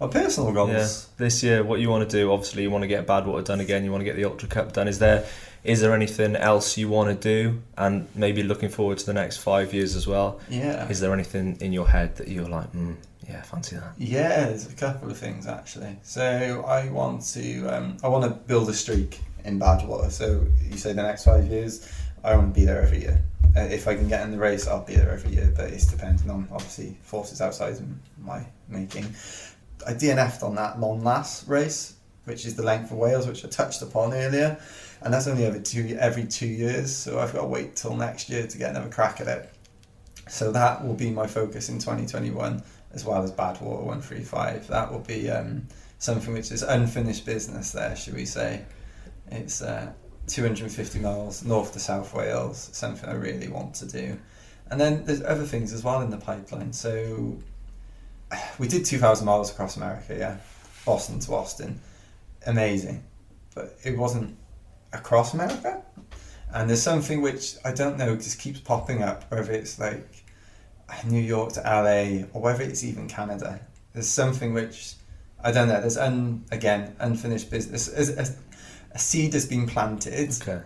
My 0.00 0.08
personal 0.08 0.52
goals? 0.52 0.70
Yeah, 0.70 1.24
this 1.24 1.42
year, 1.42 1.62
what 1.62 1.80
you 1.80 1.88
want 1.88 2.08
to 2.08 2.16
do, 2.16 2.32
obviously, 2.32 2.62
you 2.62 2.70
want 2.70 2.82
to 2.82 2.88
get 2.88 3.06
Badwater 3.06 3.44
done 3.44 3.60
again, 3.60 3.84
you 3.84 3.92
want 3.92 4.00
to 4.00 4.04
get 4.04 4.16
the 4.16 4.24
Ultra 4.24 4.48
Cup 4.48 4.72
done. 4.72 4.88
Is 4.88 4.98
there 4.98 5.24
is 5.66 5.80
there 5.80 5.92
anything 5.92 6.36
else 6.36 6.78
you 6.78 6.88
want 6.88 7.08
to 7.10 7.16
do? 7.16 7.60
And 7.76 8.06
maybe 8.14 8.42
looking 8.42 8.68
forward 8.68 8.98
to 8.98 9.06
the 9.06 9.12
next 9.12 9.38
five 9.38 9.74
years 9.74 9.96
as 9.96 10.06
well. 10.06 10.40
Yeah. 10.48 10.88
Is 10.88 11.00
there 11.00 11.12
anything 11.12 11.58
in 11.60 11.72
your 11.72 11.88
head 11.88 12.16
that 12.16 12.28
you're 12.28 12.48
like 12.48 12.72
mm, 12.72 12.96
yeah 13.28 13.42
fancy 13.42 13.74
that 13.74 13.92
yeah 13.98 14.46
there's 14.46 14.70
a 14.70 14.76
couple 14.76 15.10
of 15.10 15.18
things 15.18 15.46
actually. 15.46 15.96
So 16.02 16.64
i 16.66 16.88
want 16.90 17.22
to 17.34 17.66
um, 17.66 17.96
i 18.04 18.08
want 18.08 18.24
to 18.24 18.30
build 18.30 18.68
a 18.68 18.74
streak 18.74 19.20
in 19.44 19.58
badwater. 19.58 20.10
So 20.10 20.46
you 20.62 20.76
say 20.76 20.92
the 20.92 21.02
next 21.02 21.24
five 21.24 21.46
years 21.48 21.92
i 22.22 22.36
want 22.36 22.54
to 22.54 22.60
be 22.60 22.64
there 22.64 22.80
every 22.80 23.00
year. 23.00 23.22
Uh, 23.56 23.60
if 23.60 23.88
i 23.88 23.94
can 23.94 24.06
get 24.08 24.22
in 24.22 24.30
the 24.30 24.38
race 24.38 24.68
i'll 24.68 24.84
be 24.84 24.94
there 24.94 25.10
every 25.10 25.32
year 25.32 25.52
but 25.56 25.70
it's 25.70 25.86
depending 25.86 26.30
on 26.30 26.46
obviously 26.52 26.96
forces 27.02 27.40
outside 27.40 27.76
my 28.22 28.46
making. 28.68 29.04
I 29.86 29.92
dnf'd 29.92 30.42
on 30.42 30.54
that 30.54 30.78
long 30.78 31.02
last 31.02 31.48
race 31.48 31.94
which 32.24 32.44
is 32.46 32.54
the 32.54 32.62
length 32.62 32.90
of 32.92 32.98
wales 32.98 33.26
which 33.26 33.44
i 33.44 33.48
touched 33.48 33.82
upon 33.82 34.12
earlier 34.12 34.58
and 35.06 35.14
that's 35.14 35.28
only 35.28 35.46
every 35.46 35.60
two 35.60 35.96
every 36.00 36.26
two 36.26 36.48
years. 36.48 36.94
So 36.94 37.20
I've 37.20 37.32
got 37.32 37.42
to 37.42 37.46
wait 37.46 37.76
till 37.76 37.94
next 37.96 38.28
year 38.28 38.44
to 38.44 38.58
get 38.58 38.70
another 38.70 38.88
crack 38.88 39.20
at 39.20 39.28
it. 39.28 39.52
So 40.28 40.50
that 40.50 40.84
will 40.84 40.94
be 40.94 41.10
my 41.10 41.28
focus 41.28 41.68
in 41.68 41.78
2021, 41.78 42.60
as 42.92 43.04
well 43.04 43.22
as 43.22 43.30
Badwater 43.30 43.84
135. 43.84 44.66
That 44.66 44.90
will 44.90 44.98
be 44.98 45.30
um, 45.30 45.68
something 46.00 46.34
which 46.34 46.50
is 46.50 46.64
unfinished 46.64 47.24
business 47.24 47.70
there, 47.70 47.94
should 47.94 48.14
we 48.14 48.24
say? 48.24 48.64
It's 49.30 49.62
uh, 49.62 49.92
250 50.26 50.98
miles 50.98 51.44
north 51.44 51.72
to 51.74 51.78
South 51.78 52.12
Wales, 52.12 52.68
something 52.72 53.08
I 53.08 53.14
really 53.14 53.46
want 53.46 53.74
to 53.76 53.86
do. 53.86 54.18
And 54.72 54.80
then 54.80 55.04
there's 55.04 55.22
other 55.22 55.44
things 55.44 55.72
as 55.72 55.84
well 55.84 56.00
in 56.00 56.10
the 56.10 56.16
pipeline. 56.16 56.72
So 56.72 57.38
we 58.58 58.66
did 58.66 58.84
2,000 58.84 59.24
miles 59.24 59.52
across 59.52 59.76
America, 59.76 60.16
yeah, 60.18 60.38
Boston 60.84 61.20
to 61.20 61.34
Austin, 61.36 61.80
amazing, 62.44 63.04
but 63.54 63.78
it 63.84 63.96
wasn't 63.96 64.36
across 64.96 65.34
America. 65.34 65.82
And 66.52 66.68
there's 66.68 66.82
something 66.82 67.20
which 67.22 67.56
I 67.64 67.72
don't 67.72 67.98
know 67.98 68.16
just 68.16 68.38
keeps 68.38 68.60
popping 68.60 69.02
up, 69.02 69.30
whether 69.30 69.52
it's 69.52 69.78
like 69.78 70.24
New 71.04 71.20
York 71.20 71.52
to 71.54 71.60
LA 71.60 72.26
or 72.32 72.40
whether 72.40 72.62
it's 72.62 72.84
even 72.84 73.08
Canada. 73.08 73.60
There's 73.92 74.08
something 74.08 74.54
which 74.54 74.94
I 75.42 75.52
don't 75.52 75.68
know. 75.68 75.80
There's 75.80 75.96
un 75.96 76.44
again 76.50 76.96
unfinished 76.98 77.50
business. 77.50 77.88
A, 77.88 78.26
a 78.92 78.98
seed 78.98 79.34
has 79.34 79.46
been 79.46 79.66
planted, 79.66 80.30
okay. 80.42 80.62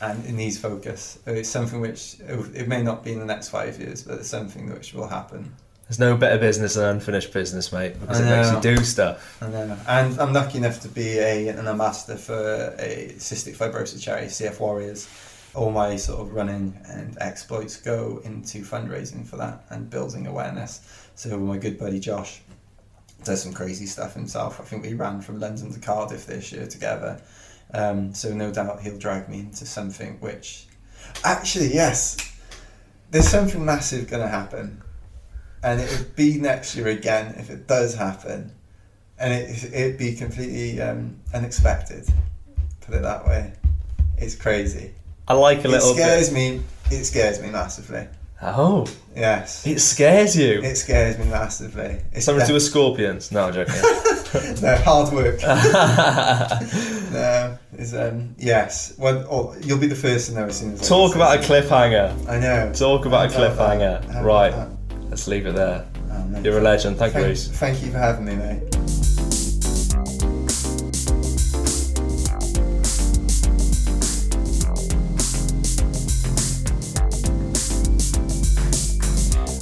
and 0.00 0.24
it 0.24 0.32
needs 0.32 0.58
focus. 0.58 1.18
It's 1.26 1.48
something 1.48 1.80
which 1.80 2.16
it 2.20 2.68
may 2.68 2.82
not 2.82 3.04
be 3.04 3.12
in 3.12 3.18
the 3.18 3.26
next 3.26 3.48
five 3.50 3.78
years, 3.78 4.02
but 4.02 4.18
it's 4.18 4.28
something 4.28 4.72
which 4.72 4.94
will 4.94 5.08
happen. 5.08 5.54
There's 5.88 5.98
no 5.98 6.18
better 6.18 6.38
business 6.38 6.74
than 6.74 6.84
unfinished 6.84 7.32
business, 7.32 7.72
mate, 7.72 7.98
because 7.98 8.20
it 8.20 8.24
makes 8.24 8.52
you 8.52 8.60
do 8.60 8.84
stuff. 8.84 9.42
I 9.42 9.48
know. 9.48 9.78
And 9.88 10.20
I'm 10.20 10.34
lucky 10.34 10.58
enough 10.58 10.80
to 10.80 10.88
be 10.88 11.18
a, 11.18 11.48
an 11.48 11.66
ambassador 11.66 12.18
for 12.18 12.74
a 12.78 13.14
cystic 13.16 13.56
fibrosis 13.56 14.02
charity, 14.02 14.26
CF 14.26 14.60
Warriors. 14.60 15.08
All 15.54 15.70
my 15.70 15.96
sort 15.96 16.20
of 16.20 16.34
running 16.34 16.78
and 16.88 17.16
exploits 17.22 17.78
go 17.78 18.20
into 18.24 18.58
fundraising 18.58 19.26
for 19.26 19.36
that 19.38 19.64
and 19.70 19.88
building 19.88 20.26
awareness. 20.26 20.82
So 21.14 21.38
my 21.38 21.56
good 21.56 21.78
buddy 21.78 22.00
Josh 22.00 22.42
does 23.24 23.42
some 23.42 23.54
crazy 23.54 23.86
stuff 23.86 24.12
himself. 24.12 24.60
I 24.60 24.64
think 24.64 24.82
we 24.82 24.92
ran 24.92 25.22
from 25.22 25.40
London 25.40 25.72
to 25.72 25.80
Cardiff 25.80 26.26
this 26.26 26.52
year 26.52 26.66
together. 26.66 27.18
Um, 27.72 28.12
so 28.12 28.34
no 28.34 28.52
doubt 28.52 28.82
he'll 28.82 28.98
drag 28.98 29.30
me 29.30 29.40
into 29.40 29.64
something 29.64 30.20
which, 30.20 30.66
actually, 31.24 31.72
yes, 31.72 32.18
there's 33.10 33.28
something 33.28 33.64
massive 33.64 34.10
going 34.10 34.22
to 34.22 34.28
happen 34.28 34.82
and 35.62 35.80
it 35.80 35.90
would 35.90 36.16
be 36.16 36.38
next 36.38 36.76
year 36.76 36.88
again 36.88 37.34
if 37.38 37.50
it 37.50 37.66
does 37.66 37.94
happen, 37.94 38.52
and 39.18 39.32
it 39.32 39.64
it'd 39.72 39.98
be 39.98 40.14
completely 40.14 40.80
um, 40.80 41.16
unexpected. 41.34 42.08
Put 42.80 42.94
it 42.94 43.02
that 43.02 43.26
way. 43.26 43.52
It's 44.16 44.34
crazy. 44.34 44.92
I 45.26 45.34
like 45.34 45.64
a 45.64 45.68
little. 45.68 45.90
It 45.90 45.94
scares 45.94 46.28
bit. 46.30 46.34
me. 46.34 46.62
It 46.90 47.04
scares 47.04 47.40
me 47.40 47.50
massively. 47.50 48.06
Oh. 48.40 48.86
Yes. 49.16 49.66
It 49.66 49.80
scares 49.80 50.36
you. 50.36 50.62
It 50.62 50.76
scares 50.76 51.18
me 51.18 51.26
massively. 51.26 52.00
It's 52.12 52.24
Something 52.24 52.40
def- 52.40 52.46
to 52.46 52.50
do 52.50 52.54
with 52.54 52.62
scorpions? 52.62 53.32
No, 53.32 53.46
I'm 53.46 53.52
joking. 53.52 53.74
no, 54.62 54.76
hard 54.76 55.12
work. 55.12 55.40
no, 57.12 57.58
is 57.76 57.94
um 57.94 58.34
yes. 58.38 58.94
Well, 58.96 59.26
oh, 59.28 59.56
you'll 59.60 59.78
be 59.78 59.88
the 59.88 59.96
first 59.96 60.28
to 60.28 60.34
know 60.34 60.44
as 60.46 60.60
soon 60.60 60.74
as. 60.74 60.88
Talk 60.88 61.16
about 61.16 61.36
a 61.36 61.40
cliffhanger. 61.40 62.28
I 62.28 62.38
know. 62.38 62.72
Talk 62.72 63.06
about 63.06 63.32
a 63.32 63.36
cliffhanger. 63.36 64.22
Right. 64.22 64.68
Let's 65.10 65.26
leave 65.26 65.46
it 65.46 65.54
there. 65.54 65.86
Oh, 66.10 66.40
You're 66.40 66.58
a 66.58 66.60
legend. 66.60 66.98
Thank, 66.98 67.14
thank 67.14 67.24
you, 67.24 67.30
Reese. 67.30 67.48
Thank 67.48 67.82
you 67.82 67.90
for 67.90 67.98
having 67.98 68.24
me, 68.24 68.36
mate. 68.36 68.62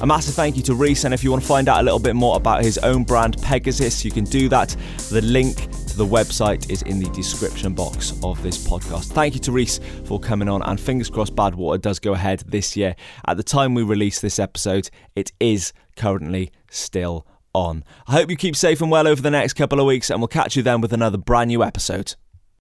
A 0.03 0.07
massive 0.07 0.35
thank 0.35 0.57
you 0.57 0.63
to 0.65 0.75
Reese, 0.75 1.05
and 1.05 1.15
if 1.15 1.25
you 1.25 1.31
want 1.31 1.43
to 1.43 1.49
find 1.49 1.69
out 1.69 1.81
a 1.81 1.83
little 1.83 1.99
bit 1.99 2.15
more 2.15 2.37
about 2.37 2.63
his 2.63 2.79
own 2.79 3.03
brand, 3.03 3.41
Pegasus, 3.41 4.05
you 4.05 4.11
can 4.11 4.25
do 4.25 4.49
that. 4.51 4.77
The 5.11 5.23
link 5.23 5.57
to 5.57 5.76
the 5.97 6.07
website 6.07 6.71
is 6.71 6.83
in 6.83 6.99
the 6.99 7.09
description 7.09 7.73
box 7.73 8.13
of 8.23 8.43
this 8.43 8.59
podcast. 8.69 9.13
Thank 9.13 9.33
you 9.33 9.41
to 9.41 9.53
Reese 9.53 9.81
for 10.05 10.21
coming 10.21 10.47
on, 10.47 10.63
and 10.63 10.79
fingers 10.79 11.09
crossed 11.09 11.35
Badwater 11.35 11.81
does 11.81 11.99
go 11.99 12.13
ahead 12.13 12.45
this 12.47 12.77
year. 12.77 12.95
At 13.27 13.39
the 13.39 13.43
time 13.43 13.73
we 13.73 13.83
release 13.83 14.21
this 14.21 14.39
episode, 14.39 14.91
it 15.15 15.33
is 15.41 15.73
currently 15.97 16.53
still 16.71 17.27
on. 17.55 17.83
I 18.07 18.13
hope 18.13 18.29
you 18.29 18.37
keep 18.37 18.57
safe 18.57 18.83
and 18.83 18.91
well 18.91 19.09
over 19.09 19.23
the 19.23 19.31
next 19.31 19.55
couple 19.55 19.81
of 19.81 19.87
weeks, 19.87 20.11
and 20.11 20.21
we'll 20.21 20.29
catch 20.29 20.55
you 20.55 20.63
then 20.63 20.83
with 20.83 20.93
another 20.93 21.17
brand 21.17 21.49
new 21.49 21.65
episode. 21.65 22.15